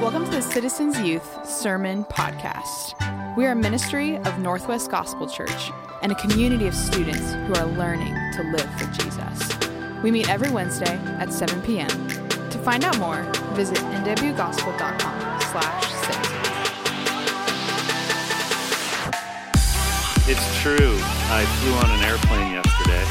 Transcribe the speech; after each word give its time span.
Welcome 0.00 0.24
to 0.24 0.30
the 0.30 0.40
Citizens 0.40 0.98
Youth 0.98 1.46
Sermon 1.46 2.06
Podcast. 2.06 2.94
We 3.36 3.44
are 3.44 3.52
a 3.52 3.54
ministry 3.54 4.16
of 4.16 4.38
Northwest 4.38 4.90
Gospel 4.90 5.28
Church 5.28 5.70
and 6.00 6.10
a 6.10 6.14
community 6.14 6.66
of 6.66 6.74
students 6.74 7.34
who 7.34 7.54
are 7.54 7.66
learning 7.66 8.14
to 8.32 8.42
live 8.44 8.68
for 8.78 8.86
Jesus. 8.94 9.58
We 10.02 10.10
meet 10.10 10.30
every 10.30 10.50
Wednesday 10.50 10.96
at 11.18 11.34
7 11.34 11.60
p.m. 11.60 11.88
To 11.88 12.58
find 12.64 12.82
out 12.82 12.98
more, 12.98 13.24
visit 13.52 13.76
nwgospel.com 13.76 15.40
slash. 15.42 15.84
It's 20.26 20.62
true. 20.62 20.96
I 21.28 21.44
flew 21.60 21.74
on 21.74 21.90
an 21.90 22.04
airplane 22.06 22.52
yesterday, 22.54 23.04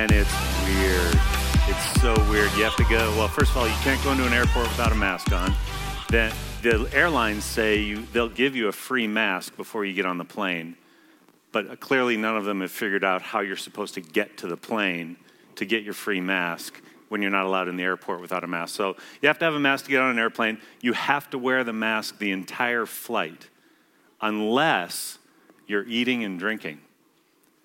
and 0.00 0.10
it's 0.10 0.32
weird. 0.64 1.20
It's 1.68 2.00
so 2.00 2.14
weird. 2.30 2.50
You 2.56 2.64
have 2.64 2.76
to 2.76 2.84
go. 2.84 3.14
Well, 3.18 3.28
first 3.28 3.50
of 3.50 3.58
all, 3.58 3.68
you 3.68 3.74
can't 3.82 4.02
go 4.02 4.12
into 4.12 4.26
an 4.26 4.32
airport 4.32 4.66
without 4.68 4.92
a 4.92 4.94
mask 4.94 5.30
on. 5.32 5.54
Then 6.10 6.32
the 6.62 6.90
airlines 6.92 7.44
say 7.44 7.82
you 7.82 8.04
they'll 8.12 8.28
give 8.28 8.56
you 8.56 8.66
a 8.66 8.72
free 8.72 9.06
mask 9.06 9.56
before 9.56 9.84
you 9.84 9.94
get 9.94 10.06
on 10.06 10.18
the 10.18 10.24
plane, 10.24 10.76
but 11.52 11.78
clearly 11.78 12.16
none 12.16 12.36
of 12.36 12.44
them 12.44 12.62
have 12.62 12.72
figured 12.72 13.04
out 13.04 13.22
how 13.22 13.38
you're 13.38 13.56
supposed 13.56 13.94
to 13.94 14.00
get 14.00 14.36
to 14.38 14.48
the 14.48 14.56
plane 14.56 15.16
to 15.54 15.64
get 15.64 15.84
your 15.84 15.94
free 15.94 16.20
mask 16.20 16.82
when 17.10 17.22
you're 17.22 17.30
not 17.30 17.46
allowed 17.46 17.68
in 17.68 17.76
the 17.76 17.84
airport 17.84 18.20
without 18.20 18.42
a 18.42 18.48
mask. 18.48 18.74
So 18.74 18.96
you 19.22 19.28
have 19.28 19.38
to 19.38 19.44
have 19.44 19.54
a 19.54 19.60
mask 19.60 19.84
to 19.84 19.92
get 19.92 20.00
on 20.00 20.10
an 20.10 20.18
airplane. 20.18 20.58
You 20.80 20.94
have 20.94 21.30
to 21.30 21.38
wear 21.38 21.62
the 21.62 21.72
mask 21.72 22.18
the 22.18 22.32
entire 22.32 22.86
flight, 22.86 23.48
unless 24.20 25.18
you're 25.68 25.86
eating 25.86 26.24
and 26.24 26.40
drinking. 26.40 26.80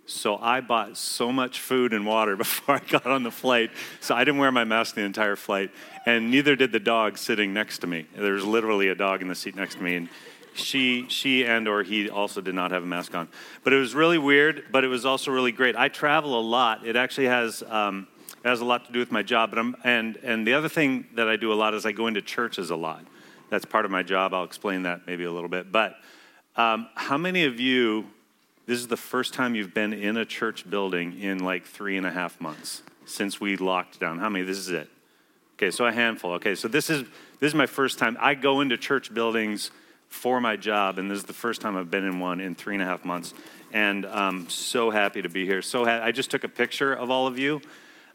So 0.07 0.37
I 0.37 0.61
bought 0.61 0.97
so 0.97 1.31
much 1.31 1.59
food 1.59 1.93
and 1.93 2.05
water 2.05 2.35
before 2.37 2.75
I 2.75 2.79
got 2.79 3.07
on 3.07 3.23
the 3.23 3.31
flight. 3.31 3.71
So 3.99 4.15
I 4.15 4.23
didn't 4.23 4.39
wear 4.39 4.51
my 4.51 4.63
mask 4.63 4.95
the 4.95 5.01
entire 5.01 5.35
flight, 5.35 5.71
and 6.05 6.29
neither 6.29 6.55
did 6.55 6.71
the 6.71 6.79
dog 6.79 7.17
sitting 7.17 7.53
next 7.53 7.79
to 7.79 7.87
me. 7.87 8.05
There's 8.15 8.45
literally 8.45 8.89
a 8.89 8.95
dog 8.95 9.21
in 9.21 9.27
the 9.27 9.35
seat 9.35 9.55
next 9.55 9.75
to 9.75 9.83
me, 9.83 9.95
and 9.95 10.09
she, 10.53 11.07
she 11.09 11.45
and 11.45 11.67
or 11.67 11.83
he 11.83 12.09
also 12.09 12.39
did 12.41 12.55
not 12.55 12.71
have 12.71 12.83
a 12.83 12.85
mask 12.85 13.13
on. 13.15 13.27
But 13.63 13.73
it 13.73 13.77
was 13.77 13.93
really 13.93 14.17
weird, 14.17 14.65
but 14.71 14.83
it 14.83 14.87
was 14.87 15.05
also 15.05 15.31
really 15.31 15.51
great. 15.51 15.75
I 15.75 15.89
travel 15.89 16.39
a 16.39 16.41
lot. 16.41 16.85
It 16.85 16.95
actually 16.95 17.27
has. 17.27 17.63
Um, 17.63 18.07
it 18.43 18.49
has 18.49 18.61
a 18.61 18.65
lot 18.65 18.85
to 18.85 18.91
do 18.91 18.99
with 18.99 19.11
my 19.11 19.23
job, 19.23 19.49
but 19.49 19.57
I'm, 19.57 19.75
and, 19.83 20.17
and 20.17 20.45
the 20.45 20.53
other 20.53 20.69
thing 20.69 21.07
that 21.15 21.27
I 21.27 21.35
do 21.35 21.51
a 21.51 21.55
lot 21.55 21.73
is 21.73 21.83
I 21.83 21.91
go 21.91 22.05
into 22.05 22.21
churches 22.21 22.69
a 22.69 22.75
lot. 22.75 23.03
That's 23.49 23.65
part 23.65 23.85
of 23.85 23.91
my 23.91 24.03
job. 24.03 24.35
I'll 24.35 24.43
explain 24.43 24.83
that 24.83 25.07
maybe 25.07 25.23
a 25.23 25.31
little 25.31 25.49
bit. 25.49 25.71
But 25.71 25.95
um, 26.55 26.87
how 26.93 27.17
many 27.17 27.45
of 27.45 27.59
you 27.59 28.05
this 28.65 28.79
is 28.79 28.87
the 28.87 28.97
first 28.97 29.33
time 29.33 29.55
you've 29.55 29.73
been 29.73 29.93
in 29.93 30.17
a 30.17 30.25
church 30.25 30.69
building 30.69 31.19
in 31.19 31.43
like 31.43 31.65
three 31.65 31.97
and 31.97 32.05
a 32.05 32.11
half 32.11 32.39
months 32.41 32.83
since 33.05 33.39
we 33.39 33.57
locked 33.57 33.99
down. 33.99 34.19
How 34.19 34.29
many? 34.29 34.43
This 34.43 34.57
is 34.57 34.69
it. 34.69 34.89
Okay, 35.55 35.71
so 35.71 35.85
a 35.85 35.91
handful. 35.91 36.33
Okay, 36.33 36.55
so 36.55 36.67
this 36.67 36.89
is 36.89 37.03
this 37.39 37.49
is 37.49 37.55
my 37.55 37.65
first 37.67 37.99
time. 37.99 38.17
I 38.19 38.33
go 38.33 38.61
into 38.61 38.77
church 38.77 39.13
buildings 39.13 39.71
for 40.09 40.41
my 40.41 40.55
job, 40.55 40.97
and 40.97 41.09
this 41.09 41.17
is 41.17 41.25
the 41.25 41.33
first 41.33 41.61
time 41.61 41.77
I've 41.77 41.91
been 41.91 42.05
in 42.05 42.19
one 42.19 42.39
in 42.39 42.55
three 42.55 42.75
and 42.75 42.81
a 42.81 42.85
half 42.85 43.05
months. 43.05 43.33
And 43.71 44.05
I'm 44.05 44.49
so 44.49 44.89
happy 44.89 45.21
to 45.21 45.29
be 45.29 45.45
here. 45.45 45.61
So 45.61 45.85
ha- 45.85 46.01
I 46.01 46.11
just 46.11 46.31
took 46.31 46.43
a 46.43 46.49
picture 46.49 46.93
of 46.93 47.09
all 47.11 47.27
of 47.27 47.37
you 47.37 47.61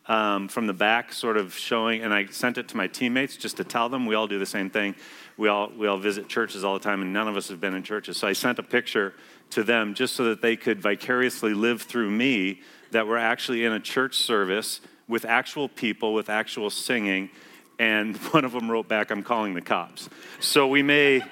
um, 0.06 0.48
from 0.48 0.66
the 0.66 0.72
back, 0.72 1.12
sort 1.12 1.36
of 1.36 1.54
showing, 1.54 2.02
and 2.02 2.12
I 2.12 2.26
sent 2.26 2.58
it 2.58 2.68
to 2.68 2.76
my 2.76 2.86
teammates 2.86 3.36
just 3.36 3.58
to 3.58 3.64
tell 3.64 3.88
them. 3.88 4.06
We 4.06 4.14
all 4.14 4.26
do 4.26 4.38
the 4.38 4.46
same 4.46 4.70
thing. 4.70 4.94
We 5.36 5.48
all 5.48 5.70
we 5.76 5.86
all 5.86 5.98
visit 5.98 6.28
churches 6.28 6.64
all 6.64 6.74
the 6.74 6.80
time, 6.82 7.02
and 7.02 7.12
none 7.12 7.28
of 7.28 7.36
us 7.36 7.48
have 7.48 7.60
been 7.60 7.74
in 7.74 7.82
churches. 7.82 8.16
So 8.16 8.26
I 8.26 8.32
sent 8.32 8.58
a 8.58 8.62
picture 8.62 9.14
to 9.50 9.62
them 9.62 9.94
just 9.94 10.14
so 10.14 10.24
that 10.24 10.42
they 10.42 10.56
could 10.56 10.80
vicariously 10.80 11.54
live 11.54 11.82
through 11.82 12.10
me 12.10 12.60
that 12.90 13.06
we're 13.06 13.16
actually 13.16 13.64
in 13.64 13.72
a 13.72 13.80
church 13.80 14.16
service 14.16 14.80
with 15.08 15.24
actual 15.24 15.68
people, 15.68 16.14
with 16.14 16.30
actual 16.30 16.70
singing. 16.70 17.30
And 17.78 18.16
one 18.32 18.44
of 18.44 18.52
them 18.52 18.70
wrote 18.70 18.88
back, 18.88 19.10
I'm 19.10 19.22
calling 19.22 19.54
the 19.54 19.60
cops. 19.60 20.08
So 20.40 20.66
we 20.66 20.82
may, 20.82 21.22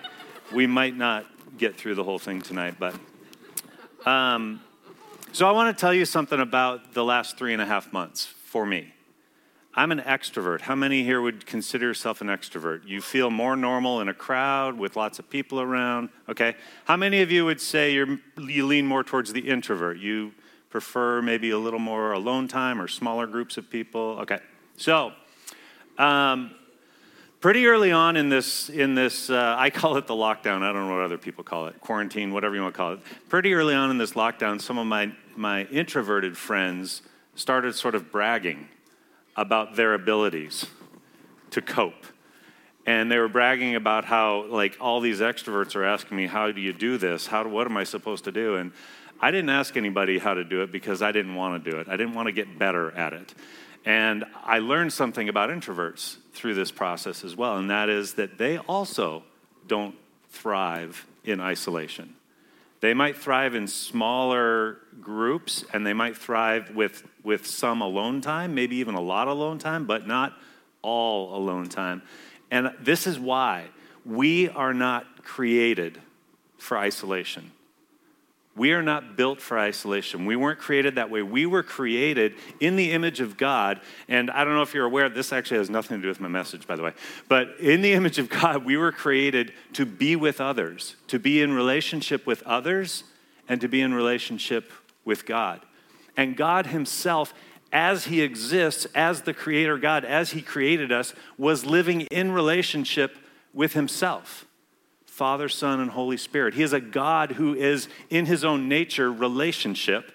we 0.53 0.67
might 0.67 0.97
not 0.97 1.27
get 1.57 1.77
through 1.77 1.95
the 1.95 2.05
whole 2.05 2.19
thing 2.19 2.43
tonight, 2.43 2.77
but. 2.79 2.95
Um, 4.07 4.61
so 5.33 5.47
I 5.47 5.53
want 5.53 5.77
to 5.77 5.81
tell 5.81 5.93
you 5.93 6.05
something 6.05 6.41
about 6.41 6.95
the 6.95 7.05
last 7.05 7.37
three 7.37 7.53
and 7.53 7.61
a 7.61 7.67
half 7.67 7.93
months 7.93 8.25
for 8.25 8.65
me. 8.65 8.95
I'm 9.79 9.93
an 9.93 10.01
extrovert. 10.01 10.63
How 10.63 10.75
many 10.75 11.05
here 11.05 11.23
would 11.23 11.47
consider 11.47 11.87
yourself 11.87 12.21
an 12.21 12.27
extrovert? 12.27 12.85
You 12.85 13.01
feel 13.01 13.31
more 13.31 13.55
normal 13.55 14.01
in 14.01 14.09
a 14.09 14.13
crowd 14.13 14.77
with 14.77 14.97
lots 14.97 15.21
of 15.21 15.31
people 15.31 15.61
around, 15.61 16.09
okay? 16.29 16.57
How 16.87 16.97
many 16.97 17.23
of 17.23 17.31
you 17.31 17.45
would 17.45 17.61
say 17.61 17.93
you 17.93 18.19
lean 18.37 18.87
more 18.87 19.05
towards 19.05 19.33
the 19.33 19.49
introvert? 19.49 19.99
You 19.99 20.33
prefer 20.69 21.23
maybe 21.23 21.51
a 21.51 21.59
little 21.59 21.79
more 21.79 22.11
alone 22.11 22.49
time 22.49 22.83
or 22.83 22.89
smaller 22.89 23.29
groups 23.29 23.57
of 23.57 23.71
people? 23.71 24.19
Okay. 24.23 24.41
So, 24.77 25.13
um, 25.97 26.57
pretty 27.41 27.69
early 27.69 27.93
on 27.93 28.17
in 28.17 28.31
this, 28.31 28.71
in 28.71 28.97
this 28.97 29.31
uh, 29.31 29.55
I 29.57 29.71
call 29.81 29.97
it 29.97 30.09
the 30.09 30.15
lockdown. 30.15 30.63
I 30.63 30.73
don't 30.73 30.89
know 30.89 30.97
what 30.97 31.05
other 31.05 31.19
people 31.19 31.45
call 31.45 31.69
it, 31.69 31.81
quarantine, 31.81 32.33
whatever 32.33 32.57
you 32.57 32.63
want 32.63 32.75
to 32.75 32.77
call 32.77 32.93
it. 32.95 33.01
Pretty 33.29 33.55
early 33.55 33.77
on 33.77 33.93
in 33.93 33.99
this 33.99 34.15
lockdown, 34.15 34.61
some 34.61 34.77
of 34.77 34.89
my, 34.89 35.13
my 35.37 35.67
introverted 35.67 36.37
friends 36.37 37.03
started 37.37 37.77
sort 37.77 37.95
of 37.95 38.11
bragging 38.11 38.67
about 39.39 39.77
their 39.77 39.95
abilities 39.95 40.67
to 41.51 41.63
cope. 41.63 42.05
And 42.85 43.11
they 43.11 43.19
were 43.19 43.29
bragging 43.29 43.77
about 43.77 44.05
how, 44.05 44.47
like, 44.47 44.77
all 44.81 45.01
these 45.01 45.21
extroverts 45.21 45.77
are 45.77 45.85
asking 45.85 46.17
me, 46.17 46.27
How 46.27 46.51
do 46.51 46.61
you 46.61 46.73
do 46.73 46.99
this? 46.99 47.27
How, 47.29 47.47
what 47.47 47.67
am 47.67 47.77
I 47.77 47.85
supposed 47.85 48.25
to 48.25 48.33
do? 48.33 48.57
And 48.57 48.73
I 49.21 49.31
didn't 49.31 49.51
ask 49.51 49.77
anybody 49.77 50.19
how 50.19 50.35
to 50.35 50.43
do 50.43 50.63
it 50.63 50.73
because 50.73 51.03
I 51.03 51.13
didn't 51.13 51.37
want 51.37 51.63
to 51.63 51.71
do 51.71 51.79
it. 51.79 51.89
I 51.89 51.97
didn't 51.97 52.15
want 52.15 52.27
to 52.27 52.33
get 52.33 52.59
better 52.59 52.91
at 52.93 53.13
it. 53.13 53.33
And 53.85 54.25
I 54.45 54.59
learned 54.59 54.93
something 54.93 55.29
about 55.29 55.51
introverts 55.51 56.17
through 56.33 56.55
this 56.55 56.73
process 56.73 57.23
as 57.23 57.37
well, 57.37 57.59
and 57.59 57.71
that 57.71 57.89
is 57.89 58.15
that 58.15 58.39
they 58.39 58.59
also 58.59 59.23
don't 59.67 59.95
thrive 60.31 61.07
in 61.25 61.41
isolation. 61.41 62.15
They 62.81 62.95
might 62.95 63.17
thrive 63.17 63.55
in 63.55 63.67
smaller 63.67 64.79
groups 65.01 65.65
and 65.73 65.87
they 65.87 65.93
might 65.93 66.17
thrive 66.17 66.75
with, 66.75 67.03
with 67.25 67.47
some 67.47 67.81
alone 67.81 68.21
time, 68.21 68.55
maybe 68.55 68.77
even 68.77 68.95
a 68.95 69.01
lot 69.01 69.29
alone 69.29 69.59
time, 69.59 69.85
but 69.85 70.07
not 70.07 70.35
all 70.83 71.37
alone 71.37 71.69
time. 71.69 72.03
And 72.51 72.73
this 72.81 73.07
is 73.07 73.19
why 73.19 73.67
we 74.05 74.49
are 74.49 74.73
not 74.73 75.25
created 75.25 76.01
for 76.57 76.79
isolation. 76.79 77.53
We 78.59 78.73
are 78.73 78.83
not 78.83 79.17
built 79.17 79.41
for 79.41 79.57
isolation. 79.57 80.27
We 80.27 80.35
weren't 80.35 80.59
created 80.59 80.97
that 80.97 81.11
way. 81.11 81.23
We 81.23 81.47
were 81.47 81.63
created 81.63 82.35
in 82.59 82.75
the 82.75 82.91
image 82.91 83.21
of 83.21 83.37
God. 83.37 83.81
And 84.09 84.31
I 84.33 84.43
don't 84.43 84.55
know 84.55 84.63
if 84.63 84.75
you're 84.75 84.85
aware, 84.85 85.09
this 85.09 85.33
actually 85.33 85.59
has 85.59 85.71
nothing 85.71 85.99
to 85.99 86.03
do 86.03 86.09
with 86.09 86.21
my 86.21 86.29
message, 86.29 86.67
by 86.67 86.75
the 86.75 86.83
way. 86.83 86.93
But 87.29 87.61
in 87.61 87.83
the 87.83 87.93
image 87.93 88.19
of 88.19 88.29
God, 88.29 88.65
we 88.65 88.77
were 88.77 88.91
created 88.91 89.53
to 89.75 89.87
be 89.87 90.17
with 90.17 90.41
others, 90.41 90.97
to 91.07 91.21
be 91.21 91.41
in 91.41 91.53
relationship 91.53 92.27
with 92.27 92.43
others, 92.43 93.05
and 93.49 93.61
to 93.61 93.69
be 93.69 93.81
in 93.81 93.95
relationship 93.95 94.73
with 95.05 95.25
God. 95.25 95.61
And 96.17 96.37
God 96.37 96.67
Himself, 96.67 97.33
as 97.73 98.07
He 98.07 98.23
exists, 98.23 98.87
as 98.93 99.23
the 99.23 99.33
Creator 99.33 99.79
God, 99.79 100.05
as 100.05 100.33
He 100.33 100.43
created 100.43 100.91
us, 100.91 101.15
was 101.39 101.65
living 101.65 102.01
in 102.03 102.33
relationship 102.33 103.17
with 103.55 103.75
Himself. 103.75 104.48
Father, 105.19 105.49
Son, 105.49 105.81
and 105.81 105.91
Holy 105.91 106.17
Spirit. 106.17 106.55
He 106.55 106.63
is 106.63 106.73
a 106.73 106.81
God 106.81 107.33
who 107.33 107.53
is, 107.53 107.89
in 108.09 108.27
his 108.27 108.45
own 108.45 108.69
nature, 108.69 109.13
relationship, 109.13 110.13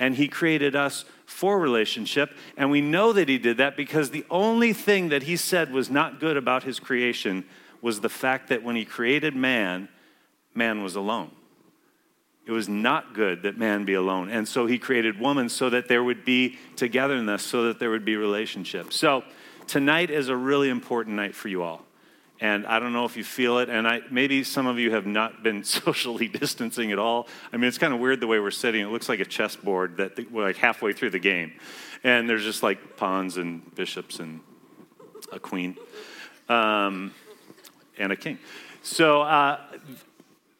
and 0.00 0.16
he 0.16 0.26
created 0.26 0.74
us 0.74 1.04
for 1.24 1.60
relationship. 1.60 2.36
And 2.56 2.68
we 2.68 2.80
know 2.80 3.12
that 3.12 3.28
he 3.28 3.38
did 3.38 3.58
that 3.58 3.76
because 3.76 4.10
the 4.10 4.26
only 4.28 4.72
thing 4.72 5.10
that 5.10 5.22
he 5.22 5.36
said 5.36 5.72
was 5.72 5.88
not 5.88 6.18
good 6.18 6.36
about 6.36 6.64
his 6.64 6.80
creation 6.80 7.44
was 7.80 8.00
the 8.00 8.08
fact 8.08 8.48
that 8.48 8.64
when 8.64 8.74
he 8.74 8.84
created 8.84 9.36
man, 9.36 9.88
man 10.52 10.82
was 10.82 10.96
alone. 10.96 11.30
It 12.44 12.50
was 12.50 12.68
not 12.68 13.14
good 13.14 13.44
that 13.44 13.56
man 13.56 13.84
be 13.84 13.94
alone. 13.94 14.30
And 14.30 14.48
so 14.48 14.66
he 14.66 14.80
created 14.80 15.20
woman 15.20 15.48
so 15.48 15.70
that 15.70 15.86
there 15.86 16.02
would 16.02 16.24
be 16.24 16.58
togetherness, 16.74 17.44
so 17.44 17.66
that 17.66 17.78
there 17.78 17.90
would 17.90 18.04
be 18.04 18.16
relationship. 18.16 18.92
So 18.92 19.22
tonight 19.68 20.10
is 20.10 20.28
a 20.28 20.34
really 20.34 20.70
important 20.70 21.14
night 21.14 21.36
for 21.36 21.46
you 21.46 21.62
all 21.62 21.84
and 22.40 22.66
I 22.66 22.80
don't 22.80 22.94
know 22.94 23.04
if 23.04 23.16
you 23.16 23.24
feel 23.24 23.58
it, 23.58 23.68
and 23.68 23.86
I, 23.86 24.00
maybe 24.10 24.42
some 24.44 24.66
of 24.66 24.78
you 24.78 24.92
have 24.92 25.06
not 25.06 25.42
been 25.42 25.62
socially 25.64 26.28
distancing 26.28 26.90
at 26.90 26.98
all. 26.98 27.28
I 27.52 27.56
mean, 27.56 27.68
it's 27.68 27.78
kind 27.78 27.92
of 27.92 28.00
weird 28.00 28.20
the 28.20 28.26
way 28.26 28.40
we're 28.40 28.50
sitting. 28.50 28.80
It 28.80 28.88
looks 28.88 29.08
like 29.08 29.20
a 29.20 29.24
chessboard 29.24 29.98
that 29.98 30.30
we're 30.30 30.44
like 30.44 30.56
halfway 30.56 30.92
through 30.92 31.10
the 31.10 31.18
game, 31.18 31.52
and 32.02 32.28
there's 32.28 32.44
just 32.44 32.62
like 32.62 32.96
pawns 32.96 33.36
and 33.36 33.74
bishops 33.74 34.20
and 34.20 34.40
a 35.32 35.38
queen 35.38 35.76
um, 36.48 37.12
and 37.98 38.10
a 38.10 38.16
king. 38.16 38.38
So 38.82 39.20
uh, 39.20 39.60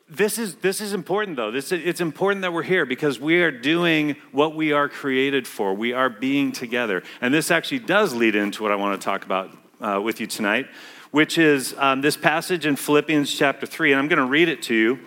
this 0.07 0.39
is 0.39 0.57
this 0.57 0.83
is 0.83 0.93
important 0.93 1.39
though. 1.39 1.51
This 1.51 1.73
it's 1.73 2.03
important 2.03 2.43
that 2.43 2.53
we're 2.53 2.63
here 2.63 2.85
because 2.85 3.19
we 3.19 3.43
are 3.43 3.51
doing 3.51 4.17
what 4.33 4.55
we 4.55 4.73
are 4.73 4.89
created 4.89 5.49
for. 5.49 5.73
We 5.73 5.95
are 5.95 6.11
being 6.11 6.53
together, 6.53 7.03
and 7.23 7.33
this 7.33 7.51
actually 7.51 7.79
does 7.79 8.15
lead 8.15 8.35
into 8.35 8.63
what 8.63 8.71
I 8.71 8.77
want 8.77 9.01
to 9.01 9.05
talk 9.05 9.25
about 9.25 9.51
uh, 9.81 9.99
with 10.03 10.21
you 10.21 10.27
tonight 10.27 10.67
which 11.11 11.39
is 11.39 11.75
um, 11.79 12.01
this 12.01 12.17
passage 12.17 12.67
in 12.67 12.77
Philippians 12.77 13.33
chapter 13.33 13.67
3. 13.67 13.93
And 13.93 13.99
I'm 13.99 14.09
going 14.09 14.19
to 14.19 14.31
read 14.31 14.49
it 14.49 14.63
to 14.65 14.75
you 14.75 14.99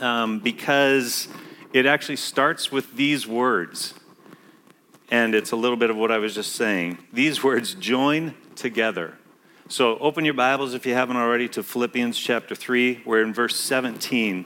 um, 0.00 0.40
because 0.40 1.28
it 1.72 1.86
actually 1.86 2.16
starts 2.16 2.72
with 2.72 2.96
these 2.96 3.26
words. 3.26 3.94
And 5.10 5.34
it's 5.34 5.52
a 5.52 5.56
little 5.56 5.76
bit 5.76 5.90
of 5.90 5.96
what 5.96 6.10
I 6.10 6.18
was 6.18 6.34
just 6.34 6.52
saying. 6.56 6.98
These 7.12 7.44
words 7.44 7.74
join 7.74 8.34
together. 8.56 9.14
So 9.68 9.96
open 9.98 10.24
your 10.24 10.34
Bibles 10.34 10.74
if 10.74 10.84
you 10.86 10.94
haven't 10.94 11.16
already 11.16 11.48
to 11.50 11.62
Philippians 11.62 12.18
chapter 12.18 12.54
3. 12.54 13.02
We're 13.06 13.22
in 13.22 13.32
verse 13.32 13.56
17. 13.56 14.44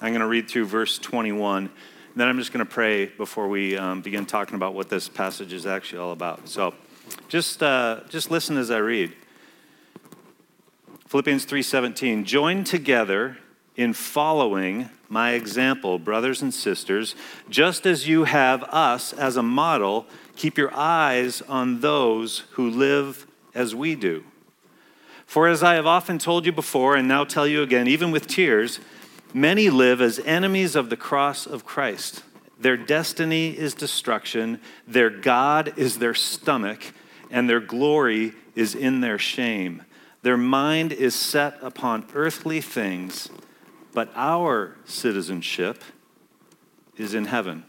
I'm 0.00 0.10
going 0.10 0.20
to 0.20 0.26
read 0.26 0.48
through 0.48 0.66
verse 0.66 0.98
21. 0.98 1.64
and 1.64 1.70
Then 2.16 2.28
I'm 2.28 2.38
just 2.38 2.52
going 2.52 2.64
to 2.64 2.70
pray 2.70 3.06
before 3.06 3.48
we 3.48 3.76
um, 3.76 4.00
begin 4.00 4.24
talking 4.24 4.54
about 4.54 4.74
what 4.74 4.88
this 4.88 5.08
passage 5.08 5.52
is 5.52 5.66
actually 5.66 5.98
all 5.98 6.12
about. 6.12 6.48
So 6.48 6.74
just, 7.28 7.62
uh, 7.62 8.00
just 8.08 8.30
listen 8.30 8.56
as 8.56 8.70
I 8.70 8.78
read. 8.78 9.14
Philippians 11.14 11.44
3:17 11.44 12.24
Join 12.24 12.64
together 12.64 13.38
in 13.76 13.92
following 13.92 14.88
my 15.08 15.34
example, 15.34 16.00
brothers 16.00 16.42
and 16.42 16.52
sisters, 16.52 17.14
just 17.48 17.86
as 17.86 18.08
you 18.08 18.24
have 18.24 18.64
us 18.64 19.12
as 19.12 19.36
a 19.36 19.42
model, 19.44 20.06
keep 20.34 20.58
your 20.58 20.74
eyes 20.74 21.40
on 21.42 21.82
those 21.82 22.42
who 22.54 22.68
live 22.68 23.28
as 23.54 23.76
we 23.76 23.94
do. 23.94 24.24
For 25.24 25.46
as 25.46 25.62
I 25.62 25.74
have 25.74 25.86
often 25.86 26.18
told 26.18 26.46
you 26.46 26.50
before 26.50 26.96
and 26.96 27.06
now 27.06 27.22
tell 27.22 27.46
you 27.46 27.62
again, 27.62 27.86
even 27.86 28.10
with 28.10 28.26
tears, 28.26 28.80
many 29.32 29.70
live 29.70 30.00
as 30.00 30.18
enemies 30.18 30.74
of 30.74 30.90
the 30.90 30.96
cross 30.96 31.46
of 31.46 31.64
Christ. 31.64 32.24
Their 32.58 32.76
destiny 32.76 33.56
is 33.56 33.72
destruction, 33.72 34.60
their 34.84 35.10
God 35.10 35.74
is 35.76 35.98
their 35.98 36.14
stomach, 36.14 36.92
and 37.30 37.48
their 37.48 37.60
glory 37.60 38.32
is 38.56 38.74
in 38.74 39.00
their 39.00 39.20
shame. 39.20 39.82
Their 40.24 40.38
mind 40.38 40.90
is 40.90 41.14
set 41.14 41.58
upon 41.60 42.06
earthly 42.14 42.62
things, 42.62 43.28
but 43.92 44.10
our 44.16 44.74
citizenship 44.86 45.84
is 46.96 47.12
in 47.12 47.26
heaven. 47.26 47.64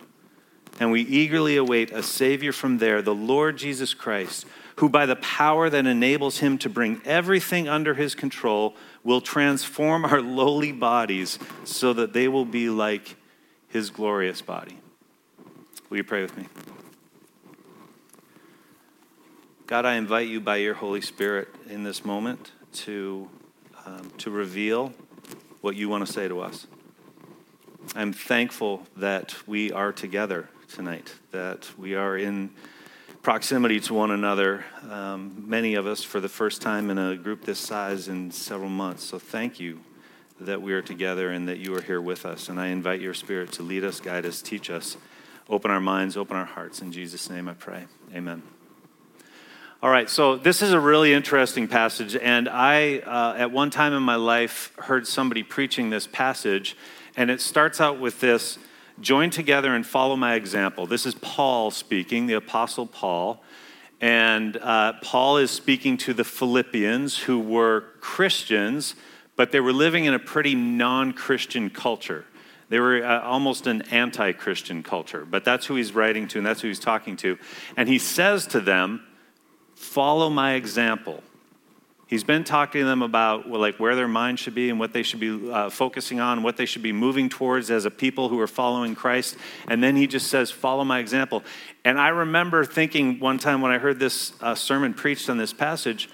And 0.79 0.89
we 0.89 1.01
eagerly 1.01 1.57
await 1.57 1.91
a 1.91 2.01
Savior 2.01 2.53
from 2.53 2.77
there, 2.77 3.01
the 3.01 3.13
Lord 3.13 3.57
Jesus 3.57 3.93
Christ, 3.93 4.45
who, 4.77 4.87
by 4.87 5.05
the 5.05 5.17
power 5.17 5.69
that 5.69 5.85
enables 5.85 6.37
him 6.37 6.57
to 6.59 6.69
bring 6.69 7.01
everything 7.03 7.67
under 7.67 7.93
his 7.93 8.15
control, 8.15 8.73
will 9.03 9.19
transform 9.19 10.05
our 10.05 10.21
lowly 10.21 10.71
bodies 10.71 11.37
so 11.65 11.91
that 11.91 12.13
they 12.13 12.29
will 12.29 12.45
be 12.45 12.69
like 12.69 13.17
his 13.67 13.89
glorious 13.89 14.41
body. 14.41 14.77
Will 15.89 15.97
you 15.97 16.05
pray 16.05 16.21
with 16.21 16.37
me? 16.37 16.45
God, 19.67 19.83
I 19.83 19.95
invite 19.95 20.27
you 20.27 20.39
by 20.39 20.57
your 20.57 20.75
Holy 20.75 21.01
Spirit 21.01 21.47
in 21.67 21.83
this 21.83 22.05
moment 22.05 22.51
to, 22.73 23.27
um, 23.83 24.11
to 24.19 24.29
reveal 24.29 24.93
what 25.61 25.75
you 25.75 25.89
want 25.89 26.05
to 26.05 26.13
say 26.13 26.27
to 26.27 26.39
us. 26.41 26.67
I'm 27.95 28.13
thankful 28.13 28.85
that 28.95 29.35
we 29.47 29.71
are 29.71 29.91
together 29.91 30.49
tonight, 30.71 31.15
that 31.31 31.67
we 31.79 31.95
are 31.95 32.15
in 32.15 32.51
proximity 33.23 33.79
to 33.79 33.95
one 33.95 34.11
another, 34.11 34.63
um, 34.87 35.45
many 35.47 35.73
of 35.73 35.87
us 35.87 36.03
for 36.03 36.19
the 36.19 36.29
first 36.29 36.61
time 36.61 36.91
in 36.91 36.99
a 36.99 37.15
group 37.15 37.43
this 37.43 37.57
size 37.57 38.07
in 38.07 38.29
several 38.29 38.69
months. 38.69 39.03
So 39.03 39.17
thank 39.17 39.59
you 39.59 39.79
that 40.39 40.61
we 40.61 40.73
are 40.73 40.83
together 40.83 41.31
and 41.31 41.47
that 41.47 41.57
you 41.57 41.73
are 41.75 41.81
here 41.81 42.01
with 42.01 42.27
us. 42.27 42.49
And 42.49 42.59
I 42.59 42.67
invite 42.67 43.01
your 43.01 43.15
spirit 43.15 43.51
to 43.53 43.63
lead 43.63 43.83
us, 43.83 43.99
guide 43.99 44.27
us, 44.27 44.43
teach 44.43 44.69
us, 44.69 44.95
open 45.49 45.71
our 45.71 45.81
minds, 45.81 46.17
open 46.17 46.37
our 46.37 46.45
hearts. 46.45 46.83
In 46.83 46.91
Jesus' 46.91 47.31
name 47.31 47.49
I 47.49 47.53
pray. 47.53 47.85
Amen. 48.13 48.43
All 49.83 49.91
right, 49.91 50.09
so 50.09 50.37
this 50.37 50.61
is 50.61 50.71
a 50.71 50.79
really 50.79 51.11
interesting 51.11 51.67
passage, 51.67 52.15
and 52.15 52.47
I, 52.47 52.99
uh, 52.99 53.35
at 53.37 53.51
one 53.51 53.69
time 53.69 53.91
in 53.91 54.01
my 54.01 54.15
life, 54.15 54.73
heard 54.77 55.05
somebody 55.05 55.43
preaching 55.43 55.89
this 55.89 56.07
passage, 56.07 56.77
and 57.17 57.29
it 57.29 57.41
starts 57.41 57.81
out 57.81 57.99
with 57.99 58.21
this 58.21 58.57
join 59.01 59.29
together 59.31 59.75
and 59.75 59.85
follow 59.85 60.15
my 60.15 60.35
example. 60.35 60.87
This 60.87 61.05
is 61.05 61.13
Paul 61.15 61.71
speaking, 61.71 62.25
the 62.25 62.35
Apostle 62.35 62.87
Paul, 62.87 63.43
and 63.99 64.55
uh, 64.57 64.93
Paul 65.03 65.37
is 65.37 65.51
speaking 65.51 65.97
to 65.97 66.13
the 66.13 66.23
Philippians 66.23 67.19
who 67.19 67.37
were 67.37 67.83
Christians, 67.99 68.95
but 69.35 69.51
they 69.51 69.59
were 69.59 69.73
living 69.73 70.05
in 70.05 70.13
a 70.13 70.19
pretty 70.19 70.55
non 70.55 71.11
Christian 71.11 71.69
culture. 71.69 72.23
They 72.69 72.79
were 72.79 73.05
uh, 73.05 73.21
almost 73.21 73.67
an 73.67 73.81
anti 73.91 74.31
Christian 74.31 74.83
culture, 74.83 75.25
but 75.25 75.43
that's 75.43 75.65
who 75.65 75.75
he's 75.75 75.93
writing 75.93 76.29
to, 76.29 76.37
and 76.37 76.47
that's 76.47 76.61
who 76.61 76.69
he's 76.69 76.79
talking 76.79 77.17
to. 77.17 77.37
And 77.75 77.89
he 77.89 77.99
says 77.99 78.47
to 78.47 78.61
them, 78.61 79.01
follow 79.75 80.29
my 80.29 80.53
example. 80.53 81.21
He's 82.07 82.23
been 82.23 82.43
talking 82.43 82.81
to 82.81 82.85
them 82.85 83.01
about 83.01 83.49
well, 83.49 83.59
like 83.59 83.79
where 83.79 83.95
their 83.95 84.07
mind 84.07 84.37
should 84.39 84.53
be 84.53 84.69
and 84.69 84.79
what 84.79 84.93
they 84.93 85.01
should 85.01 85.19
be 85.19 85.51
uh, 85.51 85.69
focusing 85.71 86.19
on, 86.19 86.43
what 86.43 86.55
they 86.55 86.65
should 86.65 86.83
be 86.83 86.91
moving 86.91 87.29
towards 87.29 87.71
as 87.71 87.85
a 87.85 87.91
people 87.91 88.29
who 88.29 88.39
are 88.39 88.47
following 88.47 88.93
Christ. 88.93 89.37
And 89.67 89.83
then 89.83 89.95
he 89.95 90.05
just 90.05 90.27
says, 90.27 90.51
"Follow 90.51 90.83
my 90.83 90.99
example." 90.99 91.43
And 91.83 91.99
I 91.99 92.09
remember 92.09 92.63
thinking 92.63 93.19
one 93.19 93.39
time 93.39 93.59
when 93.61 93.71
I 93.71 93.79
heard 93.79 93.99
this 93.99 94.33
uh, 94.41 94.53
sermon 94.53 94.93
preached 94.93 95.29
on 95.29 95.37
this 95.37 95.51
passage, 95.51 96.09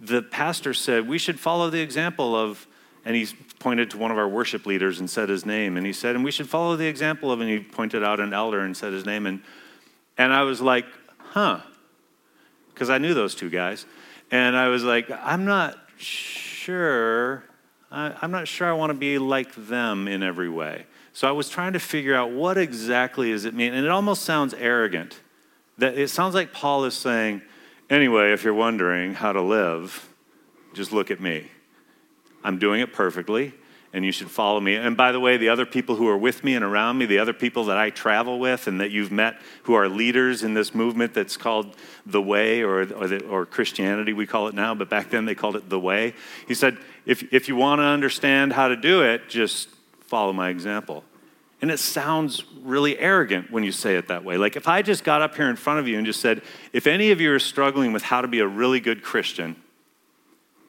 the 0.00 0.20
pastor 0.20 0.74
said 0.74 1.06
we 1.06 1.18
should 1.18 1.38
follow 1.38 1.70
the 1.70 1.80
example 1.80 2.34
of, 2.34 2.66
and 3.04 3.14
he 3.14 3.28
pointed 3.60 3.92
to 3.92 3.98
one 3.98 4.10
of 4.10 4.18
our 4.18 4.28
worship 4.28 4.66
leaders 4.66 4.98
and 4.98 5.08
said 5.08 5.28
his 5.28 5.46
name, 5.46 5.76
and 5.76 5.86
he 5.86 5.92
said, 5.92 6.16
and 6.16 6.24
we 6.24 6.32
should 6.32 6.48
follow 6.48 6.74
the 6.74 6.86
example 6.86 7.30
of, 7.30 7.40
and 7.40 7.48
he 7.48 7.60
pointed 7.60 8.02
out 8.02 8.18
an 8.18 8.34
elder 8.34 8.60
and 8.60 8.76
said 8.76 8.92
his 8.92 9.06
name, 9.06 9.26
and 9.26 9.40
and 10.18 10.32
I 10.32 10.42
was 10.42 10.60
like, 10.60 10.86
huh 11.18 11.60
because 12.76 12.90
I 12.90 12.98
knew 12.98 13.14
those 13.14 13.34
two 13.34 13.48
guys. 13.48 13.86
And 14.30 14.54
I 14.54 14.68
was 14.68 14.84
like, 14.84 15.10
I'm 15.10 15.46
not 15.46 15.78
sure. 15.96 17.42
I, 17.90 18.14
I'm 18.20 18.30
not 18.30 18.46
sure 18.46 18.68
I 18.68 18.74
want 18.74 18.90
to 18.90 18.98
be 18.98 19.16
like 19.16 19.54
them 19.54 20.06
in 20.06 20.22
every 20.22 20.50
way. 20.50 20.84
So 21.14 21.26
I 21.26 21.30
was 21.30 21.48
trying 21.48 21.72
to 21.72 21.80
figure 21.80 22.14
out 22.14 22.32
what 22.32 22.58
exactly 22.58 23.32
does 23.32 23.46
it 23.46 23.54
mean. 23.54 23.72
And 23.72 23.86
it 23.86 23.90
almost 23.90 24.24
sounds 24.24 24.52
arrogant. 24.52 25.18
That 25.78 25.96
it 25.96 26.10
sounds 26.10 26.34
like 26.34 26.52
Paul 26.52 26.84
is 26.84 26.92
saying, 26.92 27.40
anyway, 27.88 28.32
if 28.32 28.44
you're 28.44 28.52
wondering 28.52 29.14
how 29.14 29.32
to 29.32 29.40
live, 29.40 30.06
just 30.74 30.92
look 30.92 31.10
at 31.10 31.18
me. 31.18 31.50
I'm 32.44 32.58
doing 32.58 32.82
it 32.82 32.92
perfectly 32.92 33.54
and 33.96 34.04
you 34.04 34.12
should 34.12 34.30
follow 34.30 34.60
me. 34.60 34.74
And 34.74 34.94
by 34.94 35.10
the 35.10 35.18
way, 35.18 35.38
the 35.38 35.48
other 35.48 35.64
people 35.64 35.96
who 35.96 36.06
are 36.06 36.18
with 36.18 36.44
me 36.44 36.54
and 36.54 36.62
around 36.62 36.98
me, 36.98 37.06
the 37.06 37.18
other 37.18 37.32
people 37.32 37.64
that 37.64 37.78
I 37.78 37.88
travel 37.88 38.38
with 38.38 38.66
and 38.66 38.78
that 38.78 38.90
you've 38.90 39.10
met 39.10 39.40
who 39.62 39.72
are 39.72 39.88
leaders 39.88 40.42
in 40.42 40.52
this 40.52 40.74
movement 40.74 41.14
that's 41.14 41.38
called 41.38 41.74
the 42.04 42.20
Way 42.20 42.60
or, 42.60 42.80
or, 42.80 43.08
the, 43.08 43.24
or 43.24 43.46
Christianity, 43.46 44.12
we 44.12 44.26
call 44.26 44.48
it 44.48 44.54
now, 44.54 44.74
but 44.74 44.90
back 44.90 45.08
then 45.08 45.24
they 45.24 45.34
called 45.34 45.56
it 45.56 45.70
the 45.70 45.80
Way. 45.80 46.12
He 46.46 46.52
said, 46.52 46.76
if, 47.06 47.32
if 47.32 47.48
you 47.48 47.56
want 47.56 47.78
to 47.78 47.84
understand 47.84 48.52
how 48.52 48.68
to 48.68 48.76
do 48.76 49.00
it, 49.00 49.30
just 49.30 49.70
follow 50.02 50.34
my 50.34 50.50
example. 50.50 51.02
And 51.62 51.70
it 51.70 51.78
sounds 51.78 52.44
really 52.62 52.98
arrogant 52.98 53.50
when 53.50 53.64
you 53.64 53.72
say 53.72 53.96
it 53.96 54.08
that 54.08 54.24
way. 54.24 54.36
Like 54.36 54.56
if 54.56 54.68
I 54.68 54.82
just 54.82 55.04
got 55.04 55.22
up 55.22 55.36
here 55.36 55.48
in 55.48 55.56
front 55.56 55.80
of 55.80 55.88
you 55.88 55.96
and 55.96 56.04
just 56.04 56.20
said, 56.20 56.42
if 56.74 56.86
any 56.86 57.12
of 57.12 57.20
you 57.22 57.32
are 57.32 57.38
struggling 57.38 57.94
with 57.94 58.02
how 58.02 58.20
to 58.20 58.28
be 58.28 58.40
a 58.40 58.46
really 58.46 58.78
good 58.78 59.02
Christian, 59.02 59.56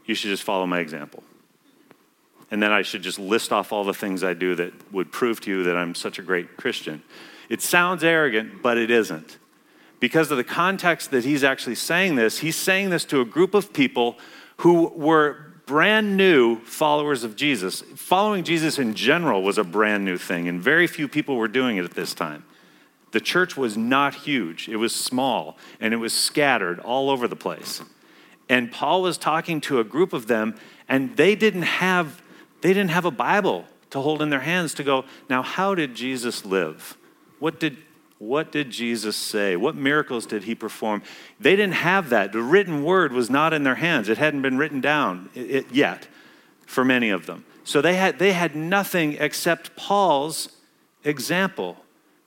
you 0.05 0.15
should 0.15 0.29
just 0.29 0.43
follow 0.43 0.65
my 0.65 0.79
example 0.79 1.25
and 2.49 2.61
then 2.61 2.71
I 2.71 2.81
should 2.81 3.01
just 3.01 3.19
list 3.19 3.51
off 3.51 3.71
all 3.71 3.83
the 3.83 3.93
things 3.93 4.23
I 4.23 4.33
do 4.33 4.55
that 4.55 4.91
would 4.91 5.11
prove 5.11 5.41
to 5.41 5.51
you 5.51 5.63
that 5.63 5.75
I'm 5.75 5.95
such 5.95 6.19
a 6.19 6.21
great 6.21 6.57
Christian. 6.57 7.03
It 7.49 7.61
sounds 7.61 8.03
arrogant, 8.03 8.61
but 8.61 8.77
it 8.77 8.89
isn't. 8.89 9.37
Because 9.99 10.31
of 10.31 10.37
the 10.37 10.43
context 10.43 11.11
that 11.11 11.25
he's 11.25 11.43
actually 11.43 11.75
saying 11.75 12.15
this, 12.15 12.39
he's 12.39 12.55
saying 12.55 12.89
this 12.89 13.03
to 13.05 13.21
a 13.21 13.25
group 13.25 13.53
of 13.53 13.73
people 13.73 14.17
who 14.57 14.87
were 14.89 15.47
brand 15.65 16.15
new 16.15 16.59
followers 16.61 17.23
of 17.23 17.35
Jesus. 17.35 17.81
Following 17.95 18.43
Jesus 18.43 18.79
in 18.79 18.93
general 18.93 19.43
was 19.43 19.57
a 19.57 19.63
brand 19.63 20.05
new 20.05 20.17
thing, 20.17 20.47
and 20.47 20.61
very 20.61 20.87
few 20.87 21.07
people 21.07 21.35
were 21.35 21.47
doing 21.47 21.77
it 21.77 21.83
at 21.83 21.95
this 21.95 22.13
time. 22.13 22.45
The 23.11 23.19
church 23.19 23.57
was 23.57 23.75
not 23.75 24.13
huge, 24.13 24.69
it 24.69 24.77
was 24.77 24.95
small, 24.95 25.57
and 25.79 25.93
it 25.93 25.97
was 25.97 26.13
scattered 26.13 26.79
all 26.79 27.09
over 27.09 27.27
the 27.27 27.35
place. 27.35 27.81
And 28.49 28.71
Paul 28.71 29.01
was 29.01 29.17
talking 29.17 29.59
to 29.61 29.79
a 29.79 29.83
group 29.83 30.13
of 30.13 30.27
them, 30.27 30.55
and 30.87 31.17
they 31.17 31.35
didn't 31.35 31.63
have 31.63 32.21
they 32.61 32.69
didn't 32.69 32.91
have 32.91 33.05
a 33.05 33.11
Bible 33.11 33.65
to 33.91 33.99
hold 34.01 34.21
in 34.21 34.29
their 34.29 34.41
hands 34.41 34.73
to 34.75 34.83
go, 34.83 35.05
now, 35.29 35.41
how 35.41 35.75
did 35.75 35.95
Jesus 35.95 36.45
live? 36.45 36.97
What 37.39 37.59
did, 37.59 37.77
what 38.19 38.51
did 38.51 38.69
Jesus 38.69 39.15
say? 39.15 39.55
What 39.55 39.75
miracles 39.75 40.25
did 40.25 40.43
he 40.43 40.55
perform? 40.55 41.03
They 41.39 41.55
didn't 41.55 41.75
have 41.75 42.09
that. 42.09 42.31
The 42.31 42.41
written 42.41 42.83
word 42.83 43.13
was 43.13 43.29
not 43.29 43.53
in 43.53 43.63
their 43.63 43.75
hands, 43.75 44.09
it 44.09 44.17
hadn't 44.17 44.41
been 44.41 44.57
written 44.57 44.81
down 44.81 45.29
yet 45.33 46.07
for 46.65 46.83
many 46.83 47.09
of 47.09 47.25
them. 47.25 47.45
So 47.63 47.81
they 47.81 47.95
had, 47.95 48.19
they 48.19 48.33
had 48.33 48.55
nothing 48.55 49.13
except 49.13 49.75
Paul's 49.75 50.49
example 51.03 51.77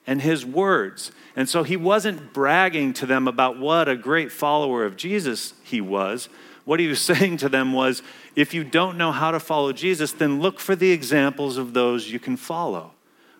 and 0.05 0.21
his 0.21 0.45
words. 0.45 1.11
And 1.35 1.47
so 1.47 1.63
he 1.63 1.77
wasn't 1.77 2.33
bragging 2.33 2.93
to 2.93 3.05
them 3.05 3.27
about 3.27 3.59
what 3.59 3.87
a 3.87 3.95
great 3.95 4.31
follower 4.31 4.83
of 4.85 4.97
Jesus 4.97 5.53
he 5.63 5.81
was, 5.81 6.29
what 6.65 6.79
he 6.79 6.87
was 6.87 7.01
saying 7.11 7.37
to 7.37 7.49
them 7.49 7.73
was 7.73 8.01
if 8.35 8.53
you 8.53 8.63
don't 8.63 8.97
know 8.97 9.11
how 9.11 9.31
to 9.31 9.39
follow 9.39 9.73
Jesus, 9.73 10.11
then 10.11 10.41
look 10.41 10.59
for 10.59 10.75
the 10.75 10.91
examples 10.91 11.57
of 11.57 11.73
those 11.73 12.11
you 12.11 12.19
can 12.19 12.37
follow. 12.37 12.91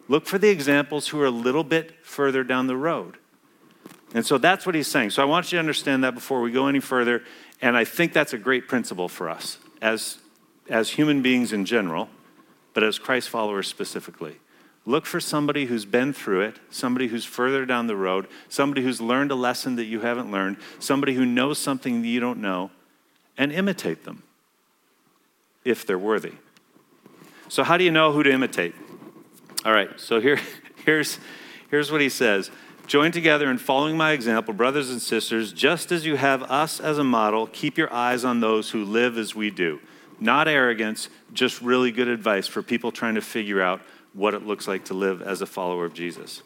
Look 0.08 0.26
for 0.26 0.38
the 0.38 0.50
examples 0.50 1.08
who 1.08 1.22
are 1.22 1.26
a 1.26 1.32
little 1.32 1.64
bit 1.64 2.06
further 2.06 2.44
down 2.44 2.68
the 2.68 2.76
road. 2.76 3.18
And 4.14 4.26
so 4.26 4.38
that's 4.38 4.66
what 4.66 4.76
he's 4.76 4.88
saying. 4.88 5.12
So 5.12 5.22
I 5.22 5.26
want 5.26 5.52
you 5.52 5.56
to 5.56 5.60
understand 5.60 6.04
that 6.04 6.14
before 6.14 6.42
we 6.42 6.52
go 6.52 6.68
any 6.68 6.82
further. 6.82 7.24
And 7.62 7.78
I 7.78 7.86
think 7.86 8.12
that's 8.12 8.34
a 8.34 8.38
great 8.38 8.68
principle 8.68 9.08
for 9.08 9.30
us 9.30 9.58
as, 9.82 10.18
as 10.70 10.90
human 10.90 11.22
beings 11.22 11.54
in 11.54 11.66
general, 11.66 12.10
but 12.74 12.84
as 12.84 13.00
Christ 13.00 13.30
followers 13.30 13.68
specifically. 13.68 14.38
Look 14.86 15.06
for 15.06 15.20
somebody 15.20 15.66
who's 15.66 15.86
been 15.86 16.12
through 16.12 16.42
it, 16.42 16.60
somebody 16.72 17.08
who's 17.08 17.24
further 17.24 17.66
down 17.66 17.86
the 17.86 17.96
road, 17.96 18.28
somebody 18.50 18.82
who's 18.82 19.00
learned 19.00 19.32
a 19.32 19.36
lesson 19.36 19.76
that 19.76 19.86
you 19.86 20.02
haven't 20.02 20.32
learned, 20.32 20.58
somebody 20.80 21.14
who 21.14 21.26
knows 21.26 21.60
something 21.60 22.02
that 22.02 22.08
you 22.08 22.20
don't 22.20 22.42
know, 22.42 22.72
and 23.42 23.52
imitate 23.52 24.04
them 24.04 24.22
if 25.66 25.84
they're 25.88 25.98
worthy. 25.98 26.34
So, 27.50 27.64
how 27.64 27.76
do 27.76 27.84
you 27.84 27.90
know 27.90 28.12
who 28.12 28.22
to 28.22 28.32
imitate? 28.32 28.76
All 29.66 29.74
right, 29.74 30.00
so 30.00 30.22
here, 30.22 30.40
here's, 30.86 31.18
here's 31.72 31.92
what 31.92 32.02
he 32.02 32.10
says 32.10 32.52
Join 32.86 33.12
together 33.12 33.50
in 33.50 33.58
following 33.58 33.98
my 33.98 34.12
example, 34.12 34.54
brothers 34.54 34.92
and 34.92 35.02
sisters, 35.02 35.54
just 35.54 35.92
as 35.92 36.06
you 36.06 36.18
have 36.18 36.44
us 36.44 36.80
as 36.80 37.00
a 37.00 37.04
model, 37.04 37.48
keep 37.48 37.80
your 37.80 37.92
eyes 37.92 38.24
on 38.24 38.42
those 38.42 38.70
who 38.70 38.86
live 38.86 39.18
as 39.18 39.34
we 39.34 39.50
do. 39.50 39.80
Not 40.20 40.48
arrogance, 40.48 41.10
just 41.34 41.64
really 41.64 41.92
good 41.92 42.08
advice 42.08 42.46
for 42.46 42.62
people 42.62 42.92
trying 42.92 43.16
to 43.16 43.22
figure 43.22 43.60
out 43.60 43.82
what 44.14 44.36
it 44.36 44.46
looks 44.46 44.68
like 44.68 44.86
to 44.86 44.94
live 44.94 45.24
as 45.24 45.42
a 45.42 45.48
follower 45.48 45.86
of 45.86 45.96
Jesus. 45.96 46.44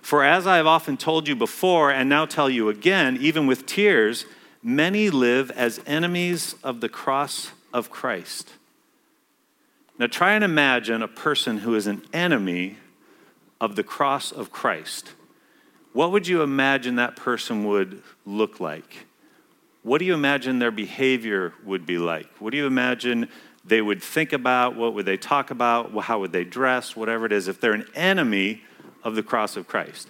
For 0.00 0.24
as 0.24 0.46
I 0.46 0.56
have 0.56 0.66
often 0.66 0.96
told 0.96 1.28
you 1.28 1.36
before, 1.36 1.90
and 1.90 2.08
now 2.08 2.24
tell 2.24 2.48
you 2.48 2.70
again, 2.70 3.18
even 3.20 3.46
with 3.46 3.66
tears, 3.66 4.24
many 4.62 5.10
live 5.10 5.50
as 5.52 5.80
enemies 5.86 6.54
of 6.62 6.80
the 6.80 6.88
cross 6.88 7.52
of 7.72 7.90
Christ. 7.90 8.50
Now 9.98 10.06
try 10.06 10.32
and 10.32 10.44
imagine 10.44 11.02
a 11.02 11.08
person 11.08 11.58
who 11.58 11.74
is 11.74 11.86
an 11.86 12.02
enemy 12.12 12.76
of 13.60 13.76
the 13.76 13.82
cross 13.82 14.32
of 14.32 14.50
Christ. 14.50 15.12
What 15.92 16.12
would 16.12 16.26
you 16.26 16.42
imagine 16.42 16.96
that 16.96 17.16
person 17.16 17.64
would 17.64 18.02
look 18.24 18.60
like? 18.60 19.06
What 19.82 19.98
do 19.98 20.04
you 20.04 20.14
imagine 20.14 20.58
their 20.58 20.70
behavior 20.70 21.54
would 21.64 21.86
be 21.86 21.98
like? 21.98 22.28
What 22.38 22.50
do 22.50 22.56
you 22.56 22.66
imagine 22.66 23.28
they 23.64 23.82
would 23.82 24.02
think 24.02 24.32
about? 24.32 24.76
What 24.76 24.94
would 24.94 25.06
they 25.06 25.16
talk 25.16 25.50
about? 25.50 25.92
How 26.04 26.20
would 26.20 26.32
they 26.32 26.44
dress? 26.44 26.94
Whatever 26.94 27.26
it 27.26 27.32
is, 27.32 27.48
if 27.48 27.60
they're 27.60 27.72
an 27.72 27.86
enemy 27.94 28.62
of 29.02 29.14
the 29.14 29.22
cross 29.22 29.56
of 29.56 29.66
Christ. 29.66 30.08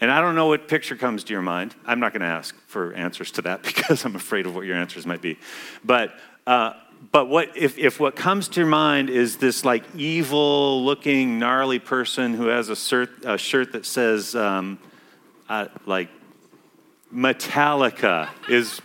And 0.00 0.10
I 0.10 0.20
don't 0.20 0.34
know 0.34 0.46
what 0.46 0.68
picture 0.68 0.96
comes 0.96 1.24
to 1.24 1.32
your 1.32 1.42
mind. 1.42 1.74
I'm 1.86 2.00
not 2.00 2.12
going 2.12 2.20
to 2.20 2.26
ask 2.26 2.54
for 2.66 2.92
answers 2.92 3.30
to 3.32 3.42
that 3.42 3.62
because 3.64 4.04
I'm 4.04 4.16
afraid 4.16 4.46
of 4.46 4.54
what 4.54 4.66
your 4.66 4.76
answers 4.76 5.06
might 5.06 5.22
be. 5.22 5.38
But, 5.84 6.14
uh, 6.46 6.74
but 7.12 7.28
what, 7.28 7.56
if, 7.56 7.78
if 7.78 7.98
what 7.98 8.16
comes 8.16 8.48
to 8.48 8.60
your 8.60 8.68
mind 8.68 9.10
is 9.10 9.36
this 9.36 9.64
like 9.64 9.84
evil 9.94 10.84
looking, 10.84 11.38
gnarly 11.38 11.78
person 11.78 12.34
who 12.34 12.46
has 12.46 12.68
a 12.68 12.76
shirt, 12.76 13.10
a 13.24 13.38
shirt 13.38 13.72
that 13.72 13.86
says, 13.86 14.34
um, 14.34 14.78
uh, 15.48 15.68
like, 15.86 16.08
Metallica 17.14 18.28
is 18.48 18.80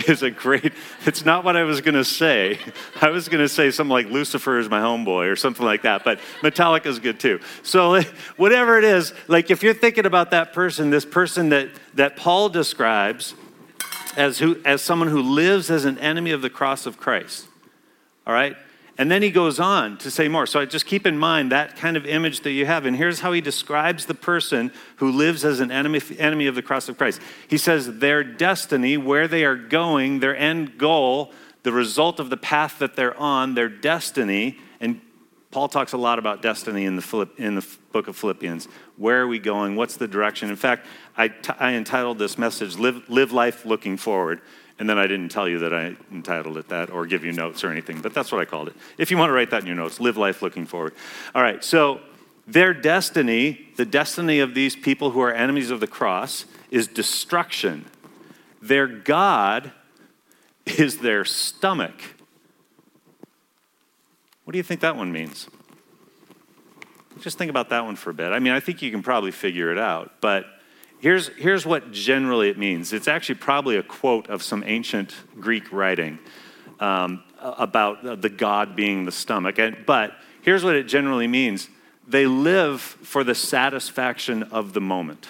is 0.08 0.22
a 0.22 0.30
great, 0.30 0.72
it's 1.06 1.24
not 1.24 1.44
what 1.44 1.56
I 1.56 1.62
was 1.62 1.80
going 1.80 1.94
to 1.94 2.04
say. 2.04 2.58
I 3.00 3.10
was 3.10 3.28
going 3.28 3.40
to 3.40 3.48
say 3.48 3.70
something 3.70 3.92
like 3.92 4.06
Lucifer 4.06 4.58
is 4.58 4.68
my 4.68 4.80
homeboy 4.80 5.30
or 5.30 5.36
something 5.36 5.64
like 5.64 5.82
that, 5.82 6.04
but 6.04 6.18
Metallica 6.42 6.86
is 6.86 6.98
good 6.98 7.20
too. 7.20 7.40
So 7.62 8.00
whatever 8.36 8.78
it 8.78 8.84
is, 8.84 9.12
like 9.28 9.50
if 9.50 9.62
you're 9.62 9.74
thinking 9.74 10.06
about 10.06 10.30
that 10.32 10.52
person, 10.52 10.90
this 10.90 11.04
person 11.04 11.50
that, 11.50 11.68
that 11.94 12.16
Paul 12.16 12.48
describes 12.48 13.34
as, 14.16 14.38
who, 14.38 14.60
as 14.64 14.82
someone 14.82 15.08
who 15.08 15.22
lives 15.22 15.70
as 15.70 15.84
an 15.84 15.98
enemy 15.98 16.30
of 16.32 16.42
the 16.42 16.50
cross 16.50 16.86
of 16.86 16.98
Christ, 16.98 17.46
all 18.26 18.34
right? 18.34 18.56
And 18.96 19.10
then 19.10 19.22
he 19.22 19.30
goes 19.30 19.58
on 19.58 19.98
to 19.98 20.10
say 20.10 20.28
more. 20.28 20.46
So 20.46 20.60
I 20.60 20.66
just 20.66 20.86
keep 20.86 21.04
in 21.04 21.18
mind 21.18 21.50
that 21.50 21.76
kind 21.76 21.96
of 21.96 22.06
image 22.06 22.40
that 22.40 22.52
you 22.52 22.64
have. 22.66 22.86
And 22.86 22.96
here's 22.96 23.20
how 23.20 23.32
he 23.32 23.40
describes 23.40 24.06
the 24.06 24.14
person 24.14 24.70
who 24.96 25.10
lives 25.10 25.44
as 25.44 25.58
an 25.58 25.72
enemy, 25.72 26.00
enemy 26.16 26.46
of 26.46 26.54
the 26.54 26.62
cross 26.62 26.88
of 26.88 26.96
Christ. 26.96 27.20
He 27.48 27.58
says, 27.58 27.98
their 27.98 28.22
destiny, 28.22 28.96
where 28.96 29.26
they 29.26 29.44
are 29.44 29.56
going, 29.56 30.20
their 30.20 30.36
end 30.36 30.78
goal, 30.78 31.32
the 31.64 31.72
result 31.72 32.20
of 32.20 32.30
the 32.30 32.36
path 32.36 32.78
that 32.78 32.94
they're 32.94 33.18
on, 33.18 33.54
their 33.54 33.68
destiny. 33.68 34.58
And 34.80 35.00
Paul 35.50 35.66
talks 35.66 35.92
a 35.92 35.98
lot 35.98 36.20
about 36.20 36.40
destiny 36.40 36.84
in 36.84 36.94
the, 36.94 37.02
Philipp, 37.02 37.40
in 37.40 37.56
the 37.56 37.66
book 37.90 38.06
of 38.06 38.16
Philippians. 38.16 38.68
Where 38.96 39.22
are 39.22 39.26
we 39.26 39.40
going? 39.40 39.74
What's 39.74 39.96
the 39.96 40.06
direction? 40.06 40.50
In 40.50 40.56
fact, 40.56 40.86
I, 41.16 41.28
t- 41.28 41.52
I 41.58 41.72
entitled 41.72 42.18
this 42.18 42.38
message, 42.38 42.76
Live, 42.76 43.08
Live 43.08 43.32
Life 43.32 43.66
Looking 43.66 43.96
Forward 43.96 44.40
and 44.78 44.88
then 44.88 44.98
I 44.98 45.06
didn't 45.06 45.28
tell 45.28 45.48
you 45.48 45.60
that 45.60 45.72
I 45.72 45.96
entitled 46.12 46.56
it 46.56 46.68
that 46.68 46.90
or 46.90 47.06
give 47.06 47.24
you 47.24 47.32
notes 47.32 47.62
or 47.62 47.70
anything, 47.70 48.00
but 48.00 48.12
that's 48.12 48.32
what 48.32 48.40
I 48.40 48.44
called 48.44 48.68
it. 48.68 48.74
If 48.98 49.10
you 49.10 49.16
want 49.16 49.30
to 49.30 49.34
write 49.34 49.50
that 49.50 49.62
in 49.62 49.66
your 49.66 49.76
notes, 49.76 50.00
live 50.00 50.16
life 50.16 50.42
looking 50.42 50.66
forward. 50.66 50.94
All 51.34 51.42
right, 51.42 51.62
so 51.62 52.00
their 52.46 52.74
destiny, 52.74 53.68
the 53.76 53.84
destiny 53.84 54.40
of 54.40 54.54
these 54.54 54.74
people 54.74 55.12
who 55.12 55.20
are 55.20 55.32
enemies 55.32 55.70
of 55.70 55.80
the 55.80 55.86
cross, 55.86 56.44
is 56.70 56.88
destruction. 56.88 57.84
Their 58.60 58.86
God 58.86 59.72
is 60.66 60.98
their 60.98 61.24
stomach. 61.24 62.00
What 64.44 64.52
do 64.52 64.58
you 64.58 64.62
think 64.62 64.80
that 64.80 64.96
one 64.96 65.12
means? 65.12 65.48
Just 67.20 67.38
think 67.38 67.48
about 67.48 67.70
that 67.70 67.84
one 67.84 67.96
for 67.96 68.10
a 68.10 68.14
bit. 68.14 68.32
I 68.32 68.40
mean, 68.40 68.52
I 68.52 68.60
think 68.60 68.82
you 68.82 68.90
can 68.90 69.02
probably 69.02 69.30
figure 69.30 69.70
it 69.70 69.78
out, 69.78 70.12
but 70.20 70.46
Here's, 71.04 71.28
here's 71.36 71.66
what 71.66 71.92
generally 71.92 72.48
it 72.48 72.56
means 72.56 72.94
it's 72.94 73.08
actually 73.08 73.34
probably 73.34 73.76
a 73.76 73.82
quote 73.82 74.30
of 74.30 74.42
some 74.42 74.64
ancient 74.66 75.14
Greek 75.38 75.70
writing 75.70 76.18
um, 76.80 77.22
about 77.38 78.22
the 78.22 78.30
God 78.30 78.74
being 78.74 79.04
the 79.04 79.12
stomach. 79.12 79.58
And, 79.58 79.76
but 79.84 80.14
here's 80.40 80.64
what 80.64 80.76
it 80.76 80.84
generally 80.84 81.26
means 81.26 81.68
they 82.08 82.26
live 82.26 82.80
for 82.80 83.22
the 83.22 83.34
satisfaction 83.34 84.44
of 84.44 84.72
the 84.72 84.80
moment. 84.80 85.28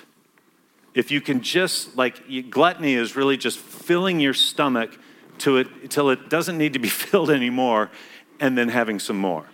If 0.95 1.11
you 1.11 1.21
can 1.21 1.41
just, 1.41 1.97
like, 1.97 2.23
gluttony 2.51 2.95
is 2.95 3.17
really 3.17 3.37
just 3.37 3.59
filling 3.59 4.21
your 4.21 4.33
stomach 4.33 4.97
to 5.39 5.57
it 5.57 5.67
until 5.83 6.09
it 6.11 6.31
doesn't 6.31 6.57
need 6.57 6.75
to 6.75 6.79
be 6.79 6.89
filled 7.05 7.33
anymore 7.33 7.91
and 8.39 8.57
then 8.57 8.69
having 8.69 9.01
some 9.01 9.19
more. 9.19 9.45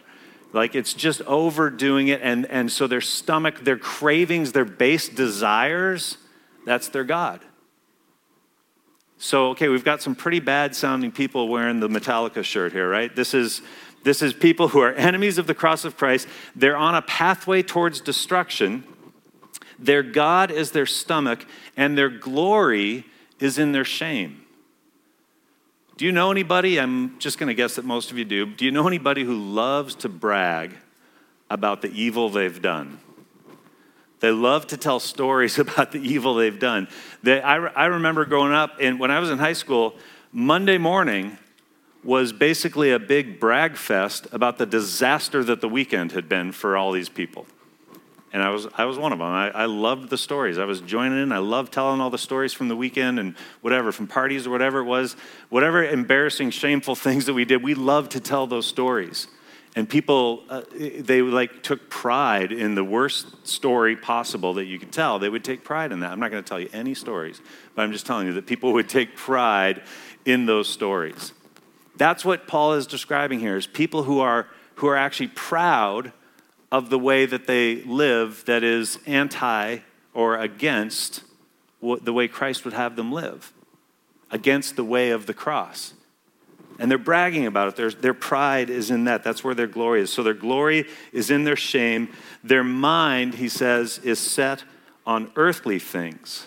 Like 0.52 0.74
it's 0.74 0.94
just 0.94 1.22
overdoing 1.22 2.08
it. 2.08 2.20
And, 2.22 2.46
and 2.46 2.70
so 2.70 2.86
their 2.86 3.00
stomach, 3.00 3.60
their 3.64 3.78
cravings, 3.78 4.52
their 4.52 4.64
base 4.64 5.08
desires, 5.08 6.16
that's 6.66 6.88
their 6.88 7.04
God. 7.04 7.40
So, 9.18 9.48
okay, 9.50 9.68
we've 9.68 9.84
got 9.84 10.00
some 10.00 10.14
pretty 10.14 10.40
bad 10.40 10.74
sounding 10.74 11.12
people 11.12 11.48
wearing 11.48 11.80
the 11.80 11.88
Metallica 11.88 12.42
shirt 12.42 12.72
here, 12.72 12.88
right? 12.88 13.14
This 13.14 13.34
is, 13.34 13.60
this 14.02 14.22
is 14.22 14.32
people 14.32 14.68
who 14.68 14.80
are 14.80 14.94
enemies 14.94 15.36
of 15.36 15.46
the 15.46 15.54
cross 15.54 15.84
of 15.84 15.96
Christ. 15.96 16.26
They're 16.56 16.76
on 16.76 16.94
a 16.94 17.02
pathway 17.02 17.62
towards 17.62 18.00
destruction. 18.00 18.82
Their 19.78 20.02
God 20.02 20.50
is 20.50 20.70
their 20.70 20.86
stomach, 20.86 21.44
and 21.76 21.98
their 21.98 22.08
glory 22.08 23.04
is 23.38 23.58
in 23.58 23.72
their 23.72 23.84
shame. 23.84 24.42
Do 26.00 26.06
you 26.06 26.12
know 26.12 26.30
anybody? 26.30 26.80
I'm 26.80 27.18
just 27.18 27.36
going 27.36 27.48
to 27.48 27.54
guess 27.54 27.74
that 27.74 27.84
most 27.84 28.10
of 28.10 28.16
you 28.16 28.24
do. 28.24 28.46
Do 28.46 28.64
you 28.64 28.70
know 28.70 28.88
anybody 28.88 29.22
who 29.22 29.34
loves 29.34 29.94
to 29.96 30.08
brag 30.08 30.74
about 31.50 31.82
the 31.82 31.92
evil 31.92 32.30
they've 32.30 32.62
done? 32.62 33.00
They 34.20 34.30
love 34.30 34.66
to 34.68 34.78
tell 34.78 34.98
stories 34.98 35.58
about 35.58 35.92
the 35.92 35.98
evil 35.98 36.36
they've 36.36 36.58
done. 36.58 36.88
They, 37.22 37.42
I, 37.42 37.56
I 37.56 37.84
remember 37.84 38.24
growing 38.24 38.54
up, 38.54 38.78
and 38.80 38.98
when 38.98 39.10
I 39.10 39.18
was 39.18 39.28
in 39.28 39.36
high 39.36 39.52
school, 39.52 39.94
Monday 40.32 40.78
morning 40.78 41.36
was 42.02 42.32
basically 42.32 42.92
a 42.92 42.98
big 42.98 43.38
brag 43.38 43.76
fest 43.76 44.26
about 44.32 44.56
the 44.56 44.64
disaster 44.64 45.44
that 45.44 45.60
the 45.60 45.68
weekend 45.68 46.12
had 46.12 46.30
been 46.30 46.52
for 46.52 46.78
all 46.78 46.92
these 46.92 47.10
people. 47.10 47.44
And 48.32 48.42
I 48.42 48.50
was, 48.50 48.68
I 48.74 48.84
was 48.84 48.96
one 48.96 49.12
of 49.12 49.18
them. 49.18 49.26
I, 49.26 49.50
I 49.50 49.64
loved 49.64 50.08
the 50.08 50.18
stories. 50.18 50.58
I 50.58 50.64
was 50.64 50.80
joining 50.80 51.20
in. 51.20 51.32
I 51.32 51.38
loved 51.38 51.72
telling 51.72 52.00
all 52.00 52.10
the 52.10 52.18
stories 52.18 52.52
from 52.52 52.68
the 52.68 52.76
weekend 52.76 53.18
and 53.18 53.34
whatever, 53.60 53.90
from 53.90 54.06
parties 54.06 54.46
or 54.46 54.50
whatever 54.50 54.78
it 54.78 54.84
was. 54.84 55.16
Whatever 55.48 55.84
embarrassing, 55.84 56.50
shameful 56.50 56.94
things 56.94 57.26
that 57.26 57.34
we 57.34 57.44
did, 57.44 57.62
we 57.62 57.74
loved 57.74 58.12
to 58.12 58.20
tell 58.20 58.46
those 58.46 58.66
stories. 58.66 59.26
And 59.76 59.88
people, 59.88 60.42
uh, 60.48 60.62
they 60.70 61.22
like 61.22 61.62
took 61.62 61.88
pride 61.90 62.50
in 62.50 62.74
the 62.74 62.82
worst 62.82 63.46
story 63.46 63.94
possible 63.96 64.54
that 64.54 64.64
you 64.64 64.78
could 64.78 64.90
tell. 64.90 65.18
They 65.18 65.28
would 65.28 65.44
take 65.44 65.62
pride 65.62 65.92
in 65.92 66.00
that. 66.00 66.10
I'm 66.10 66.18
not 66.18 66.30
going 66.30 66.42
to 66.42 66.48
tell 66.48 66.58
you 66.58 66.68
any 66.72 66.94
stories, 66.94 67.40
but 67.74 67.82
I'm 67.82 67.92
just 67.92 68.04
telling 68.04 68.26
you 68.26 68.32
that 68.34 68.46
people 68.46 68.72
would 68.72 68.88
take 68.88 69.16
pride 69.16 69.82
in 70.24 70.46
those 70.46 70.68
stories. 70.68 71.32
That's 71.96 72.24
what 72.24 72.48
Paul 72.48 72.74
is 72.74 72.86
describing 72.88 73.38
here: 73.38 73.56
is 73.56 73.66
people 73.66 74.02
who 74.02 74.18
are 74.18 74.48
who 74.76 74.88
are 74.88 74.96
actually 74.96 75.28
proud 75.28 76.12
of 76.72 76.90
the 76.90 76.98
way 76.98 77.26
that 77.26 77.46
they 77.46 77.82
live 77.82 78.44
that 78.46 78.62
is 78.62 78.98
anti 79.06 79.78
or 80.14 80.36
against 80.36 81.22
the 81.80 82.12
way 82.12 82.28
Christ 82.28 82.64
would 82.64 82.74
have 82.74 82.96
them 82.96 83.10
live, 83.10 83.52
against 84.30 84.76
the 84.76 84.84
way 84.84 85.10
of 85.10 85.26
the 85.26 85.34
cross. 85.34 85.94
And 86.78 86.90
they're 86.90 86.98
bragging 86.98 87.46
about 87.46 87.68
it. 87.68 87.76
Their, 87.76 87.90
their 87.90 88.14
pride 88.14 88.70
is 88.70 88.90
in 88.90 89.04
that. 89.04 89.22
That's 89.22 89.44
where 89.44 89.54
their 89.54 89.66
glory 89.66 90.00
is. 90.00 90.10
So 90.10 90.22
their 90.22 90.34
glory 90.34 90.86
is 91.12 91.30
in 91.30 91.44
their 91.44 91.56
shame. 91.56 92.08
Their 92.42 92.64
mind, 92.64 93.34
he 93.34 93.48
says, 93.50 93.98
is 93.98 94.18
set 94.18 94.64
on 95.06 95.30
earthly 95.36 95.78
things. 95.78 96.46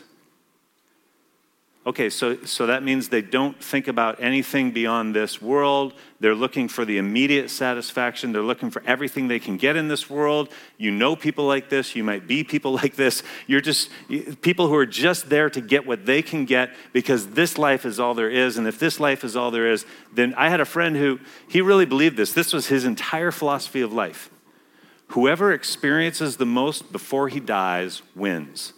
Okay, 1.86 2.10
so, 2.10 2.38
so 2.46 2.68
that 2.68 2.82
means 2.82 3.10
they 3.10 3.22
don't 3.22 3.62
think 3.62 3.90
about 3.90 4.24
anything 4.24 4.72
beyond 4.72 5.14
this 5.14 5.42
world. 5.42 5.94
They're 6.22 6.34
looking 6.34 6.70
for 6.70 6.86
the 6.86 6.98
immediate 6.98 7.50
satisfaction. 7.50 8.32
They're 8.32 8.42
looking 8.42 8.70
for 8.70 8.82
everything 8.86 9.28
they 9.28 9.40
can 9.40 9.58
get 9.58 9.76
in 9.76 9.90
this 9.90 10.10
world. 10.10 10.48
You 10.78 10.92
know 10.92 11.18
people 11.18 11.46
like 11.46 11.68
this. 11.68 11.94
You 11.94 12.06
might 12.06 12.26
be 12.26 12.46
people 12.46 12.72
like 12.84 12.96
this. 12.96 13.22
You're 13.48 13.60
just 13.60 13.90
people 14.42 14.70
who 14.70 14.76
are 14.76 14.86
just 14.86 15.30
there 15.30 15.50
to 15.50 15.60
get 15.60 15.86
what 15.86 16.06
they 16.06 16.22
can 16.22 16.46
get 16.46 16.74
because 16.94 17.28
this 17.32 17.58
life 17.58 17.86
is 17.86 18.00
all 18.00 18.14
there 18.14 18.32
is. 18.32 18.56
And 18.58 18.66
if 18.66 18.80
this 18.80 19.02
life 19.02 19.26
is 19.26 19.36
all 19.36 19.52
there 19.52 19.70
is, 19.70 19.86
then 20.14 20.34
I 20.36 20.48
had 20.48 20.62
a 20.62 20.66
friend 20.66 20.96
who, 20.96 21.20
he 21.50 21.60
really 21.60 21.86
believed 21.86 22.16
this. 22.16 22.32
This 22.32 22.54
was 22.54 22.68
his 22.68 22.86
entire 22.86 23.32
philosophy 23.32 23.82
of 23.82 23.92
life. 23.92 24.30
Whoever 25.08 25.52
experiences 25.52 26.38
the 26.38 26.46
most 26.46 26.94
before 26.94 27.28
he 27.28 27.42
dies 27.42 28.02
wins. 28.16 28.72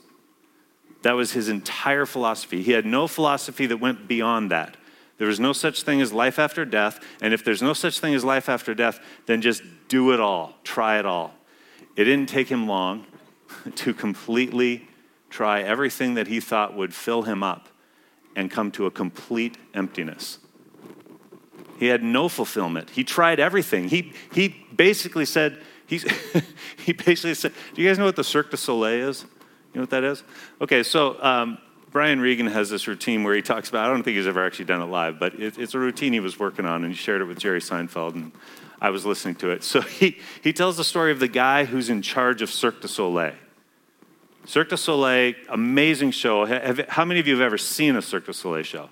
That 1.05 1.13
was 1.13 1.33
his 1.33 1.49
entire 1.49 2.07
philosophy. 2.07 2.63
He 2.63 2.71
had 2.71 2.83
no 2.83 3.05
philosophy 3.05 3.67
that 3.67 3.77
went 3.77 4.07
beyond 4.07 4.49
that. 4.49 4.75
There 5.19 5.29
is 5.29 5.39
no 5.39 5.53
such 5.53 5.83
thing 5.83 6.01
as 6.01 6.11
life 6.11 6.39
after 6.39 6.65
death. 6.65 6.99
And 7.21 7.31
if 7.31 7.45
there's 7.45 7.61
no 7.61 7.73
such 7.73 7.99
thing 7.99 8.15
as 8.15 8.25
life 8.25 8.49
after 8.49 8.73
death, 8.73 8.99
then 9.27 9.43
just 9.43 9.61
do 9.87 10.13
it 10.13 10.19
all, 10.19 10.55
try 10.63 10.97
it 10.97 11.05
all. 11.05 11.35
It 11.95 12.05
didn't 12.05 12.27
take 12.27 12.47
him 12.47 12.67
long 12.67 13.05
to 13.75 13.93
completely 13.93 14.87
try 15.29 15.61
everything 15.61 16.15
that 16.15 16.25
he 16.25 16.39
thought 16.39 16.75
would 16.75 16.91
fill 16.91 17.21
him 17.21 17.43
up 17.43 17.69
and 18.35 18.49
come 18.49 18.71
to 18.71 18.87
a 18.87 18.91
complete 18.91 19.59
emptiness. 19.75 20.39
He 21.77 21.85
had 21.85 22.01
no 22.01 22.27
fulfillment. 22.29 22.89
He 22.89 23.03
tried 23.03 23.39
everything. 23.39 23.89
He, 23.89 24.11
he 24.33 24.65
basically 24.75 25.25
said, 25.25 25.59
he's, 25.85 26.03
he 26.77 26.93
basically 26.93 27.35
said, 27.35 27.53
Do 27.75 27.83
you 27.83 27.87
guys 27.87 27.99
know 27.99 28.05
what 28.05 28.15
the 28.15 28.23
Cirque 28.23 28.49
du 28.49 28.57
Soleil 28.57 29.09
is? 29.09 29.25
You 29.75 29.79
know 29.79 29.83
what 29.83 29.89
that 29.89 30.05
is? 30.05 30.23
Okay, 30.61 30.83
so 30.83 31.21
um, 31.21 31.57
Brian 31.91 32.21
Regan 32.21 32.47
has 32.47 32.69
this 32.69 32.87
routine 32.87 33.25
where 33.25 33.35
he 33.35 33.41
talks 33.41 33.67
about, 33.67 33.85
I 33.85 33.89
don't 33.89 34.03
think 34.03 34.15
he's 34.15 34.25
ever 34.25 34.45
actually 34.45 34.65
done 34.65 34.81
it 34.81 34.85
live, 34.85 35.19
but 35.19 35.33
it, 35.35 35.59
it's 35.59 35.73
a 35.73 35.79
routine 35.79 36.13
he 36.13 36.21
was 36.21 36.39
working 36.39 36.65
on, 36.65 36.85
and 36.85 36.93
he 36.93 36.97
shared 36.97 37.19
it 37.19 37.25
with 37.25 37.39
Jerry 37.39 37.59
Seinfeld, 37.59 38.13
and 38.13 38.31
I 38.79 38.89
was 38.89 39.05
listening 39.05 39.35
to 39.35 39.49
it. 39.49 39.65
So 39.65 39.81
he, 39.99 40.17
he 40.41 40.53
tells 40.53 40.77
the 40.77 40.85
story 40.85 41.11
of 41.11 41.19
the 41.19 41.27
guy 41.27 41.65
who's 41.65 41.89
in 41.89 42.01
charge 42.01 42.41
of 42.41 42.49
Cirque 42.49 42.79
du 42.79 42.87
Soleil. 42.87 43.33
Cirque 44.45 44.69
du 44.69 44.77
Soleil, 44.77 45.33
amazing 45.49 46.11
show. 46.11 46.45
Have, 46.45 46.79
how 46.87 47.03
many 47.03 47.19
of 47.19 47.27
you 47.27 47.33
have 47.33 47.45
ever 47.45 47.57
seen 47.57 47.97
a 47.97 48.01
Cirque 48.01 48.27
du 48.27 48.33
Soleil 48.33 48.63
show? 48.63 48.89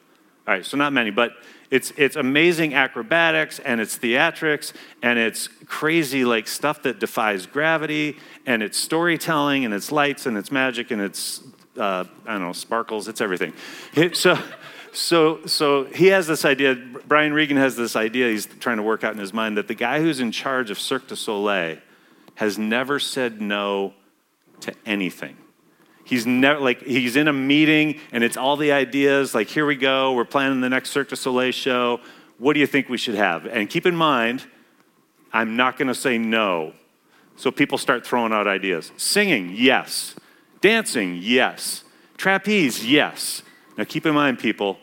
All 0.47 0.53
right, 0.53 0.65
so 0.65 0.75
not 0.75 0.91
many, 0.91 1.09
but 1.09 1.33
it's, 1.71 1.91
it's 1.95 2.15
amazing 2.15 2.73
acrobatics 2.73 3.59
and 3.59 3.79
it's 3.79 3.97
theatrics 3.97 4.73
and 5.01 5.17
it's 5.17 5.47
crazy 5.65 6.25
like 6.25 6.47
stuff 6.47 6.83
that 6.83 6.99
defies 6.99 7.45
gravity 7.45 8.17
and 8.45 8.61
it's 8.61 8.77
storytelling 8.77 9.63
and 9.65 9.73
it's 9.73 9.91
lights 9.91 10.25
and 10.25 10.37
it's 10.37 10.51
magic 10.51 10.91
and 10.91 11.01
it's 11.01 11.41
uh, 11.77 12.03
I 12.25 12.33
don't 12.33 12.41
know, 12.41 12.53
sparkles, 12.53 13.07
it's 13.07 13.21
everything. 13.21 13.53
So, 14.13 14.37
so, 14.91 15.45
so 15.47 15.85
he 15.85 16.07
has 16.07 16.27
this 16.27 16.45
idea, 16.45 16.75
Brian 17.07 17.33
Regan 17.33 17.57
has 17.57 17.75
this 17.75 17.95
idea 17.95 18.29
he's 18.29 18.45
trying 18.45 18.77
to 18.77 18.83
work 18.83 19.03
out 19.03 19.13
in 19.13 19.19
his 19.19 19.33
mind 19.33 19.57
that 19.57 19.67
the 19.67 19.73
guy 19.73 19.99
who's 19.99 20.19
in 20.19 20.31
charge 20.31 20.69
of 20.69 20.79
Cirque 20.79 21.07
du 21.07 21.15
Soleil 21.15 21.79
has 22.35 22.57
never 22.57 22.99
said 22.99 23.41
no 23.41 23.93
to 24.59 24.73
anything. 24.85 25.37
He's 26.05 26.25
never 26.25 26.59
like 26.59 26.81
he's 26.81 27.15
in 27.15 27.27
a 27.27 27.33
meeting 27.33 27.99
and 28.11 28.23
it's 28.23 28.35
all 28.35 28.57
the 28.57 28.71
ideas 28.71 29.33
like 29.33 29.47
here 29.47 29.65
we 29.65 29.75
go, 29.75 30.13
we're 30.13 30.25
planning 30.25 30.61
the 30.61 30.69
next 30.69 30.91
Cirque 30.91 31.09
du 31.09 31.15
Soleil 31.15 31.51
show. 31.51 31.99
What 32.37 32.53
do 32.53 32.59
you 32.59 32.67
think 32.67 32.89
we 32.89 32.97
should 32.97 33.15
have? 33.15 33.45
And 33.45 33.69
keep 33.69 33.85
in 33.85 33.95
mind, 33.95 34.45
I'm 35.31 35.55
not 35.55 35.77
going 35.77 35.87
to 35.87 35.95
say 35.95 36.17
no. 36.17 36.73
So 37.35 37.51
people 37.51 37.77
start 37.77 38.05
throwing 38.05 38.33
out 38.33 38.47
ideas. 38.47 38.91
Singing, 38.97 39.53
yes. 39.55 40.15
Dancing, 40.61 41.17
yes. 41.21 41.83
Trapeze, 42.17 42.85
yes. 42.85 43.41
Now 43.77 43.85
keep 43.85 44.05
in 44.05 44.13
mind, 44.13 44.39
people, 44.39 44.77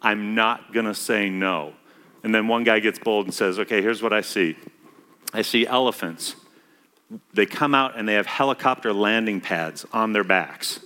I'm 0.00 0.34
not 0.34 0.72
going 0.72 0.86
to 0.86 0.94
say 0.94 1.28
no. 1.28 1.74
And 2.22 2.34
then 2.34 2.48
one 2.48 2.64
guy 2.64 2.80
gets 2.80 2.98
bold 2.98 3.26
and 3.26 3.34
says, 3.34 3.58
okay, 3.58 3.82
here's 3.82 4.02
what 4.02 4.12
I 4.12 4.20
see 4.20 4.56
I 5.32 5.42
see 5.42 5.66
elephants. 5.66 6.36
They 7.32 7.46
come 7.46 7.74
out 7.74 7.98
and 7.98 8.08
they 8.08 8.14
have 8.14 8.26
helicopter 8.26 8.92
landing 8.92 9.40
pads 9.40 9.84
on 9.92 10.12
their 10.12 10.24
backs. 10.24 10.80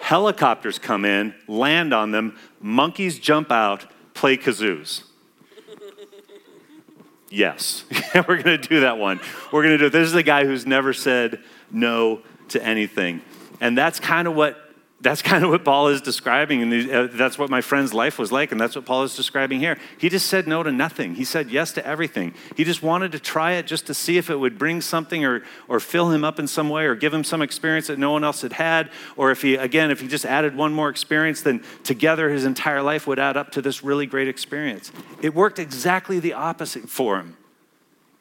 Helicopters 0.00 0.78
come 0.78 1.04
in, 1.04 1.34
land 1.46 1.92
on 1.92 2.12
them, 2.12 2.38
monkeys 2.60 3.18
jump 3.18 3.50
out, 3.50 3.86
play 4.14 4.36
kazoos. 4.36 5.02
Yes, 7.30 7.84
we're 8.14 8.42
going 8.42 8.44
to 8.44 8.58
do 8.58 8.80
that 8.80 8.96
one. 8.96 9.20
We're 9.52 9.62
going 9.62 9.74
to 9.74 9.78
do 9.78 9.86
it. 9.86 9.92
This 9.92 10.08
is 10.08 10.14
a 10.14 10.22
guy 10.22 10.44
who's 10.44 10.66
never 10.66 10.92
said 10.92 11.40
no 11.70 12.22
to 12.48 12.64
anything. 12.64 13.20
And 13.60 13.76
that's 13.76 14.00
kind 14.00 14.26
of 14.26 14.34
what 14.34 14.67
that's 15.00 15.22
kind 15.22 15.44
of 15.44 15.50
what 15.50 15.64
Paul 15.64 15.88
is 15.88 16.00
describing, 16.00 16.60
and 16.60 16.90
uh, 16.90 17.06
that's 17.12 17.38
what 17.38 17.50
my 17.50 17.60
friend's 17.60 17.94
life 17.94 18.18
was 18.18 18.32
like, 18.32 18.50
and 18.50 18.60
that's 18.60 18.74
what 18.74 18.84
Paul 18.84 19.04
is 19.04 19.14
describing 19.14 19.60
here. 19.60 19.78
He 19.96 20.08
just 20.08 20.26
said 20.26 20.48
no 20.48 20.64
to 20.64 20.72
nothing. 20.72 21.14
He 21.14 21.24
said 21.24 21.50
yes 21.50 21.70
to 21.72 21.86
everything. 21.86 22.34
He 22.56 22.64
just 22.64 22.82
wanted 22.82 23.12
to 23.12 23.20
try 23.20 23.52
it 23.52 23.68
just 23.68 23.86
to 23.86 23.94
see 23.94 24.18
if 24.18 24.28
it 24.28 24.34
would 24.34 24.58
bring 24.58 24.80
something 24.80 25.24
or, 25.24 25.44
or 25.68 25.78
fill 25.78 26.10
him 26.10 26.24
up 26.24 26.40
in 26.40 26.48
some 26.48 26.68
way 26.68 26.84
or 26.86 26.96
give 26.96 27.14
him 27.14 27.22
some 27.22 27.42
experience 27.42 27.86
that 27.86 27.98
no 27.98 28.10
one 28.10 28.24
else 28.24 28.42
had 28.42 28.54
had. 28.54 28.90
Or 29.16 29.30
if 29.30 29.40
he, 29.42 29.54
again, 29.54 29.92
if 29.92 30.00
he 30.00 30.08
just 30.08 30.26
added 30.26 30.56
one 30.56 30.72
more 30.72 30.88
experience, 30.88 31.42
then 31.42 31.62
together 31.84 32.30
his 32.30 32.44
entire 32.44 32.82
life 32.82 33.06
would 33.06 33.20
add 33.20 33.36
up 33.36 33.52
to 33.52 33.62
this 33.62 33.84
really 33.84 34.06
great 34.06 34.26
experience. 34.26 34.90
It 35.22 35.32
worked 35.32 35.60
exactly 35.60 36.18
the 36.18 36.32
opposite 36.32 36.88
for 36.88 37.18
him. 37.18 37.36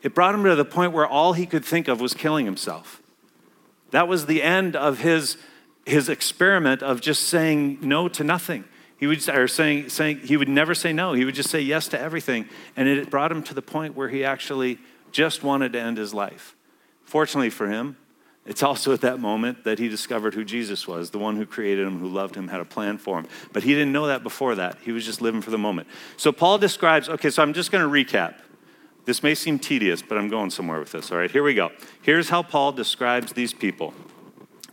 It 0.04 0.14
brought 0.14 0.36
him 0.36 0.44
to 0.44 0.56
the 0.56 0.64
point 0.64 0.94
where 0.94 1.08
all 1.08 1.34
he 1.34 1.48
could 1.48 1.66
think 1.66 1.88
of 1.88 2.00
was 2.00 2.14
killing 2.14 2.46
himself. 2.46 3.02
That 3.90 4.08
was 4.08 4.28
the 4.28 4.44
end 4.44 4.76
of 4.76 5.00
his, 5.00 5.38
his 5.88 6.10
experiment 6.10 6.84
of 6.84 7.00
just 7.00 7.24
saying 7.24 7.80
no 7.82 8.08
to 8.10 8.24
nothing. 8.24 8.66
He 8.98 9.08
would, 9.08 9.28
or 9.30 9.48
saying, 9.48 9.90
saying, 9.90 10.20
he 10.20 10.36
would 10.36 10.50
never 10.50 10.76
say 10.76 10.92
no. 10.92 11.14
He 11.14 11.24
would 11.24 11.36
just 11.36 11.50
say 11.50 11.62
yes 11.62 11.88
to 11.90 12.00
everything. 12.00 12.50
And 12.76 12.88
it 12.88 13.10
brought 13.10 13.32
him 13.32 13.42
to 13.44 13.54
the 13.54 13.62
point 13.62 13.96
where 13.96 14.10
he 14.10 14.26
actually 14.26 14.80
just 15.12 15.44
wanted 15.44 15.74
to 15.74 15.80
end 15.80 15.98
his 15.98 16.14
life. 16.14 16.56
Fortunately 17.06 17.50
for 17.50 17.70
him, 17.70 17.96
it's 18.46 18.64
also 18.64 18.94
at 18.94 19.02
that 19.02 19.20
moment 19.20 19.64
that 19.64 19.80
he 19.80 19.88
discovered 19.88 20.34
who 20.34 20.44
Jesus 20.44 20.88
was, 20.88 21.12
the 21.12 21.20
one 21.20 21.36
who 21.38 21.46
created 21.46 21.86
him, 21.86 22.00
who 22.00 22.08
loved 22.08 22.36
him, 22.36 22.48
had 22.48 22.60
a 22.60 22.66
plan 22.66 22.98
for 22.98 23.20
him. 23.20 23.28
But 23.54 23.64
he 23.64 23.74
didn't 23.74 23.94
know 23.94 24.08
that 24.08 24.24
before 24.24 24.56
that. 24.56 24.78
He 24.84 24.92
was 24.92 25.06
just 25.06 25.22
living 25.22 25.42
for 25.42 25.52
the 25.52 25.58
moment. 25.58 25.88
So 26.18 26.32
Paul 26.32 26.58
describes, 26.58 27.08
okay, 27.08 27.30
so 27.30 27.44
I'm 27.44 27.54
just 27.54 27.72
going 27.72 27.84
to 27.84 27.90
recap. 27.90 28.36
This 29.06 29.24
may 29.24 29.36
seem 29.36 29.58
tedious, 29.58 30.02
but 30.02 30.18
I'm 30.18 30.28
going 30.28 30.50
somewhere 30.50 30.80
with 30.80 30.92
this. 30.92 31.12
All 31.12 31.18
right, 31.18 31.32
here 31.32 31.44
we 31.44 31.54
go. 31.54 31.72
Here's 32.02 32.30
how 32.30 32.44
Paul 32.44 32.74
describes 32.74 33.32
these 33.32 33.54
people, 33.54 33.94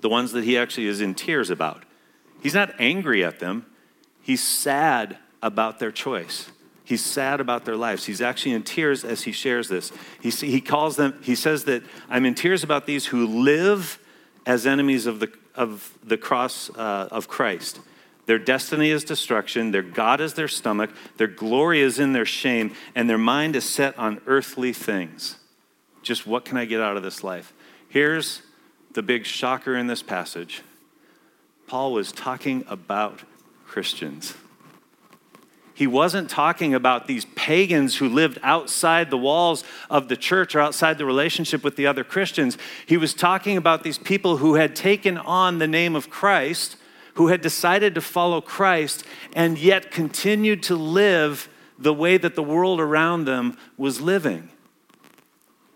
the 0.04 0.10
ones 0.10 0.32
that 0.32 0.44
he 0.44 0.58
actually 0.58 0.86
is 0.86 1.00
in 1.00 1.14
tears 1.14 1.48
about. 1.48 1.82
He's 2.42 2.52
not 2.52 2.74
angry 2.78 3.24
at 3.24 3.38
them, 3.38 3.64
he's 4.20 4.42
sad 4.42 5.16
about 5.42 5.78
their 5.78 5.90
choice. 5.90 6.50
He's 6.84 7.02
sad 7.02 7.40
about 7.40 7.64
their 7.64 7.78
lives. 7.78 8.04
He's 8.04 8.20
actually 8.20 8.52
in 8.52 8.64
tears 8.64 9.02
as 9.02 9.22
he 9.22 9.32
shares 9.32 9.70
this. 9.70 9.90
He, 10.20 10.28
he 10.28 10.60
calls 10.60 10.96
them, 10.96 11.18
he 11.22 11.34
says 11.34 11.64
that 11.64 11.82
I'm 12.10 12.26
in 12.26 12.34
tears 12.34 12.62
about 12.62 12.84
these 12.84 13.06
who 13.06 13.26
live 13.26 13.98
as 14.44 14.66
enemies 14.66 15.06
of 15.06 15.20
the, 15.20 15.32
of 15.54 15.96
the 16.04 16.18
cross 16.18 16.68
uh, 16.76 17.08
of 17.10 17.26
Christ. 17.26 17.80
Their 18.26 18.38
destiny 18.38 18.90
is 18.90 19.04
destruction, 19.04 19.70
their 19.70 19.80
God 19.80 20.20
is 20.20 20.34
their 20.34 20.48
stomach, 20.48 20.90
their 21.16 21.28
glory 21.28 21.80
is 21.80 21.98
in 21.98 22.12
their 22.12 22.26
shame, 22.26 22.74
and 22.94 23.08
their 23.08 23.16
mind 23.16 23.56
is 23.56 23.66
set 23.66 23.98
on 23.98 24.20
earthly 24.26 24.74
things. 24.74 25.38
Just 26.02 26.26
what 26.26 26.44
can 26.44 26.58
I 26.58 26.66
get 26.66 26.82
out 26.82 26.98
of 26.98 27.02
this 27.02 27.24
life? 27.24 27.54
Here's 27.88 28.42
the 28.94 29.02
big 29.02 29.26
shocker 29.26 29.76
in 29.76 29.87
this 29.87 30.02
passage 30.02 30.62
Paul 31.66 31.92
was 31.92 32.12
talking 32.12 32.64
about 32.68 33.22
Christians. 33.66 34.35
He 35.72 35.87
wasn't 35.87 36.30
talking 36.30 36.74
about 36.74 37.09
these 37.09 37.24
pagans 37.35 37.96
who 37.96 38.09
lived 38.09 38.38
outside 38.42 39.11
the 39.11 39.18
walls 39.18 39.64
of 39.90 40.09
the 40.09 40.16
church 40.16 40.54
or 40.54 40.61
outside 40.61 40.98
the 40.98 41.07
relationship 41.07 41.64
with 41.64 41.74
the 41.74 41.87
other 41.87 42.04
Christians. 42.04 42.59
He 42.87 42.96
was 42.96 43.12
talking 43.12 43.57
about 43.57 43.83
these 43.83 43.98
people 43.98 44.37
who 44.37 44.54
had 44.54 44.76
taken 44.76 45.18
on 45.18 45.59
the 45.59 45.66
name 45.66 45.96
of 45.96 46.11
Christ 46.11 46.76
who 47.14 47.28
had 47.28 47.40
decided 47.40 47.94
to 47.94 48.00
follow 48.00 48.40
Christ 48.40 49.04
and 49.35 49.59
yet 49.59 49.90
continued 49.90 50.62
to 50.64 50.76
live 50.76 51.48
the 51.78 51.94
way 51.94 52.18
that 52.18 52.35
the 52.35 52.42
world 52.42 52.80
around 52.80 53.24
them 53.24 53.57
was 53.76 54.00
living. 54.00 54.50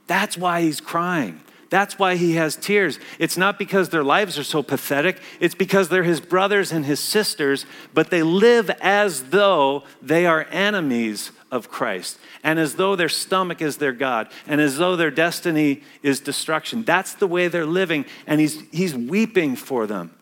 That's 0.06 0.36
why 0.36 0.62
he's 0.62 0.80
crying. 0.80 1.40
That's 1.70 1.98
why 1.98 2.16
he 2.16 2.34
has 2.34 2.56
tears. 2.56 2.98
It's 3.18 3.36
not 3.36 3.58
because 3.58 3.90
their 3.90 4.04
lives 4.04 4.38
are 4.38 4.44
so 4.44 4.62
pathetic, 4.62 5.20
it's 5.38 5.54
because 5.54 5.88
they're 5.88 6.02
his 6.02 6.20
brothers 6.20 6.72
and 6.72 6.86
his 6.86 7.00
sisters, 7.00 7.66
but 7.92 8.10
they 8.10 8.22
live 8.22 8.70
as 8.80 9.24
though 9.24 9.84
they 10.00 10.26
are 10.26 10.46
enemies 10.50 11.30
of 11.50 11.70
Christ, 11.70 12.18
and 12.42 12.58
as 12.58 12.74
though 12.74 12.96
their 12.96 13.08
stomach 13.08 13.60
is 13.60 13.78
their 13.78 13.92
God, 13.92 14.28
and 14.46 14.60
as 14.60 14.78
though 14.78 14.96
their 14.96 15.10
destiny 15.10 15.82
is 16.02 16.20
destruction. 16.20 16.84
That's 16.84 17.14
the 17.14 17.26
way 17.26 17.48
they're 17.48 17.66
living, 17.66 18.06
and 18.26 18.40
he's, 18.40 18.62
he's 18.70 18.94
weeping 18.94 19.56
for 19.56 19.86
them 19.86 20.14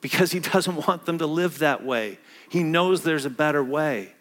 because 0.00 0.32
he 0.32 0.40
doesn't 0.54 0.86
want 0.86 1.06
them 1.06 1.18
to 1.18 1.26
live 1.26 1.58
that 1.58 1.84
way. 1.84 2.18
He 2.48 2.62
knows 2.62 3.02
there's 3.02 3.26
a 3.26 3.30
better 3.30 3.62
way. 3.62 4.12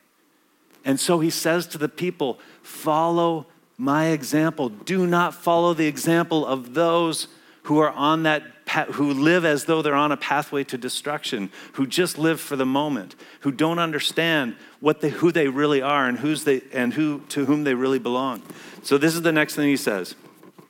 And 0.84 1.00
so 1.00 1.20
he 1.20 1.30
says 1.30 1.68
to 1.68 1.78
the 1.78 1.90
people, 1.90 2.40
Follow 2.62 3.48
my 3.78 4.08
example. 4.08 4.70
Do 4.70 5.06
not 5.06 5.34
follow 5.34 5.74
the 5.74 5.88
example 5.88 6.46
of 6.46 6.74
those 6.74 7.28
who 7.64 7.80
are 7.80 7.92
on 7.92 8.24
that 8.24 8.66
path, 8.66 8.90
who 8.90 9.14
live 9.14 9.46
as 9.46 9.66
though 9.66 9.82
they're 9.82 9.94
on 9.94 10.12
a 10.12 10.18
pathway 10.18 10.64
to 10.66 10.78
destruction, 10.78 11.52
who 11.74 11.86
just 11.86 12.18
live 12.18 12.40
for 12.40 12.56
the 12.56 12.66
moment, 12.66 13.16
who 13.42 13.52
don't 13.52 13.80
understand 13.80 14.56
what 14.80 15.02
they, 15.02 15.10
who 15.10 15.32
they 15.32 15.48
really 15.48 15.82
are 15.82 16.08
and 16.08 16.20
who's 16.20 16.44
they 16.44 16.62
and 16.74 16.94
who 16.94 17.20
to 17.30 17.46
whom 17.46 17.64
they 17.64 17.74
really 17.74 18.00
belong. 18.00 18.42
So 18.84 18.98
this 18.98 19.16
is 19.16 19.22
the 19.22 19.32
next 19.32 19.56
thing 19.56 19.68
he 19.68 19.78
says. 19.78 20.16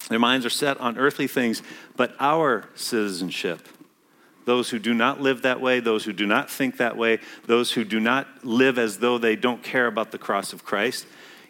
Their 0.10 0.20
minds 0.20 0.46
are 0.46 0.50
set 0.50 0.80
on 0.80 0.98
earthly 0.98 1.28
things, 1.28 1.62
but 1.96 2.16
our 2.20 2.70
citizenship 2.76 3.68
those 4.48 4.70
who 4.70 4.80
do 4.80 4.94
not 4.94 5.20
live 5.20 5.42
that 5.42 5.60
way, 5.60 5.82
those 5.82 6.06
who 6.06 6.14
do 6.14 6.26
not 6.26 6.50
think 6.50 6.78
that 6.78 6.96
way, 6.96 7.20
those 7.48 7.74
who 7.74 7.84
do 7.84 8.00
not 8.00 8.46
live 8.46 8.80
as 8.80 9.00
though 9.00 9.18
they 9.18 9.36
don't 9.36 9.62
care 9.62 9.88
about 9.88 10.12
the 10.12 10.18
cross 10.18 10.54
of 10.54 10.64
Christ. 10.64 11.06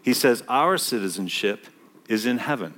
He 0.07 0.13
says, 0.13 0.41
Our 0.47 0.77
citizenship 0.77 1.67
is 2.07 2.25
in 2.25 2.37
heaven. 2.37 2.75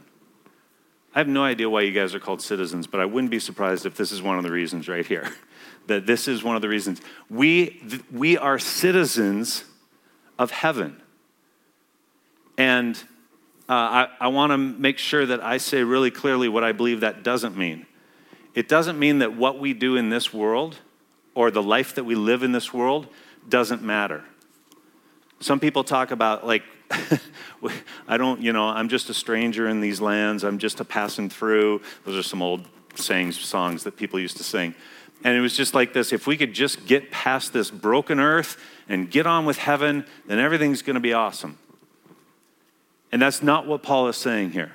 I 1.13 1.19
have 1.19 1.27
no 1.27 1.43
idea 1.43 1.69
why 1.69 1.81
you 1.81 1.91
guys 1.91 2.15
are 2.15 2.19
called 2.19 2.41
citizens, 2.41 2.87
but 2.87 2.99
I 2.99 3.05
wouldn't 3.05 3.29
be 3.29 3.37
surprised 3.37 3.85
if 3.85 3.95
this 3.95 4.11
is 4.11 4.19
one 4.19 4.39
of 4.39 4.43
the 4.43 4.49
reasons 4.49 4.87
right 4.89 5.05
here. 5.05 5.31
that 5.85 6.07
this 6.07 6.27
is 6.27 6.43
one 6.43 6.55
of 6.55 6.63
the 6.63 6.67
reasons. 6.67 7.01
We, 7.29 7.83
we 8.11 8.35
are 8.35 8.57
citizens 8.57 9.63
of 10.39 10.49
heaven. 10.49 10.99
And 12.57 12.97
uh, 13.69 13.73
I, 13.73 14.07
I 14.21 14.27
want 14.29 14.51
to 14.51 14.57
make 14.57 14.97
sure 14.97 15.27
that 15.27 15.43
I 15.43 15.59
say 15.59 15.83
really 15.83 16.09
clearly 16.09 16.49
what 16.49 16.63
I 16.63 16.71
believe 16.71 17.01
that 17.01 17.21
doesn't 17.21 17.55
mean. 17.55 17.85
It 18.55 18.67
doesn't 18.67 18.97
mean 18.97 19.19
that 19.19 19.35
what 19.35 19.59
we 19.59 19.73
do 19.73 19.97
in 19.97 20.09
this 20.09 20.33
world 20.33 20.79
or 21.35 21.51
the 21.51 21.61
life 21.61 21.93
that 21.93 22.05
we 22.05 22.15
live 22.15 22.41
in 22.41 22.53
this 22.53 22.73
world 22.73 23.05
doesn't 23.47 23.83
matter. 23.83 24.23
Some 25.39 25.59
people 25.59 25.83
talk 25.83 26.09
about, 26.09 26.43
like, 26.43 26.63
I 28.07 28.17
don't, 28.17 28.41
you 28.41 28.53
know, 28.53 28.65
I'm 28.65 28.89
just 28.89 29.09
a 29.09 29.13
stranger 29.13 29.67
in 29.67 29.81
these 29.81 30.01
lands, 30.01 30.43
I'm 30.43 30.57
just 30.57 30.79
a 30.79 30.85
passing 30.85 31.29
through. 31.29 31.81
Those 32.05 32.17
are 32.17 32.23
some 32.23 32.41
old 32.41 32.67
sayings, 32.95 33.39
songs 33.39 33.83
that 33.83 33.95
people 33.95 34.19
used 34.19 34.37
to 34.37 34.43
sing. 34.43 34.75
And 35.23 35.35
it 35.35 35.41
was 35.41 35.55
just 35.55 35.73
like 35.73 35.93
this 35.93 36.13
if 36.13 36.27
we 36.27 36.37
could 36.37 36.53
just 36.53 36.85
get 36.85 37.11
past 37.11 37.53
this 37.53 37.69
broken 37.69 38.19
earth 38.19 38.57
and 38.87 39.09
get 39.09 39.27
on 39.27 39.45
with 39.45 39.57
heaven, 39.57 40.05
then 40.27 40.39
everything's 40.39 40.81
going 40.81 40.95
to 40.95 41.01
be 41.01 41.13
awesome. 41.13 41.57
And 43.11 43.21
that's 43.21 43.41
not 43.41 43.67
what 43.67 43.83
Paul 43.83 44.07
is 44.07 44.17
saying 44.17 44.51
here. 44.51 44.71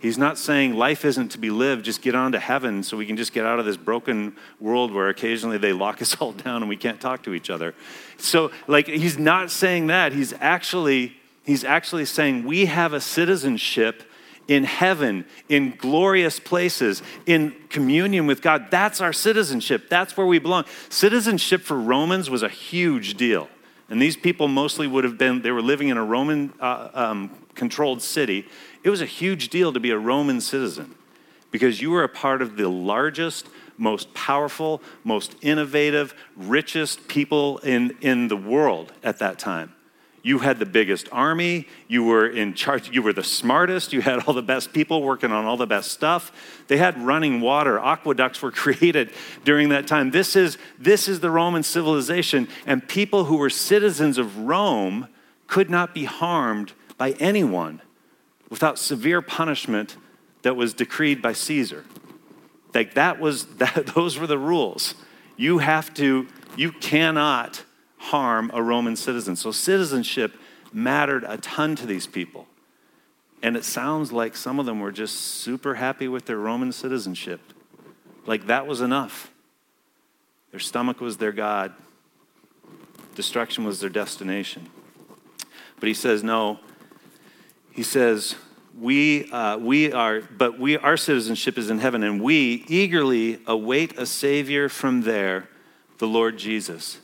He's 0.00 0.16
not 0.16 0.38
saying 0.38 0.74
life 0.76 1.04
isn't 1.04 1.30
to 1.32 1.38
be 1.38 1.50
lived, 1.50 1.84
just 1.84 2.02
get 2.02 2.14
on 2.14 2.32
to 2.32 2.38
heaven 2.38 2.84
so 2.84 2.96
we 2.96 3.04
can 3.04 3.16
just 3.16 3.32
get 3.32 3.44
out 3.44 3.58
of 3.58 3.64
this 3.64 3.76
broken 3.76 4.36
world 4.60 4.92
where 4.92 5.08
occasionally 5.08 5.58
they 5.58 5.72
lock 5.72 6.00
us 6.02 6.16
all 6.20 6.32
down 6.32 6.62
and 6.62 6.68
we 6.68 6.76
can't 6.76 7.00
talk 7.00 7.22
to 7.24 7.34
each 7.34 7.50
other. 7.50 7.74
So 8.16 8.50
like 8.66 8.86
he's 8.86 9.18
not 9.18 9.50
saying 9.50 9.88
that. 9.88 10.12
He's 10.12 10.32
actually 10.40 11.17
he's 11.48 11.64
actually 11.64 12.04
saying 12.04 12.44
we 12.44 12.66
have 12.66 12.92
a 12.92 13.00
citizenship 13.00 14.02
in 14.48 14.64
heaven, 14.64 15.24
in 15.48 15.74
glorious 15.76 16.38
places, 16.38 17.02
in 17.24 17.54
communion 17.70 18.26
with 18.26 18.42
God. 18.42 18.70
That's 18.70 19.00
our 19.00 19.14
citizenship. 19.14 19.88
That's 19.88 20.14
where 20.14 20.26
we 20.26 20.38
belong. 20.38 20.66
Citizenship 20.90 21.62
for 21.62 21.78
Romans 21.78 22.28
was 22.28 22.42
a 22.42 22.50
huge 22.50 23.14
deal. 23.14 23.48
And 23.88 24.00
these 24.00 24.14
people 24.14 24.46
mostly 24.46 24.86
would 24.86 25.04
have 25.04 25.16
been, 25.16 25.40
they 25.40 25.50
were 25.50 25.62
living 25.62 25.88
in 25.88 25.96
a 25.96 26.04
Roman 26.04 26.52
uh, 26.60 26.90
um, 26.92 27.30
controlled 27.54 28.02
city. 28.02 28.46
It 28.84 28.90
was 28.90 29.00
a 29.00 29.06
huge 29.06 29.48
deal 29.48 29.72
to 29.72 29.80
be 29.80 29.90
a 29.90 29.98
Roman 29.98 30.42
citizen 30.42 30.94
because 31.50 31.80
you 31.80 31.90
were 31.90 32.04
a 32.04 32.10
part 32.10 32.42
of 32.42 32.58
the 32.58 32.68
largest, 32.68 33.48
most 33.78 34.12
powerful, 34.12 34.82
most 35.02 35.34
innovative, 35.40 36.14
richest 36.36 37.08
people 37.08 37.56
in, 37.58 37.96
in 38.02 38.28
the 38.28 38.36
world 38.36 38.92
at 39.02 39.18
that 39.20 39.38
time. 39.38 39.72
You 40.28 40.40
had 40.40 40.58
the 40.58 40.66
biggest 40.66 41.08
army. 41.10 41.66
You 41.86 42.04
were 42.04 42.26
in 42.26 42.52
charge. 42.52 42.90
You 42.90 43.00
were 43.00 43.14
the 43.14 43.24
smartest. 43.24 43.94
You 43.94 44.02
had 44.02 44.24
all 44.24 44.34
the 44.34 44.42
best 44.42 44.74
people 44.74 45.02
working 45.02 45.32
on 45.32 45.46
all 45.46 45.56
the 45.56 45.66
best 45.66 45.90
stuff. 45.90 46.32
They 46.66 46.76
had 46.76 47.02
running 47.02 47.40
water. 47.40 47.78
Aqueducts 47.78 48.42
were 48.42 48.50
created 48.64 49.10
during 49.44 49.70
that 49.70 49.86
time. 49.86 50.10
This 50.10 50.36
is, 50.36 50.58
this 50.78 51.08
is 51.08 51.20
the 51.20 51.30
Roman 51.30 51.62
civilization. 51.62 52.46
And 52.66 52.86
people 52.86 53.24
who 53.24 53.38
were 53.38 53.48
citizens 53.48 54.18
of 54.18 54.40
Rome 54.40 55.08
could 55.46 55.70
not 55.70 55.94
be 55.94 56.04
harmed 56.04 56.74
by 56.98 57.12
anyone 57.12 57.80
without 58.50 58.78
severe 58.78 59.22
punishment 59.22 59.96
that 60.42 60.56
was 60.56 60.74
decreed 60.74 61.22
by 61.22 61.32
Caesar. 61.32 61.86
Like 62.74 62.92
that 62.96 63.18
was, 63.18 63.46
that, 63.56 63.86
those 63.94 64.18
were 64.18 64.26
the 64.26 64.36
rules. 64.36 64.94
You 65.38 65.56
have 65.56 65.94
to, 65.94 66.26
you 66.54 66.70
cannot 66.70 67.64
harm 67.98 68.50
a 68.54 68.62
Roman 68.62 68.96
citizen. 68.96 69.36
So 69.36 69.50
citizenship 69.50 70.36
mattered 70.72 71.24
a 71.26 71.36
ton 71.36 71.76
to 71.76 71.86
these 71.86 72.06
people. 72.06 72.46
And 73.42 73.56
it 73.56 73.64
sounds 73.64 74.12
like 74.12 74.36
some 74.36 74.58
of 74.58 74.66
them 74.66 74.80
were 74.80 74.92
just 74.92 75.16
super 75.16 75.74
happy 75.74 76.08
with 76.08 76.26
their 76.26 76.38
Roman 76.38 76.72
citizenship. 76.72 77.40
Like 78.26 78.46
that 78.46 78.66
was 78.66 78.80
enough. 78.80 79.30
Their 80.50 80.60
stomach 80.60 81.00
was 81.00 81.18
their 81.18 81.32
God, 81.32 81.74
destruction 83.14 83.64
was 83.64 83.80
their 83.80 83.90
destination. 83.90 84.68
But 85.78 85.88
he 85.88 85.94
says, 85.94 86.24
no. 86.24 86.58
He 87.70 87.82
says, 87.82 88.34
we, 88.76 89.30
uh, 89.30 89.58
we 89.58 89.92
are, 89.92 90.20
but 90.20 90.58
we, 90.58 90.76
our 90.78 90.96
citizenship 90.96 91.58
is 91.58 91.70
in 91.70 91.78
heaven, 91.78 92.02
and 92.02 92.20
we 92.20 92.64
eagerly 92.66 93.40
await 93.46 93.98
a 93.98 94.06
Savior 94.06 94.68
from 94.68 95.02
there, 95.02 95.48
the 95.98 96.06
Lord 96.06 96.38
Jesus 96.38 96.98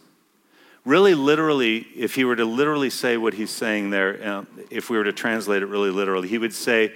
really 0.85 1.15
literally, 1.15 1.87
if 1.97 2.15
he 2.15 2.25
were 2.25 2.37
to 2.37 2.45
literally 2.45 2.91
say 2.91 3.17
what 3.17 3.35
he's 3.35 3.51
saying 3.51 3.91
there, 3.91 4.23
uh, 4.23 4.45
if 4.71 4.91
we 4.91 4.97
were 4.97 5.05
to 5.05 5.13
translate 5.13 5.63
it 5.63 5.67
really 5.67 5.91
literally, 5.91 6.29
he 6.29 6.39
would 6.39 6.53
say, 6.53 6.93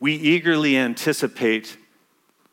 We 0.00 0.14
eagerly 0.14 0.76
anticipate 0.76 1.76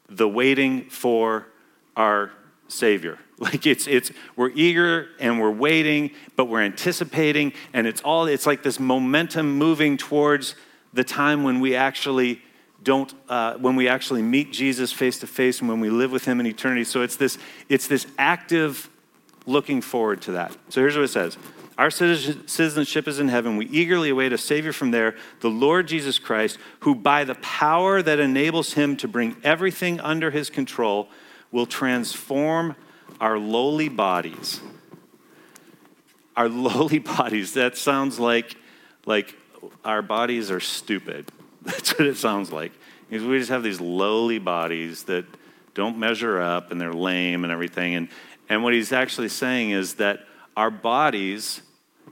the 0.08 0.28
waiting 0.28 0.89
for 0.89 1.47
our 1.95 2.32
Savior. 2.67 3.19
Like 3.41 3.65
it's, 3.65 3.88
it's, 3.88 4.12
we're 4.36 4.49
eager 4.49 5.08
and 5.17 5.39
we're 5.39 5.49
waiting, 5.49 6.12
but 6.36 6.49
we're 6.49 6.62
anticipating, 6.62 7.54
and 7.71 7.88
it's 7.88 8.02
all, 8.02 8.25
it's 8.25 8.45
like 8.45 8.63
this 8.63 8.82
momentum 8.82 9.58
moving 9.58 9.95
towards 9.95 10.56
the 10.91 11.06
time 11.06 11.45
when 11.45 11.62
we 11.62 11.73
actually 11.73 12.41
don't 12.84 13.13
uh, 13.30 13.56
when 13.56 13.75
we 13.75 13.88
actually 13.88 14.21
meet 14.21 14.52
jesus 14.52 14.91
face 14.91 15.19
to 15.19 15.28
face 15.28 15.60
and 15.60 15.69
when 15.69 15.80
we 15.80 15.89
live 15.89 16.12
with 16.12 16.25
him 16.25 16.39
in 16.39 16.45
eternity 16.45 16.84
so 16.84 17.02
it's 17.02 17.17
this 17.17 17.38
it's 17.67 17.88
this 17.88 18.08
active 18.17 18.88
looking 19.49 19.81
forward 19.81 20.21
to 20.21 20.33
that. 20.33 20.55
So 20.69 20.81
here's 20.81 20.95
what 20.95 21.03
it 21.03 21.09
says 21.09 21.38
Our 21.77 21.89
citizenship 21.89 23.07
is 23.07 23.19
in 23.19 23.27
heaven. 23.27 23.57
We 23.57 23.65
eagerly 23.67 24.09
await 24.09 24.31
a 24.31 24.38
Savior 24.38 24.71
from 24.71 24.91
there, 24.91 25.15
the 25.41 25.49
Lord 25.49 25.88
Jesus 25.88 26.19
Christ, 26.19 26.57
who 26.81 26.95
by 26.95 27.23
the 27.23 27.35
power 27.35 28.01
that 28.01 28.19
enables 28.19 28.73
him 28.73 28.95
to 28.97 29.07
bring 29.07 29.35
everything 29.43 29.99
under 29.99 30.31
his 30.31 30.49
control 30.49 31.09
will 31.51 31.65
transform 31.65 32.75
our 33.19 33.38
lowly 33.38 33.89
bodies. 33.89 34.62
Our 36.38 36.47
lowly 36.49 36.99
bodies, 36.99 37.53
that 37.55 37.75
sounds 37.75 38.19
like, 38.19 38.55
like 39.05 39.35
our 39.83 40.01
bodies 40.01 40.51
are 40.51 40.59
stupid. 40.59 41.31
That's 41.63 41.97
what 41.97 42.07
it 42.07 42.17
sounds 42.17 42.51
like. 42.51 42.71
Because 43.09 43.25
we 43.25 43.39
just 43.39 43.49
have 43.49 43.63
these 43.63 43.81
lowly 43.81 44.38
bodies 44.38 45.03
that 45.03 45.25
don't 45.73 45.97
measure 45.97 46.39
up 46.39 46.71
and 46.71 46.79
they're 46.79 46.93
lame 46.93 47.43
and 47.43 47.51
everything. 47.51 47.95
And, 47.95 48.09
and 48.49 48.63
what 48.63 48.73
he's 48.73 48.91
actually 48.91 49.29
saying 49.29 49.69
is 49.69 49.95
that 49.95 50.21
our 50.57 50.71
bodies, 50.71 51.62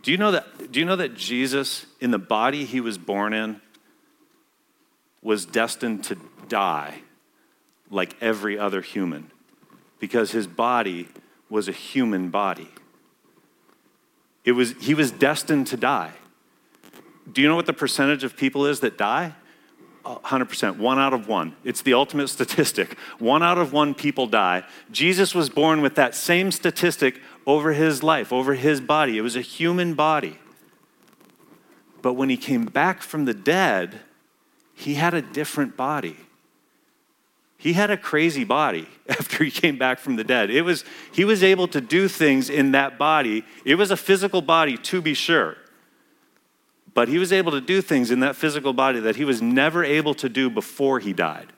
do 0.04 0.12
you 0.12 0.18
know 0.18 0.32
that, 0.32 0.72
do 0.72 0.80
you 0.80 0.86
know 0.86 0.96
that 0.96 1.16
Jesus, 1.16 1.88
in 2.00 2.12
the 2.12 2.20
body 2.20 2.64
he 2.64 2.80
was 2.80 2.98
born 2.98 3.34
in, 3.34 3.60
was 5.24 5.46
destined 5.46 6.04
to 6.06 6.18
die 6.48 7.02
like 7.90 8.16
every 8.22 8.58
other 8.58 8.82
human? 8.82 9.32
Because 10.00 10.32
his 10.32 10.46
body 10.46 11.08
was 11.50 11.68
a 11.68 11.72
human 11.72 12.30
body. 12.30 12.70
It 14.46 14.52
was, 14.52 14.76
he 14.80 14.94
was 14.94 15.12
destined 15.12 15.68
to 15.68 15.78
die. 15.78 16.14
Do 17.30 17.42
you 17.42 17.48
know 17.48 17.56
what 17.56 17.66
the 17.66 17.74
percentage 17.74 18.24
of 18.24 18.38
people 18.38 18.66
is 18.68 18.80
that 18.82 18.98
die? 18.98 19.34
100%, 20.08 20.78
one 20.78 21.00
out 21.00 21.14
of 21.14 21.28
one. 21.28 21.56
It's 21.64 21.82
the 21.82 21.94
ultimate 21.94 22.30
statistic. 22.30 22.98
One 23.20 23.44
out 23.44 23.58
of 23.58 23.74
one 23.74 23.94
people 23.94 24.28
die. 24.28 24.64
Jesus 24.92 25.36
was 25.36 25.50
born 25.50 25.82
with 25.82 25.96
that 25.96 26.16
same 26.16 26.52
statistic 26.52 27.20
over 27.46 27.74
his 27.74 28.04
life, 28.04 28.32
over 28.32 28.54
his 28.54 28.82
body. 28.82 29.18
It 29.18 29.22
was 29.22 29.36
a 29.36 29.42
human 29.42 29.94
body. 29.94 30.38
But 32.02 32.14
when 32.14 32.30
he 32.30 32.38
came 32.38 32.66
back 32.66 33.02
from 33.02 33.26
the 33.26 33.34
dead, 33.34 34.02
he 34.74 34.94
had 34.94 35.14
a 35.14 35.22
different 35.22 35.76
body. 35.76 36.18
He 37.58 37.74
had 37.74 37.90
a 37.90 37.98
crazy 37.98 38.44
body 38.44 38.88
after 39.10 39.44
he 39.44 39.52
came 39.52 39.78
back 39.78 40.00
from 40.00 40.16
the 40.16 40.24
dead. 40.24 40.50
It 40.50 40.62
was, 40.62 40.86
he 41.12 41.26
was 41.26 41.44
able 41.44 41.68
to 41.70 41.82
do 41.82 42.08
things 42.08 42.50
in 42.50 42.72
that 42.72 42.98
body. 42.98 43.44
It 43.66 43.76
was 43.76 43.92
a 43.92 43.98
physical 43.98 44.42
body, 44.42 44.78
to 44.78 45.02
be 45.02 45.14
sure. 45.14 45.58
But 46.98 47.10
he 47.10 47.20
was 47.20 47.32
able 47.32 47.52
to 47.52 47.62
do 47.62 47.84
things 47.84 48.10
in 48.10 48.22
that 48.22 48.36
physical 48.36 48.74
body 48.74 49.00
that 49.02 49.18
he 49.18 49.24
was 49.24 49.40
never 49.40 49.84
able 49.84 50.16
to 50.16 50.28
do 50.28 50.50
before 50.50 50.98
he 51.00 51.14
died. 51.14 51.54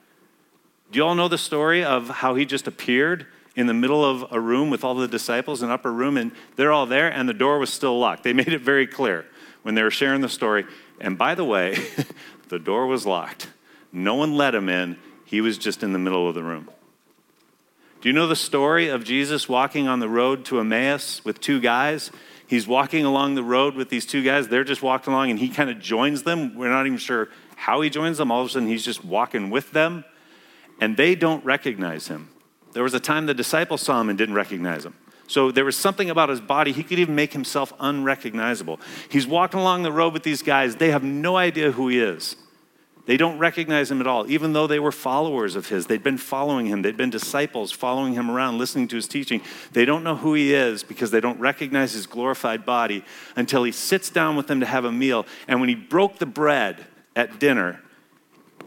Do 0.92 0.98
you 0.98 1.02
all 1.06 1.14
know 1.14 1.28
the 1.28 1.38
story 1.38 1.82
of 1.82 2.10
how 2.10 2.34
he 2.34 2.44
just 2.44 2.66
appeared 2.66 3.26
in 3.56 3.66
the 3.66 3.72
middle 3.72 4.04
of 4.04 4.30
a 4.32 4.38
room 4.38 4.68
with 4.68 4.84
all 4.84 4.94
the 4.94 5.08
disciples, 5.08 5.62
an 5.62 5.70
upper 5.70 5.90
room, 5.90 6.18
and 6.18 6.32
they're 6.56 6.72
all 6.72 6.84
there, 6.84 7.10
and 7.10 7.26
the 7.26 7.32
door 7.32 7.58
was 7.58 7.72
still 7.72 7.98
locked? 7.98 8.22
They 8.22 8.32
made 8.34 8.48
it 8.48 8.60
very 8.60 8.86
clear 8.86 9.24
when 9.62 9.74
they 9.74 9.82
were 9.82 9.90
sharing 9.90 10.20
the 10.20 10.28
story. 10.28 10.66
And 11.00 11.16
by 11.16 11.34
the 11.34 11.44
way, 11.46 11.86
the 12.50 12.58
door 12.58 12.86
was 12.86 13.06
locked. 13.06 13.48
No 13.94 14.16
one 14.16 14.36
let 14.36 14.54
him 14.54 14.68
in. 14.68 14.98
He 15.24 15.40
was 15.40 15.56
just 15.56 15.82
in 15.82 15.94
the 15.94 15.98
middle 15.98 16.28
of 16.28 16.34
the 16.34 16.42
room. 16.42 16.68
Do 18.02 18.10
you 18.10 18.12
know 18.12 18.26
the 18.26 18.36
story 18.36 18.88
of 18.88 19.04
Jesus 19.04 19.48
walking 19.48 19.88
on 19.88 20.00
the 20.00 20.08
road 20.10 20.44
to 20.46 20.60
Emmaus 20.60 21.24
with 21.24 21.40
two 21.40 21.60
guys? 21.60 22.10
He's 22.50 22.66
walking 22.66 23.04
along 23.04 23.36
the 23.36 23.44
road 23.44 23.76
with 23.76 23.90
these 23.90 24.04
two 24.04 24.24
guys. 24.24 24.48
They're 24.48 24.64
just 24.64 24.82
walking 24.82 25.12
along, 25.12 25.30
and 25.30 25.38
he 25.38 25.48
kind 25.48 25.70
of 25.70 25.78
joins 25.78 26.24
them. 26.24 26.56
We're 26.56 26.68
not 26.68 26.84
even 26.84 26.98
sure 26.98 27.28
how 27.54 27.80
he 27.80 27.88
joins 27.90 28.18
them. 28.18 28.32
All 28.32 28.40
of 28.40 28.48
a 28.48 28.50
sudden, 28.50 28.66
he's 28.66 28.84
just 28.84 29.04
walking 29.04 29.50
with 29.50 29.70
them, 29.70 30.04
and 30.80 30.96
they 30.96 31.14
don't 31.14 31.44
recognize 31.44 32.08
him. 32.08 32.28
There 32.72 32.82
was 32.82 32.92
a 32.92 32.98
time 32.98 33.26
the 33.26 33.34
disciples 33.34 33.82
saw 33.82 34.00
him 34.00 34.08
and 34.08 34.18
didn't 34.18 34.34
recognize 34.34 34.84
him. 34.84 34.94
So 35.28 35.52
there 35.52 35.64
was 35.64 35.76
something 35.76 36.10
about 36.10 36.28
his 36.28 36.40
body, 36.40 36.72
he 36.72 36.82
could 36.82 36.98
even 36.98 37.14
make 37.14 37.32
himself 37.32 37.72
unrecognizable. 37.78 38.80
He's 39.08 39.28
walking 39.28 39.60
along 39.60 39.84
the 39.84 39.92
road 39.92 40.12
with 40.12 40.24
these 40.24 40.42
guys. 40.42 40.74
They 40.74 40.90
have 40.90 41.04
no 41.04 41.36
idea 41.36 41.70
who 41.70 41.86
he 41.86 42.00
is. 42.00 42.34
They 43.10 43.16
don't 43.16 43.38
recognize 43.38 43.90
him 43.90 44.00
at 44.00 44.06
all, 44.06 44.30
even 44.30 44.52
though 44.52 44.68
they 44.68 44.78
were 44.78 44.92
followers 44.92 45.56
of 45.56 45.68
his. 45.68 45.88
They'd 45.88 46.00
been 46.00 46.16
following 46.16 46.66
him, 46.66 46.82
they'd 46.82 46.96
been 46.96 47.10
disciples 47.10 47.72
following 47.72 48.14
him 48.14 48.30
around, 48.30 48.58
listening 48.58 48.86
to 48.86 48.94
his 48.94 49.08
teaching. 49.08 49.42
They 49.72 49.84
don't 49.84 50.04
know 50.04 50.14
who 50.14 50.34
he 50.34 50.54
is 50.54 50.84
because 50.84 51.10
they 51.10 51.18
don't 51.18 51.40
recognize 51.40 51.92
his 51.92 52.06
glorified 52.06 52.64
body 52.64 53.04
until 53.34 53.64
he 53.64 53.72
sits 53.72 54.10
down 54.10 54.36
with 54.36 54.46
them 54.46 54.60
to 54.60 54.66
have 54.66 54.84
a 54.84 54.92
meal. 54.92 55.26
And 55.48 55.58
when 55.58 55.68
he 55.68 55.74
broke 55.74 56.20
the 56.20 56.24
bread 56.24 56.86
at 57.16 57.40
dinner, 57.40 57.80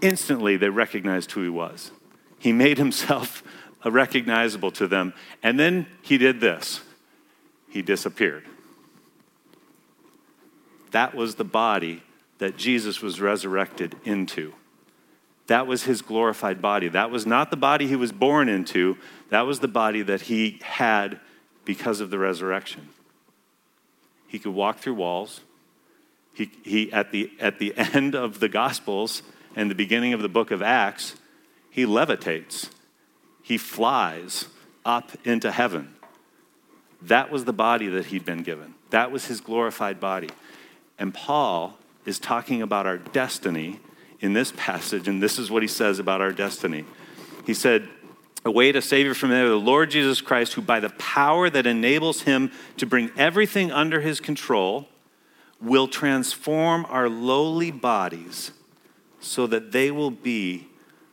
instantly 0.02 0.58
they 0.58 0.68
recognized 0.68 1.32
who 1.32 1.44
he 1.44 1.48
was. 1.48 1.92
He 2.38 2.52
made 2.52 2.78
himself 2.78 3.44
recognizable 3.86 4.72
to 4.72 4.88
them. 4.88 5.14
And 5.42 5.58
then 5.58 5.88
he 6.02 6.18
did 6.18 6.42
this 6.42 6.82
he 7.70 7.82
disappeared. 7.82 8.44
That 10.92 11.16
was 11.16 11.36
the 11.36 11.46
body 11.46 12.04
that 12.44 12.58
Jesus 12.58 13.02
was 13.02 13.22
resurrected 13.22 13.96
into. 14.04 14.52
That 15.48 15.66
was 15.66 15.84
his 15.84 16.02
glorified 16.02 16.62
body. 16.62 16.90
That 16.90 17.10
was 17.10 17.26
not 17.26 17.52
the 17.52 17.56
body 17.56 17.88
he 17.88 17.96
was 17.96 18.12
born 18.12 18.50
into, 18.50 18.98
that 19.30 19.44
was 19.44 19.62
the 19.62 19.70
body 19.70 20.02
that 20.02 20.24
he 20.24 20.60
had 20.62 21.22
because 21.64 22.02
of 22.02 22.10
the 22.10 22.20
resurrection. 22.20 22.90
He 24.28 24.40
could 24.40 24.54
walk 24.54 24.80
through 24.80 24.96
walls. 24.96 25.40
He, 26.34 26.52
he, 26.64 26.92
at, 26.92 27.14
the, 27.14 27.32
at 27.40 27.60
the 27.60 27.74
end 27.78 28.14
of 28.14 28.42
the 28.42 28.50
Gospels 28.50 29.24
and 29.56 29.72
the 29.72 29.76
beginning 29.76 30.12
of 30.12 30.22
the 30.22 30.28
book 30.28 30.52
of 30.52 30.62
Acts, 30.62 31.16
he 31.70 31.86
levitates. 31.86 32.72
He 33.42 33.58
flies 33.58 34.48
up 34.84 35.12
into 35.24 35.50
heaven. 35.50 35.96
That 37.04 37.32
was 37.32 37.46
the 37.46 37.54
body 37.54 37.88
that 37.88 38.08
he'd 38.08 38.26
been 38.26 38.44
given. 38.44 38.74
That 38.90 39.14
was 39.14 39.28
his 39.28 39.40
glorified 39.40 40.02
body. 40.02 40.30
And 41.00 41.14
Paul 41.14 41.78
is 42.06 42.20
talking 42.20 42.62
about 42.62 42.86
our 42.86 42.98
destiny 42.98 43.80
in 44.20 44.34
this 44.34 44.54
passage, 44.56 45.08
and 45.08 45.22
this 45.22 45.38
is 45.38 45.52
what 45.52 45.62
he 45.62 45.68
says 45.68 46.00
about 46.00 46.22
our 46.22 46.32
destiny. 46.32 46.86
He 47.46 47.54
said, 47.54 47.90
"A 48.46 48.50
Await 48.50 48.76
a 48.76 48.82
Savior 48.82 49.14
from 49.14 49.30
there, 49.30 49.50
the 49.50 49.56
Lord 49.56 49.92
Jesus 49.92 50.22
Christ, 50.22 50.54
who 50.54 50.62
by 50.62 50.80
the 50.80 50.90
power 50.92 51.50
that 51.50 51.66
enables 51.66 52.22
him 52.22 52.52
to 52.78 52.86
bring 52.86 53.12
everything 53.18 53.72
under 53.72 54.02
his 54.02 54.20
control 54.20 54.88
will 55.62 55.88
transform 55.88 56.86
our 56.90 57.10
lowly 57.10 57.72
bodies 57.72 58.52
so 59.20 59.48
that 59.48 59.72
they 59.72 59.92
will 59.92 60.12
be 60.12 60.68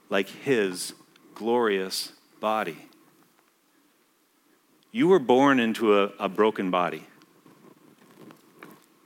like 0.09 0.29
his 0.29 0.93
glorious 1.35 2.13
body. 2.41 2.77
You 4.91 5.07
were 5.07 5.21
born 5.21 5.61
into 5.61 6.01
a, 6.01 6.11
a 6.19 6.29
broken 6.29 6.71
body. 6.71 7.05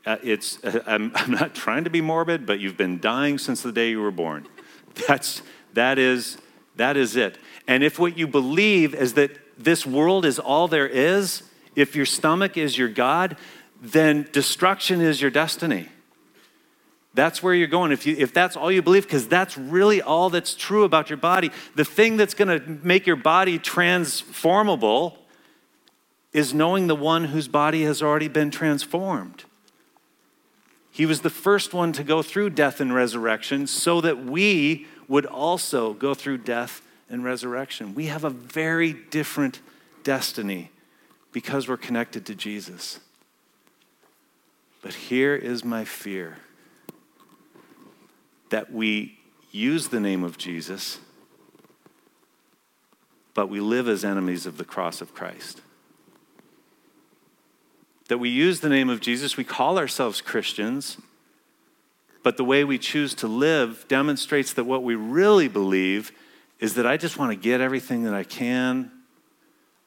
Uh, 0.06 0.16
it's, 0.22 0.62
uh, 0.64 0.82
I'm, 0.86 1.12
I'm 1.14 1.30
not 1.30 1.54
trying 1.54 1.84
to 1.84 1.90
be 1.90 2.00
morbid, 2.00 2.46
but 2.46 2.60
you've 2.60 2.76
been 2.76 3.00
dying 3.00 3.38
since 3.38 3.62
the 3.62 3.72
day 3.72 3.90
you 3.90 4.00
were 4.00 4.10
born. 4.10 4.46
That's, 5.08 5.42
that, 5.74 5.98
is, 5.98 6.38
that 6.76 6.96
is 6.96 7.16
it. 7.16 7.38
And 7.66 7.82
if 7.82 7.98
what 7.98 8.16
you 8.16 8.26
believe 8.26 8.94
is 8.94 9.14
that 9.14 9.30
this 9.58 9.86
world 9.86 10.24
is 10.24 10.38
all 10.38 10.68
there 10.68 10.88
is, 10.88 11.42
if 11.74 11.96
your 11.96 12.06
stomach 12.06 12.56
is 12.56 12.76
your 12.76 12.88
God, 12.88 13.36
then 13.80 14.28
destruction 14.32 15.00
is 15.00 15.20
your 15.20 15.30
destiny. 15.30 15.88
That's 17.14 17.42
where 17.42 17.54
you're 17.54 17.68
going. 17.68 17.92
If, 17.92 18.06
you, 18.06 18.16
if 18.18 18.32
that's 18.32 18.56
all 18.56 18.72
you 18.72 18.82
believe, 18.82 19.04
because 19.04 19.28
that's 19.28 19.56
really 19.56 20.02
all 20.02 20.30
that's 20.30 20.54
true 20.54 20.82
about 20.82 21.10
your 21.10 21.16
body, 21.16 21.50
the 21.76 21.84
thing 21.84 22.16
that's 22.16 22.34
going 22.34 22.60
to 22.60 22.86
make 22.86 23.06
your 23.06 23.16
body 23.16 23.58
transformable 23.58 25.18
is 26.32 26.52
knowing 26.52 26.88
the 26.88 26.96
one 26.96 27.26
whose 27.26 27.46
body 27.46 27.84
has 27.84 28.02
already 28.02 28.26
been 28.26 28.50
transformed. 28.50 29.44
He 30.94 31.06
was 31.06 31.22
the 31.22 31.30
first 31.30 31.74
one 31.74 31.92
to 31.94 32.04
go 32.04 32.22
through 32.22 32.50
death 32.50 32.80
and 32.80 32.94
resurrection 32.94 33.66
so 33.66 34.00
that 34.00 34.24
we 34.24 34.86
would 35.08 35.26
also 35.26 35.92
go 35.92 36.14
through 36.14 36.38
death 36.38 36.82
and 37.10 37.24
resurrection. 37.24 37.96
We 37.96 38.06
have 38.06 38.22
a 38.22 38.30
very 38.30 38.92
different 38.92 39.58
destiny 40.04 40.70
because 41.32 41.66
we're 41.66 41.78
connected 41.78 42.24
to 42.26 42.36
Jesus. 42.36 43.00
But 44.82 44.94
here 44.94 45.34
is 45.34 45.64
my 45.64 45.84
fear 45.84 46.36
that 48.50 48.72
we 48.72 49.18
use 49.50 49.88
the 49.88 49.98
name 49.98 50.22
of 50.22 50.38
Jesus, 50.38 51.00
but 53.34 53.48
we 53.48 53.58
live 53.58 53.88
as 53.88 54.04
enemies 54.04 54.46
of 54.46 54.58
the 54.58 54.64
cross 54.64 55.00
of 55.00 55.12
Christ. 55.12 55.60
That 58.08 58.18
we 58.18 58.28
use 58.28 58.60
the 58.60 58.68
name 58.68 58.90
of 58.90 59.00
Jesus, 59.00 59.36
we 59.36 59.44
call 59.44 59.78
ourselves 59.78 60.20
Christians, 60.20 60.98
but 62.22 62.36
the 62.36 62.44
way 62.44 62.64
we 62.64 62.78
choose 62.78 63.14
to 63.14 63.28
live 63.28 63.86
demonstrates 63.88 64.52
that 64.54 64.64
what 64.64 64.82
we 64.82 64.94
really 64.94 65.48
believe 65.48 66.12
is 66.58 66.74
that 66.74 66.86
I 66.86 66.96
just 66.96 67.18
want 67.18 67.32
to 67.32 67.36
get 67.36 67.60
everything 67.60 68.04
that 68.04 68.14
I 68.14 68.24
can. 68.24 68.90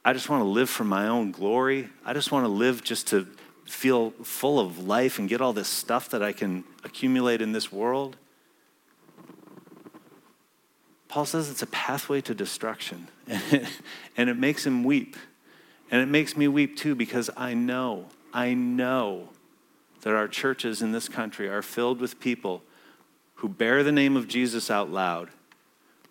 I 0.05 0.13
just 0.13 0.29
want 0.29 0.41
to 0.41 0.47
live 0.47 0.69
for 0.69 0.83
my 0.83 1.07
own 1.07 1.31
glory. 1.31 1.89
I 2.05 2.13
just 2.13 2.31
want 2.31 2.45
to 2.45 2.49
live 2.49 2.83
just 2.83 3.07
to 3.07 3.27
feel 3.65 4.11
full 4.23 4.59
of 4.59 4.87
life 4.87 5.19
and 5.19 5.27
get 5.27 5.41
all 5.41 5.53
this 5.53 5.67
stuff 5.67 6.09
that 6.09 6.23
I 6.23 6.31
can 6.31 6.63
accumulate 6.83 7.41
in 7.41 7.51
this 7.51 7.71
world. 7.71 8.17
Paul 11.07 11.25
says 11.25 11.49
it's 11.49 11.61
a 11.61 11.67
pathway 11.67 12.21
to 12.21 12.33
destruction, 12.33 13.07
and 14.17 14.29
it, 14.29 14.37
makes 14.37 14.65
him 14.65 14.83
weep. 14.83 15.15
And 15.89 16.01
it 16.01 16.07
makes 16.07 16.35
me 16.35 16.47
weep 16.47 16.75
too 16.75 16.95
because 16.95 17.29
I 17.37 17.53
know, 17.53 18.05
I 18.33 18.53
know 18.53 19.29
that 20.01 20.13
our 20.13 20.27
churches 20.27 20.81
in 20.81 20.91
this 20.91 21.09
country 21.09 21.47
are 21.47 21.61
filled 21.61 21.99
with 21.99 22.19
people 22.19 22.61
who 23.35 23.49
bear 23.49 23.83
the 23.83 23.91
name 23.91 24.17
of 24.17 24.27
Jesus 24.27 24.69
out 24.69 24.89
loud, 24.89 25.29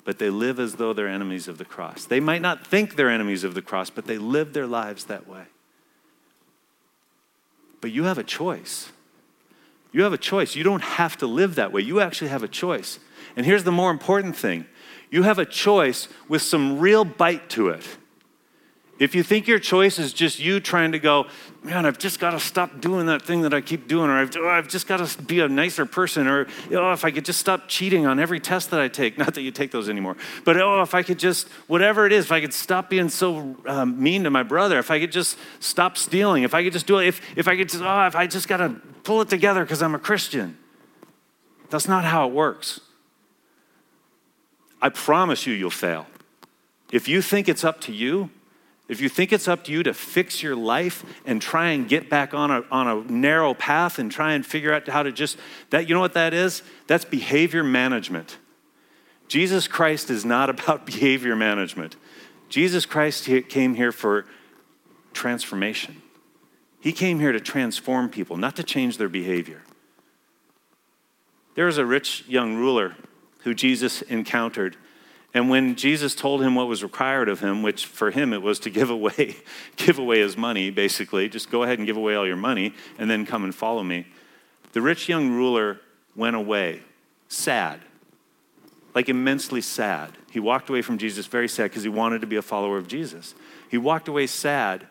but 0.05 0.19
they 0.19 0.31
live 0.31 0.61
as 0.61 0.77
though 0.77 0.93
they're 0.93 1.09
enemies 1.09 1.49
of 1.49 1.59
the 1.59 1.65
cross. 1.65 2.05
They 2.05 2.21
might 2.21 2.43
not 2.43 2.67
think 2.67 2.97
they're 2.97 3.11
enemies 3.11 3.45
of 3.45 3.55
the 3.55 3.63
cross, 3.63 3.91
but 3.91 4.07
they 4.07 4.19
live 4.19 4.53
their 4.53 4.67
lives 4.67 5.05
that 5.05 5.29
way. 5.29 5.45
But 7.81 7.91
you 7.93 8.05
have 8.05 8.19
a 8.19 8.25
choice. 8.25 8.91
You 9.93 10.03
have 10.03 10.13
a 10.13 10.19
choice. 10.19 10.55
You 10.55 10.63
don't 10.63 10.83
have 10.83 11.17
to 11.19 11.27
live 11.27 11.55
that 11.57 11.73
way. 11.73 11.83
You 11.83 12.01
actually 12.01 12.29
have 12.29 12.43
a 12.43 12.49
choice. 12.49 12.99
And 13.37 13.45
here's 13.45 13.65
the 13.65 13.73
more 13.73 13.91
important 13.91 14.37
thing 14.37 14.67
you 15.11 15.23
have 15.23 15.39
a 15.39 15.47
choice 15.47 16.09
with 16.29 16.43
some 16.43 16.79
real 16.79 17.05
bite 17.05 17.49
to 17.51 17.69
it. 17.69 17.85
If 18.99 19.15
you 19.15 19.23
think 19.23 19.47
your 19.47 19.59
choice 19.59 19.99
is 19.99 20.15
just 20.15 20.39
you 20.39 20.59
trying 20.59 20.93
to 20.93 20.99
go, 20.99 21.27
man, 21.63 21.85
I've 21.85 21.99
just 21.99 22.19
got 22.19 22.31
to 22.31 22.41
stop 22.41 22.81
doing 22.81 23.07
that 23.07 23.21
thing 23.21 23.43
that 23.43 23.53
I 23.53 23.61
keep 23.61 23.89
doing, 23.89 24.09
or 24.09 24.15
I've, 24.15 24.35
oh, 24.37 24.49
I've 24.49 24.69
just 24.69 24.87
got 24.87 25.07
to 25.07 25.23
be 25.23 25.41
a 25.41 25.49
nicer 25.49 25.85
person, 25.85 26.27
or 26.27 26.47
oh, 26.73 26.93
if 26.93 27.05
I 27.05 27.11
could 27.11 27.25
just 27.27 27.39
stop 27.39 27.69
cheating 27.69 28.07
on 28.07 28.19
every 28.19 28.41
test 28.41 28.71
that 28.71 28.81
I 28.81 28.89
take, 28.89 29.19
not 29.19 29.35
that 29.35 29.43
you 29.43 29.51
take 29.51 29.71
those 29.71 29.91
anymore, 29.91 30.17
but 30.45 30.57
oh, 30.57 30.81
if 30.81 30.95
I 30.95 31.03
could 31.03 31.19
just, 31.19 31.49
whatever 31.67 32.07
it 32.07 32.13
is, 32.13 32.27
if 32.27 32.33
I 32.33 32.41
could 32.41 32.55
stop 32.55 32.89
being 32.89 33.11
so 33.11 33.57
um, 33.67 34.03
mean 34.03 34.25
to 34.25 34.31
my 34.31 34.43
brother, 34.43 34.79
if 34.79 34.91
I 34.91 34.99
could 34.99 35.13
just 35.13 35.37
stop 35.61 35.99
stealing, 35.99 36.43
if 36.43 36.55
I 36.55 36.65
could 36.65 36.73
just 36.73 36.87
do 36.87 36.99
it, 36.99 37.07
if, 37.07 37.21
if 37.37 37.49
I 37.49 37.57
could 37.57 37.69
just, 37.69 37.83
oh, 37.83 38.07
if 38.07 38.17
I 38.17 38.27
just 38.27 38.49
got 38.49 38.59
to 38.59 38.77
pull 39.05 39.21
it 39.21 39.29
together 39.29 39.63
because 39.63 39.83
I'm 39.83 39.95
a 39.95 39.99
Christian. 39.99 40.57
That's 41.69 41.89
not 41.89 42.05
how 42.05 42.29
it 42.29 42.33
works. 42.33 42.81
I 44.81 44.89
promise 44.89 45.47
you, 45.47 45.55
you'll 45.55 45.71
fail. 45.71 46.07
If 46.93 47.09
you 47.09 47.21
think 47.21 47.49
it's 47.49 47.65
up 47.65 47.81
to 47.83 47.93
you, 47.93 48.31
if 48.89 49.01
you 49.01 49.09
think 49.09 49.33
it's 49.33 49.49
up 49.49 49.65
to 49.65 49.73
you 49.73 49.83
to 49.83 49.93
fix 49.93 50.43
your 50.43 50.55
life 50.55 51.05
and 51.25 51.43
try 51.43 51.71
and 51.71 51.89
get 51.89 52.09
back 52.09 52.35
on 52.35 52.51
a, 52.51 52.63
on 52.71 52.87
a 52.87 53.13
narrow 53.13 53.53
path 53.53 53.99
and 53.99 54.13
try 54.13 54.35
and 54.35 54.47
figure 54.47 54.73
out 54.73 54.87
how 54.89 55.03
to 55.03 55.11
just, 55.11 55.39
that, 55.71 55.89
you 55.89 55.95
know 55.95 56.01
what 56.01 56.15
that 56.15 56.33
is? 56.33 56.63
That's 56.87 57.05
behavior 57.05 57.65
management. 57.65 58.39
Jesus 59.29 59.67
Christ 59.67 60.09
is 60.09 60.25
not 60.25 60.51
about 60.51 60.87
behavior 60.87 61.35
management. 61.35 61.97
Jesus 62.49 62.87
Christ 62.87 63.29
came 63.49 63.75
here 63.75 63.91
for 63.91 64.25
transformation. 65.13 66.03
He 66.81 66.93
came 66.93 67.19
here 67.19 67.33
to 67.33 67.41
transform 67.41 68.09
people, 68.09 68.37
not 68.37 68.55
to 68.57 68.63
change 68.63 68.99
their 68.99 69.09
behavior. 69.09 69.63
There 71.57 71.67
was 71.67 71.79
a 71.79 71.87
rich 71.87 72.25
young 72.29 72.55
ruler 72.55 72.95
who 73.41 73.55
Jesus 73.55 74.03
encountered. 74.03 74.77
And 75.35 75.51
when 75.51 75.75
Jesus 75.75 76.15
told 76.15 76.43
him 76.43 76.55
what 76.55 76.67
was 76.67 76.83
required 76.83 77.29
of 77.29 77.41
him, 77.41 77.63
which 77.63 77.85
for 77.87 78.11
him 78.11 78.33
it 78.33 78.41
was 78.41 78.59
to 78.61 78.71
give 78.71 78.91
away, 78.91 79.37
give 79.77 79.99
away 79.99 80.21
his 80.21 80.37
money, 80.37 80.71
basically, 80.71 81.29
just 81.29 81.51
go 81.51 81.63
ahead 81.63 81.79
and 81.79 81.87
give 81.87 81.97
away 81.97 82.15
all 82.15 82.27
your 82.27 82.37
money 82.37 82.75
and 82.99 83.11
then 83.11 83.27
come 83.27 83.45
and 83.45 83.55
follow 83.55 83.83
me. 83.83 84.07
The 84.73 84.81
rich 84.81 85.09
young 85.09 85.31
ruler 85.31 85.81
went 86.15 86.37
away, 86.37 86.83
sad, 87.29 87.81
like 88.95 89.09
immensely 89.09 89.61
sad. 89.61 90.13
He 90.31 90.41
walked 90.41 90.71
away 90.71 90.83
from 90.83 90.99
Jesus 90.99 91.27
very 91.27 91.49
sad 91.49 91.71
because 91.71 91.83
he 91.83 91.89
wanted 91.89 92.23
to 92.23 92.27
be 92.27 92.37
a 92.37 92.43
follower 92.43 92.79
of 92.79 92.89
Jesus. 92.89 93.35
He 93.71 93.79
walked 93.79 94.09
away 94.09 94.27
sad 94.27 94.87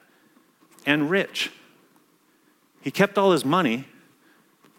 and 0.85 1.09
rich. 1.09 1.51
He 2.81 2.91
kept 2.91 3.17
all 3.17 3.31
his 3.31 3.43
money 3.43 3.85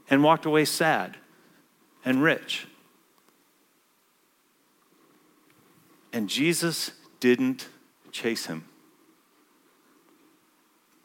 and 0.08 0.22
walked 0.22 0.46
away 0.46 0.64
sad 0.64 1.16
and 2.04 2.22
rich. 2.22 2.66
And 6.16 6.30
Jesus 6.30 6.92
didn't 7.20 7.68
chase 8.10 8.46
him. 8.46 8.64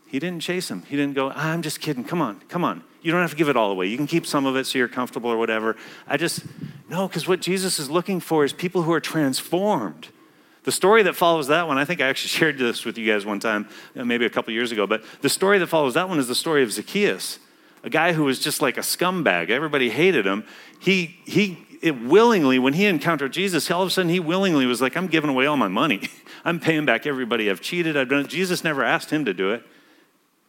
He 0.07 0.19
didn't 0.19 0.41
chase 0.41 0.71
him. 0.71 0.83
He 0.83 0.95
didn't 0.95 1.15
go, 1.15 1.31
I'm 1.31 1.61
just 1.61 1.81
kidding. 1.81 2.05
Come 2.05 2.21
on, 2.21 2.39
come 2.47 2.63
on. 2.63 2.81
You 3.01 3.11
don't 3.11 3.19
have 3.19 3.31
to 3.31 3.35
give 3.35 3.49
it 3.49 3.57
all 3.57 3.71
away. 3.71 3.87
You 3.87 3.97
can 3.97 4.07
keep 4.07 4.25
some 4.25 4.45
of 4.45 4.55
it 4.55 4.67
so 4.67 4.77
you're 4.77 4.87
comfortable 4.87 5.29
or 5.29 5.35
whatever. 5.35 5.75
I 6.07 6.15
just, 6.15 6.45
No, 6.87 7.09
because 7.09 7.27
what 7.27 7.41
Jesus 7.41 7.77
is 7.77 7.89
looking 7.89 8.21
for 8.21 8.45
is 8.45 8.53
people 8.53 8.83
who 8.83 8.93
are 8.93 9.01
transformed. 9.01 10.07
The 10.63 10.71
story 10.71 11.03
that 11.03 11.17
follows 11.17 11.47
that 11.47 11.67
one, 11.67 11.77
I 11.77 11.83
think 11.83 11.99
I 11.99 12.07
actually 12.07 12.29
shared 12.39 12.57
this 12.57 12.85
with 12.85 12.97
you 12.97 13.11
guys 13.11 13.25
one 13.25 13.41
time, 13.41 13.67
uh, 13.97 14.05
maybe 14.05 14.25
a 14.25 14.29
couple 14.29 14.53
years 14.53 14.71
ago, 14.71 14.87
but 14.87 15.03
the 15.19 15.27
story 15.27 15.59
that 15.59 15.67
follows 15.67 15.95
that 15.95 16.07
one 16.07 16.19
is 16.19 16.29
the 16.29 16.35
story 16.35 16.63
of 16.63 16.71
Zacchaeus, 16.71 17.37
a 17.83 17.89
guy 17.89 18.13
who 18.13 18.23
was 18.23 18.39
just 18.39 18.61
like 18.61 18.77
a 18.77 18.81
scumbag. 18.81 19.49
Everybody 19.49 19.89
hated 19.89 20.25
him. 20.25 20.45
He, 20.79 21.17
he 21.25 21.67
it 21.81 21.99
willingly, 21.99 22.59
when 22.59 22.73
he 22.73 22.85
encountered 22.85 23.33
Jesus, 23.33 23.69
all 23.71 23.81
of 23.81 23.87
a 23.87 23.91
sudden 23.91 24.09
he 24.09 24.19
willingly 24.19 24.65
was 24.65 24.81
like, 24.81 24.95
I'm 24.95 25.07
giving 25.07 25.29
away 25.29 25.47
all 25.47 25.57
my 25.57 25.67
money. 25.67 26.09
I'm 26.45 26.59
paying 26.59 26.85
back 26.85 27.05
everybody 27.05 27.49
I've 27.49 27.61
cheated. 27.61 27.97
I've 27.97 28.09
done 28.09 28.21
it. 28.21 28.27
Jesus 28.27 28.63
never 28.63 28.83
asked 28.83 29.09
him 29.09 29.25
to 29.25 29.33
do 29.33 29.51
it. 29.51 29.63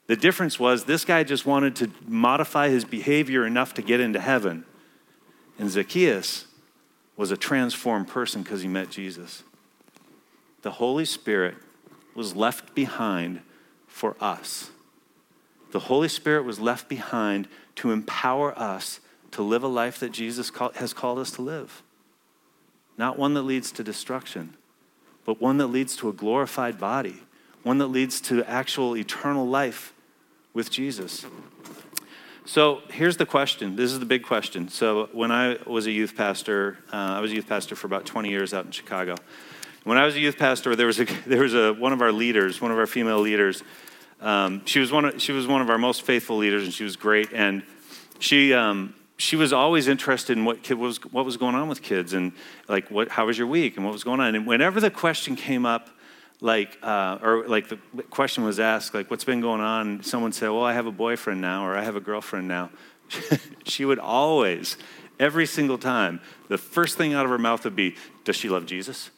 The 0.08 0.16
difference 0.16 0.60
was 0.60 0.84
this 0.84 1.04
guy 1.04 1.24
just 1.24 1.46
wanted 1.46 1.76
to 1.76 1.90
modify 2.06 2.68
his 2.68 2.84
behavior 2.84 3.46
enough 3.46 3.72
to 3.74 3.82
get 3.82 4.00
into 4.00 4.20
heaven. 4.20 4.64
And 5.58 5.70
Zacchaeus 5.70 6.46
was 7.16 7.30
a 7.30 7.36
transformed 7.36 8.08
person 8.08 8.42
because 8.42 8.62
he 8.62 8.68
met 8.68 8.90
Jesus. 8.90 9.42
The 10.62 10.72
Holy 10.72 11.04
Spirit 11.04 11.54
was 12.14 12.36
left 12.36 12.74
behind 12.74 13.40
for 13.86 14.16
us. 14.20 14.70
The 15.70 15.80
Holy 15.80 16.08
Spirit 16.08 16.44
was 16.44 16.60
left 16.60 16.88
behind 16.88 17.48
to 17.76 17.90
empower 17.90 18.58
us 18.58 19.00
to 19.32 19.42
live 19.42 19.62
a 19.62 19.68
life 19.68 19.98
that 20.00 20.12
Jesus 20.12 20.50
has 20.76 20.92
called 20.92 21.18
us 21.18 21.30
to 21.32 21.42
live. 21.42 21.82
Not 22.96 23.18
one 23.18 23.34
that 23.34 23.42
leads 23.42 23.72
to 23.72 23.84
destruction, 23.84 24.54
but 25.24 25.40
one 25.40 25.58
that 25.58 25.68
leads 25.68 25.96
to 25.96 26.08
a 26.08 26.12
glorified 26.12 26.78
body, 26.78 27.22
one 27.62 27.78
that 27.78 27.88
leads 27.88 28.20
to 28.22 28.44
actual 28.44 28.96
eternal 28.96 29.46
life 29.46 29.92
with 30.52 30.70
Jesus. 30.70 31.26
So 32.44 32.82
here's 32.90 33.16
the 33.16 33.26
question. 33.26 33.76
This 33.76 33.92
is 33.92 34.00
the 34.00 34.06
big 34.06 34.24
question. 34.24 34.68
So 34.68 35.08
when 35.12 35.30
I 35.30 35.58
was 35.64 35.86
a 35.86 35.92
youth 35.92 36.16
pastor, 36.16 36.78
uh, 36.92 36.96
I 36.96 37.20
was 37.20 37.30
a 37.30 37.34
youth 37.36 37.48
pastor 37.48 37.76
for 37.76 37.86
about 37.86 38.04
20 38.04 38.30
years 38.30 38.52
out 38.52 38.66
in 38.66 38.72
Chicago. 38.72 39.14
When 39.84 39.96
I 39.96 40.04
was 40.04 40.16
a 40.16 40.20
youth 40.20 40.38
pastor, 40.38 40.74
there 40.74 40.86
was 40.86 41.00
a, 41.00 41.04
there 41.26 41.42
was 41.42 41.54
a 41.54 41.72
one 41.72 41.92
of 41.92 42.02
our 42.02 42.12
leaders, 42.12 42.60
one 42.60 42.72
of 42.72 42.78
our 42.78 42.86
female 42.86 43.20
leaders. 43.20 43.62
Um, 44.20 44.64
she 44.66 44.80
was 44.80 44.92
one 44.92 45.04
of, 45.04 45.22
she 45.22 45.32
was 45.32 45.46
one 45.46 45.62
of 45.62 45.70
our 45.70 45.78
most 45.78 46.02
faithful 46.02 46.36
leaders, 46.36 46.64
and 46.64 46.72
she 46.72 46.84
was 46.84 46.96
great. 46.96 47.32
And 47.32 47.62
she 48.18 48.52
um, 48.52 48.94
she 49.16 49.36
was 49.36 49.52
always 49.52 49.88
interested 49.88 50.36
in 50.36 50.44
what, 50.44 50.62
kid 50.62 50.78
was, 50.78 50.98
what 51.12 51.24
was 51.24 51.36
going 51.36 51.54
on 51.54 51.68
with 51.68 51.82
kids 51.82 52.12
and 52.12 52.32
like 52.68 52.90
what, 52.90 53.08
how 53.08 53.26
was 53.26 53.38
your 53.38 53.46
week 53.46 53.76
and 53.76 53.84
what 53.84 53.92
was 53.92 54.04
going 54.04 54.20
on. 54.20 54.34
And 54.34 54.46
whenever 54.46 54.80
the 54.80 54.90
question 54.90 55.36
came 55.36 55.64
up, 55.64 55.90
like, 56.40 56.76
uh, 56.82 57.18
or 57.22 57.46
like 57.46 57.68
the 57.68 57.78
question 58.10 58.42
was 58.42 58.58
asked, 58.58 58.94
like, 58.94 59.10
what's 59.10 59.24
been 59.24 59.40
going 59.40 59.60
on? 59.60 60.02
Someone 60.02 60.32
said, 60.32 60.48
well, 60.48 60.64
I 60.64 60.72
have 60.72 60.86
a 60.86 60.92
boyfriend 60.92 61.40
now, 61.40 61.64
or 61.64 61.76
I 61.76 61.84
have 61.84 61.94
a 61.94 62.00
girlfriend 62.00 62.48
now. 62.48 62.70
she 63.64 63.84
would 63.84 64.00
always, 64.00 64.76
every 65.20 65.46
single 65.46 65.78
time, 65.78 66.20
the 66.48 66.58
first 66.58 66.98
thing 66.98 67.14
out 67.14 67.24
of 67.24 67.30
her 67.30 67.38
mouth 67.38 67.62
would 67.62 67.76
be, 67.76 67.94
does 68.24 68.34
she 68.34 68.48
love 68.48 68.66
Jesus? 68.66 69.10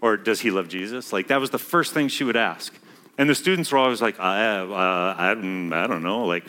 Or 0.00 0.16
does 0.16 0.40
he 0.40 0.50
love 0.50 0.68
Jesus? 0.68 1.12
Like, 1.12 1.28
that 1.28 1.40
was 1.40 1.50
the 1.50 1.58
first 1.58 1.94
thing 1.94 2.08
she 2.08 2.22
would 2.22 2.36
ask. 2.36 2.72
And 3.18 3.28
the 3.28 3.34
students 3.34 3.70
were 3.70 3.78
always 3.78 4.00
like, 4.00 4.18
I, 4.18 4.58
uh, 4.58 5.14
I, 5.18 5.30
I 5.32 5.34
don't 5.34 6.02
know, 6.02 6.24
like, 6.24 6.44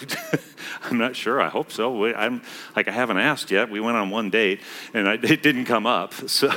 I'm 0.83 0.97
not 0.97 1.13
sure. 1.15 1.41
I 1.41 1.49
hope 1.49 1.71
so. 1.71 2.05
I'm 2.05 2.41
like, 2.73 2.87
I 2.87 2.91
haven't 2.91 3.17
asked 3.17 3.51
yet. 3.51 3.69
We 3.69 3.81
went 3.81 3.97
on 3.97 4.09
one 4.09 4.29
date, 4.29 4.61
and 4.93 5.07
I, 5.07 5.13
it 5.23 5.43
didn't 5.43 5.65
come 5.65 5.85
up. 5.85 6.13
So, 6.29 6.49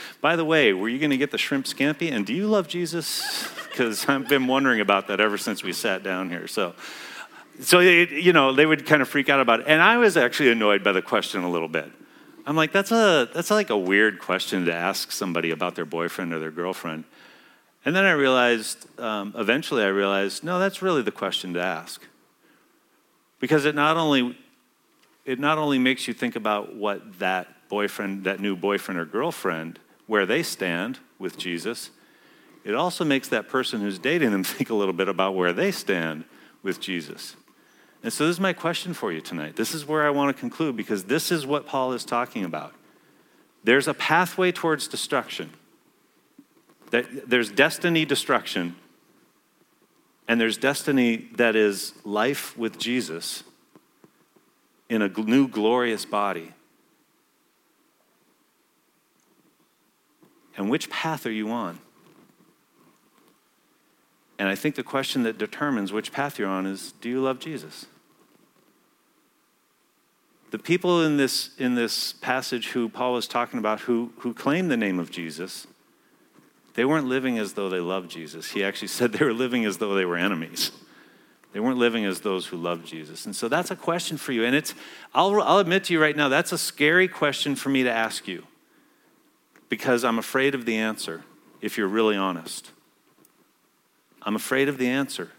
by 0.22 0.36
the 0.36 0.46
way, 0.46 0.72
were 0.72 0.88
you 0.88 0.98
going 0.98 1.10
to 1.10 1.18
get 1.18 1.30
the 1.30 1.38
shrimp 1.38 1.66
scampi? 1.66 2.10
And 2.10 2.24
do 2.24 2.32
you 2.32 2.46
love 2.46 2.68
Jesus? 2.68 3.48
Because 3.68 4.08
I've 4.08 4.28
been 4.28 4.46
wondering 4.46 4.80
about 4.80 5.08
that 5.08 5.20
ever 5.20 5.36
since 5.36 5.62
we 5.62 5.74
sat 5.74 6.02
down 6.02 6.30
here. 6.30 6.46
So, 6.48 6.74
so 7.60 7.80
it, 7.80 8.10
you 8.12 8.32
know, 8.32 8.54
they 8.54 8.64
would 8.64 8.86
kind 8.86 9.02
of 9.02 9.08
freak 9.08 9.28
out 9.28 9.40
about 9.40 9.60
it. 9.60 9.66
And 9.68 9.82
I 9.82 9.98
was 9.98 10.16
actually 10.16 10.50
annoyed 10.50 10.82
by 10.82 10.92
the 10.92 11.02
question 11.02 11.42
a 11.42 11.50
little 11.50 11.68
bit. 11.68 11.90
I'm 12.46 12.56
like, 12.56 12.72
that's 12.72 12.90
a 12.90 13.28
that's 13.32 13.50
like 13.50 13.68
a 13.68 13.76
weird 13.76 14.18
question 14.18 14.64
to 14.64 14.74
ask 14.74 15.12
somebody 15.12 15.50
about 15.50 15.74
their 15.74 15.84
boyfriend 15.84 16.32
or 16.32 16.38
their 16.38 16.50
girlfriend. 16.50 17.04
And 17.84 17.96
then 17.96 18.04
I 18.04 18.12
realized, 18.12 18.86
um, 19.00 19.34
eventually, 19.36 19.82
I 19.82 19.88
realized, 19.88 20.44
no, 20.44 20.58
that's 20.58 20.82
really 20.82 21.02
the 21.02 21.12
question 21.12 21.54
to 21.54 21.62
ask. 21.62 22.02
Because 23.38 23.64
it 23.64 23.74
not 23.74 23.96
only 23.96 24.36
it 25.24 25.38
not 25.38 25.58
only 25.58 25.78
makes 25.78 26.08
you 26.08 26.14
think 26.14 26.34
about 26.34 26.74
what 26.74 27.18
that 27.18 27.68
boyfriend, 27.68 28.24
that 28.24 28.40
new 28.40 28.56
boyfriend 28.56 28.98
or 28.98 29.04
girlfriend, 29.04 29.78
where 30.06 30.26
they 30.26 30.42
stand 30.42 30.98
with 31.18 31.38
Jesus, 31.38 31.90
it 32.64 32.74
also 32.74 33.04
makes 33.04 33.28
that 33.28 33.48
person 33.48 33.80
who's 33.80 33.98
dating 33.98 34.32
them 34.32 34.44
think 34.44 34.70
a 34.70 34.74
little 34.74 34.92
bit 34.92 35.08
about 35.08 35.34
where 35.34 35.52
they 35.52 35.70
stand 35.70 36.24
with 36.62 36.80
Jesus. 36.80 37.36
And 38.02 38.12
so, 38.12 38.26
this 38.26 38.36
is 38.36 38.40
my 38.40 38.54
question 38.54 38.94
for 38.94 39.12
you 39.12 39.20
tonight. 39.20 39.56
This 39.56 39.74
is 39.74 39.86
where 39.86 40.06
I 40.06 40.10
want 40.10 40.34
to 40.34 40.40
conclude 40.40 40.76
because 40.76 41.04
this 41.04 41.30
is 41.30 41.46
what 41.46 41.66
Paul 41.66 41.92
is 41.92 42.04
talking 42.04 42.44
about. 42.44 42.74
There's 43.62 43.88
a 43.88 43.94
pathway 43.94 44.52
towards 44.52 44.88
destruction. 44.88 45.50
There's 46.90 47.50
destiny 47.50 48.04
destruction, 48.04 48.74
and 50.26 50.40
there's 50.40 50.56
destiny 50.56 51.28
that 51.36 51.54
is 51.54 51.92
life 52.04 52.56
with 52.58 52.78
Jesus 52.78 53.44
in 54.88 55.02
a 55.02 55.08
new 55.08 55.46
glorious 55.46 56.04
body. 56.04 56.52
And 60.56 60.68
which 60.68 60.90
path 60.90 61.26
are 61.26 61.32
you 61.32 61.50
on? 61.50 61.78
And 64.38 64.48
I 64.48 64.54
think 64.54 64.74
the 64.74 64.82
question 64.82 65.22
that 65.22 65.38
determines 65.38 65.92
which 65.92 66.12
path 66.12 66.38
you're 66.38 66.48
on 66.48 66.66
is 66.66 66.92
do 67.00 67.08
you 67.08 67.20
love 67.20 67.38
Jesus? 67.38 67.86
The 70.50 70.58
people 70.58 71.04
in 71.04 71.16
this, 71.16 71.50
in 71.58 71.76
this 71.76 72.14
passage 72.14 72.70
who 72.70 72.88
Paul 72.88 73.16
is 73.16 73.28
talking 73.28 73.58
about 73.60 73.80
who, 73.82 74.12
who 74.18 74.34
claim 74.34 74.68
the 74.68 74.76
name 74.76 74.98
of 74.98 75.10
Jesus 75.10 75.68
they 76.74 76.84
weren't 76.84 77.06
living 77.06 77.38
as 77.38 77.54
though 77.54 77.68
they 77.68 77.80
loved 77.80 78.10
Jesus. 78.10 78.50
He 78.50 78.64
actually 78.64 78.88
said 78.96 79.12
they 79.12 79.24
were 79.24 79.32
living 79.32 79.64
as 79.64 79.78
though 79.78 79.94
they 79.94 80.04
were 80.04 80.16
enemies. 80.16 80.72
They 81.52 81.60
weren't 81.60 81.78
living 81.78 82.04
as 82.04 82.20
those 82.20 82.46
who 82.46 82.56
loved 82.56 82.86
Jesus. 82.86 83.26
And 83.26 83.34
so 83.34 83.48
that's 83.48 83.72
a 83.72 83.76
question 83.76 84.16
for 84.16 84.32
you. 84.32 84.44
And 84.44 84.54
it's, 84.54 84.74
I'll, 85.12 85.42
I'll 85.42 85.58
admit 85.58 85.84
to 85.84 85.92
you 85.92 86.00
right 86.00 86.16
now, 86.16 86.28
that's 86.28 86.52
a 86.52 86.58
scary 86.58 87.08
question 87.08 87.56
for 87.56 87.70
me 87.70 87.82
to 87.82 87.90
ask 87.90 88.28
you 88.28 88.44
because 89.68 90.04
I'm 90.04 90.18
afraid 90.18 90.54
of 90.54 90.64
the 90.64 90.76
answer 90.76 91.24
if 91.60 91.76
you're 91.76 91.88
really 91.88 92.16
honest. 92.16 92.70
I'm 94.22 94.36
afraid 94.36 94.68
of 94.68 94.78
the 94.78 94.86
answer. 94.86 95.30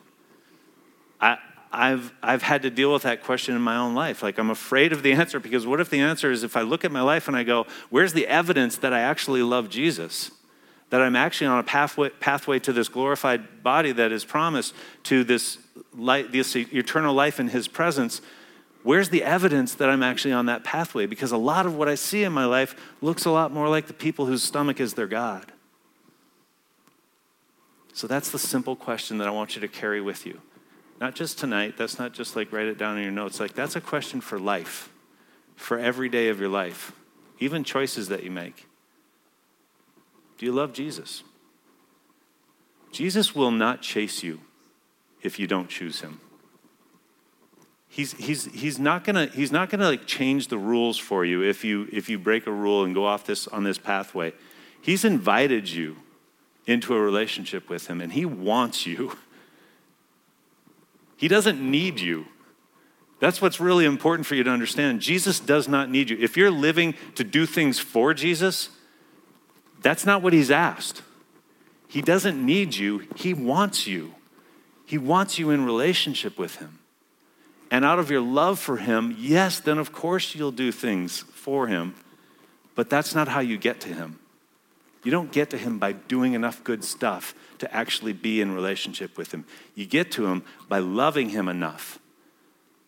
I, 1.22 1.38
I've, 1.72 2.14
I've 2.22 2.42
had 2.42 2.64
to 2.64 2.70
deal 2.70 2.92
with 2.92 3.04
that 3.04 3.24
question 3.24 3.56
in 3.56 3.62
my 3.62 3.78
own 3.78 3.96
life. 3.96 4.22
Like, 4.22 4.38
I'm 4.38 4.50
afraid 4.50 4.92
of 4.92 5.04
the 5.04 5.14
answer 5.14 5.40
because 5.40 5.66
what 5.66 5.80
if 5.80 5.90
the 5.90 6.00
answer 6.00 6.30
is 6.30 6.44
if 6.44 6.58
I 6.58 6.62
look 6.62 6.84
at 6.84 6.92
my 6.92 7.02
life 7.02 7.30
and 7.30 7.38
I 7.38 7.44
go, 7.44 7.68
where's 7.90 8.12
the 8.12 8.28
evidence 8.28 8.78
that 8.78 8.92
I 8.92 9.00
actually 9.00 9.44
love 9.44 9.70
Jesus? 9.70 10.32
That 10.92 11.02
I'm 11.02 11.16
actually 11.16 11.48
on 11.48 11.58
a 11.58 11.64
pathway, 11.64 12.10
pathway 12.10 12.60
to 12.60 12.74
this 12.74 12.90
glorified 12.90 13.64
body 13.64 13.94
that 13.94 14.12
is 14.12 14.24
promised 14.24 14.76
to 15.04 15.24
this, 15.24 15.58
light, 15.98 16.32
this 16.32 16.56
eternal 16.56 17.16
life 17.16 17.40
in 17.40 17.48
His 17.48 17.68
presence, 17.70 18.22
where's 18.84 19.10
the 19.10 19.24
evidence 19.24 19.74
that 19.76 19.90
I'm 19.90 20.04
actually 20.04 20.34
on 20.34 20.48
that 20.48 20.66
pathway? 20.66 21.06
Because 21.06 21.32
a 21.32 21.38
lot 21.38 21.66
of 21.66 21.76
what 21.76 21.88
I 21.88 21.96
see 21.96 22.24
in 22.24 22.34
my 22.34 22.46
life 22.46 22.76
looks 23.00 23.24
a 23.24 23.32
lot 23.32 23.54
more 23.54 23.70
like 23.70 23.88
the 23.88 23.94
people 23.94 24.26
whose 24.26 24.44
stomach 24.44 24.82
is 24.82 24.94
their 24.94 25.08
God. 25.08 25.54
So 27.94 28.06
that's 28.06 28.30
the 28.30 28.40
simple 28.40 28.76
question 28.76 29.18
that 29.20 29.28
I 29.30 29.32
want 29.32 29.56
you 29.56 29.62
to 29.62 29.68
carry 29.70 30.02
with 30.02 30.26
you. 30.26 30.42
Not 31.00 31.16
just 31.16 31.40
tonight, 31.40 31.78
that's 31.78 32.00
not 32.00 32.12
just 32.12 32.36
like 32.36 32.52
write 32.52 32.68
it 32.68 32.78
down 32.78 32.98
in 32.98 33.04
your 33.04 33.14
notes. 33.14 33.40
Like 33.40 33.54
that's 33.54 33.78
a 33.78 33.82
question 33.82 34.20
for 34.20 34.38
life, 34.38 34.90
for 35.56 35.80
every 35.80 36.10
day 36.10 36.28
of 36.28 36.40
your 36.40 36.50
life, 36.50 36.92
even 37.40 37.64
choices 37.64 38.10
that 38.10 38.24
you 38.24 38.32
make. 38.32 38.68
Do 40.42 40.48
you 40.48 40.54
love 40.54 40.74
Jesus? 40.74 41.22
Jesus 42.92 43.36
will 43.36 43.52
not 43.52 43.84
chase 43.84 44.24
you 44.24 44.40
if 45.22 45.38
you 45.38 45.46
don't 45.46 45.70
choose 45.70 46.02
him. 46.02 46.20
He's, 47.88 48.14
he's, 48.14 48.46
he's 48.46 48.80
not 48.80 49.04
gonna, 49.04 49.28
he's 49.28 49.52
not 49.52 49.70
gonna 49.70 49.86
like 49.86 50.08
change 50.08 50.48
the 50.48 50.58
rules 50.58 50.98
for 50.98 51.24
you 51.24 51.44
if 51.44 51.64
you, 51.64 51.88
if 51.92 52.10
you 52.10 52.18
break 52.18 52.48
a 52.48 52.52
rule 52.52 52.84
and 52.84 52.96
go 52.96 53.06
off 53.06 53.24
this, 53.24 53.48
on 53.50 53.64
this 53.64 53.78
pathway. 53.78 54.34
He's 54.82 55.06
invited 55.06 55.70
you 55.70 55.98
into 56.66 56.96
a 56.96 57.00
relationship 57.00 57.70
with 57.70 57.86
him 57.86 58.02
and 58.02 58.12
he 58.12 58.26
wants 58.26 58.88
you. 58.88 59.16
He 61.18 61.28
doesn't 61.28 61.62
need 61.62 62.00
you. 62.00 62.26
That's 63.20 63.44
what's 63.44 63.60
really 63.60 63.86
important 63.86 64.26
for 64.26 64.34
you 64.34 64.44
to 64.44 64.50
understand. 64.50 65.02
Jesus 65.02 65.40
does 65.40 65.68
not 65.68 65.92
need 65.92 66.10
you. 66.10 66.18
If 66.20 66.36
you're 66.36 66.50
living 66.50 66.96
to 67.14 67.24
do 67.24 67.46
things 67.46 67.78
for 67.78 68.16
Jesus, 68.16 68.72
that's 69.82 70.06
not 70.06 70.22
what 70.22 70.34
he's 70.34 70.52
asked. 70.52 71.02
He 71.88 72.02
doesn't 72.02 72.44
need 72.44 72.76
you, 72.76 73.08
he 73.16 73.34
wants 73.34 73.88
you. 73.88 74.16
He 74.86 74.98
wants 74.98 75.40
you 75.40 75.52
in 75.52 75.66
relationship 75.66 76.38
with 76.38 76.58
him. 76.58 76.80
And 77.70 77.86
out 77.86 77.98
of 77.98 78.12
your 78.12 78.20
love 78.20 78.60
for 78.60 78.76
him, 78.76 79.16
yes, 79.18 79.60
then 79.62 79.78
of 79.78 79.94
course 79.94 80.36
you'll 80.36 80.52
do 80.52 80.72
things 80.74 81.20
for 81.20 81.68
him, 81.68 81.96
but 82.76 82.90
that's 82.90 83.16
not 83.16 83.30
how 83.30 83.40
you 83.40 83.58
get 83.58 83.80
to 83.82 83.90
him. 83.90 84.20
You 85.04 85.12
don't 85.12 85.32
get 85.32 85.50
to 85.52 85.58
him 85.58 85.80
by 85.80 85.94
doing 85.94 86.34
enough 86.34 86.64
good 86.64 86.84
stuff 86.84 87.34
to 87.60 87.74
actually 87.74 88.14
be 88.14 88.42
in 88.42 88.52
relationship 88.52 89.18
with 89.18 89.34
him. 89.34 89.46
You 89.74 89.86
get 89.86 90.12
to 90.12 90.28
him 90.28 90.44
by 90.68 90.80
loving 90.80 91.30
him 91.30 91.48
enough 91.48 91.98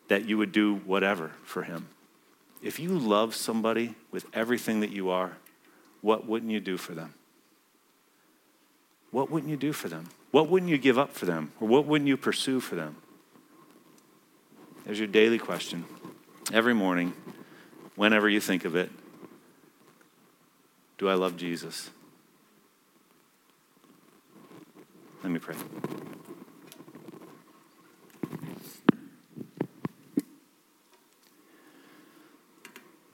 that 0.09 0.25
you 0.25 0.37
would 0.37 0.51
do 0.51 0.75
whatever 0.75 1.31
for 1.43 1.63
him. 1.63 1.87
if 2.61 2.79
you 2.79 2.97
love 2.97 3.35
somebody 3.35 3.93
with 4.09 4.25
everything 4.33 4.79
that 4.79 4.89
you 4.89 5.09
are, 5.09 5.37
what 6.03 6.27
wouldn't 6.27 6.51
you 6.51 6.59
do 6.59 6.77
for 6.77 6.93
them? 6.93 7.13
What 9.09 9.31
wouldn't 9.31 9.49
you 9.49 9.57
do 9.57 9.71
for 9.71 9.87
them? 9.87 10.09
What 10.31 10.49
wouldn't 10.49 10.69
you 10.69 10.77
give 10.77 10.99
up 10.99 11.13
for 11.13 11.25
them? 11.25 11.53
Or 11.61 11.67
what 11.67 11.85
wouldn't 11.85 12.09
you 12.09 12.17
pursue 12.17 12.59
for 12.59 12.75
them? 12.75 12.97
There's 14.85 14.99
your 14.99 15.07
daily 15.07 15.39
question. 15.39 15.85
Every 16.51 16.73
morning, 16.73 17.13
whenever 17.95 18.27
you 18.27 18.41
think 18.41 18.65
of 18.65 18.75
it, 18.75 18.91
do 20.97 21.07
I 21.07 21.13
love 21.13 21.37
Jesus? 21.37 21.89
Let 25.23 25.31
me 25.31 25.39
pray. 25.39 25.55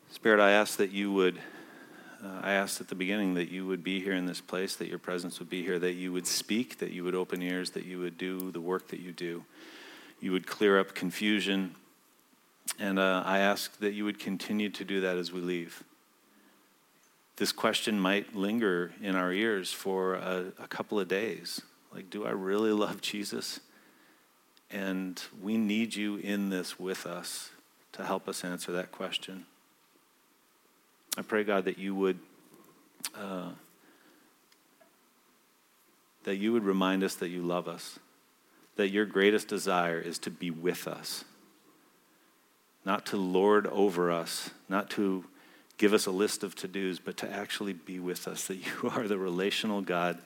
Spirit, 0.09 0.39
I 0.39 0.51
ask 0.51 0.77
that 0.77 0.91
you 0.91 1.11
would, 1.11 1.39
uh, 2.23 2.41
I 2.41 2.51
asked 2.51 2.81
at 2.81 2.87
the 2.87 2.95
beginning 2.95 3.35
that 3.35 3.49
you 3.49 3.65
would 3.65 3.83
be 3.83 4.01
here 4.01 4.13
in 4.13 4.25
this 4.25 4.41
place, 4.41 4.75
that 4.75 4.87
your 4.87 4.99
presence 4.99 5.39
would 5.39 5.49
be 5.49 5.63
here, 5.63 5.79
that 5.79 5.93
you 5.93 6.11
would 6.11 6.27
speak, 6.27 6.79
that 6.79 6.91
you 6.91 7.03
would 7.03 7.15
open 7.15 7.41
ears, 7.41 7.71
that 7.71 7.85
you 7.85 7.99
would 7.99 8.17
do 8.17 8.51
the 8.51 8.61
work 8.61 8.89
that 8.89 8.99
you 8.99 9.11
do. 9.11 9.45
You 10.19 10.31
would 10.33 10.45
clear 10.45 10.79
up 10.79 10.93
confusion. 10.93 11.75
And 12.77 12.99
uh, 12.99 13.23
I 13.25 13.39
ask 13.39 13.77
that 13.79 13.93
you 13.93 14.03
would 14.05 14.19
continue 14.19 14.69
to 14.69 14.83
do 14.83 15.01
that 15.01 15.17
as 15.17 15.31
we 15.31 15.39
leave. 15.39 15.83
This 17.37 17.53
question 17.53 17.99
might 17.99 18.35
linger 18.35 18.91
in 19.01 19.15
our 19.15 19.31
ears 19.31 19.71
for 19.71 20.15
a, 20.15 20.51
a 20.61 20.67
couple 20.67 20.99
of 20.99 21.07
days. 21.07 21.61
Like, 21.93 22.09
do 22.09 22.25
I 22.25 22.31
really 22.31 22.73
love 22.73 22.99
Jesus? 23.01 23.61
And 24.69 25.21
we 25.41 25.57
need 25.57 25.95
you 25.95 26.17
in 26.17 26.49
this 26.49 26.77
with 26.77 27.05
us 27.05 27.51
to 27.93 28.03
help 28.03 28.27
us 28.27 28.43
answer 28.43 28.73
that 28.73 28.91
question. 28.91 29.45
I 31.17 31.21
pray, 31.21 31.43
God, 31.43 31.65
that 31.65 31.77
you 31.77 31.95
would. 31.95 32.19
Uh, 33.15 33.49
that 36.23 36.35
you 36.35 36.53
would 36.53 36.63
remind 36.63 37.03
us 37.03 37.15
that 37.15 37.29
you 37.29 37.41
love 37.41 37.67
us, 37.67 37.97
that 38.75 38.89
your 38.89 39.05
greatest 39.05 39.47
desire 39.47 39.99
is 39.99 40.19
to 40.19 40.29
be 40.29 40.51
with 40.51 40.87
us, 40.87 41.23
not 42.85 43.05
to 43.07 43.17
lord 43.17 43.65
over 43.67 44.11
us, 44.11 44.51
not 44.67 44.89
to 44.91 45.25
give 45.77 45.93
us 45.93 46.05
a 46.05 46.11
list 46.11 46.43
of 46.43 46.55
to 46.55 46.67
dos, 46.67 46.99
but 46.99 47.17
to 47.17 47.31
actually 47.31 47.73
be 47.73 47.99
with 47.99 48.27
us, 48.27 48.47
that 48.47 48.57
you 48.57 48.89
are 48.95 49.07
the 49.07 49.17
relational 49.17 49.81
God 49.81 50.19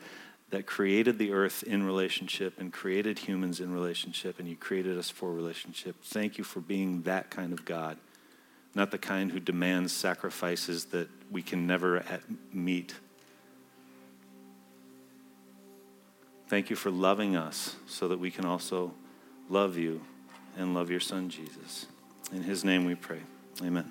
that 0.50 0.66
created 0.66 1.18
the 1.18 1.32
earth 1.32 1.64
in 1.64 1.84
relationship 1.84 2.60
and 2.60 2.72
created 2.72 3.20
humans 3.20 3.60
in 3.60 3.74
relationship, 3.74 4.40
and 4.40 4.48
you 4.48 4.56
created 4.56 4.98
us 4.98 5.10
for 5.10 5.32
relationship. 5.32 5.96
Thank 6.04 6.38
you 6.38 6.44
for 6.44 6.60
being 6.60 7.04
that 7.04 7.30
kind 7.30 7.54
of 7.54 7.66
God 7.66 7.98
not 8.76 8.92
the 8.92 8.98
kind 8.98 9.32
who 9.32 9.40
demands 9.40 9.94
sacrifices 9.94 10.86
that 10.86 11.08
we 11.32 11.42
can 11.42 11.68
never 11.68 12.04
meet. 12.52 12.96
Thank 16.48 16.70
you 16.70 16.76
for 16.76 16.92
loving 16.92 17.36
us 17.36 17.76
so 17.88 18.08
that 18.08 18.20
we 18.20 18.32
can 18.32 18.46
also 18.46 18.94
love 19.50 19.78
you 19.78 20.02
and 20.58 20.74
love 20.74 20.90
your 20.90 21.00
son, 21.00 21.30
Jesus. 21.30 21.88
In 22.32 22.44
his 22.44 22.64
name 22.64 22.86
we 22.86 22.96
pray. 22.96 23.22
Amen. 23.62 23.90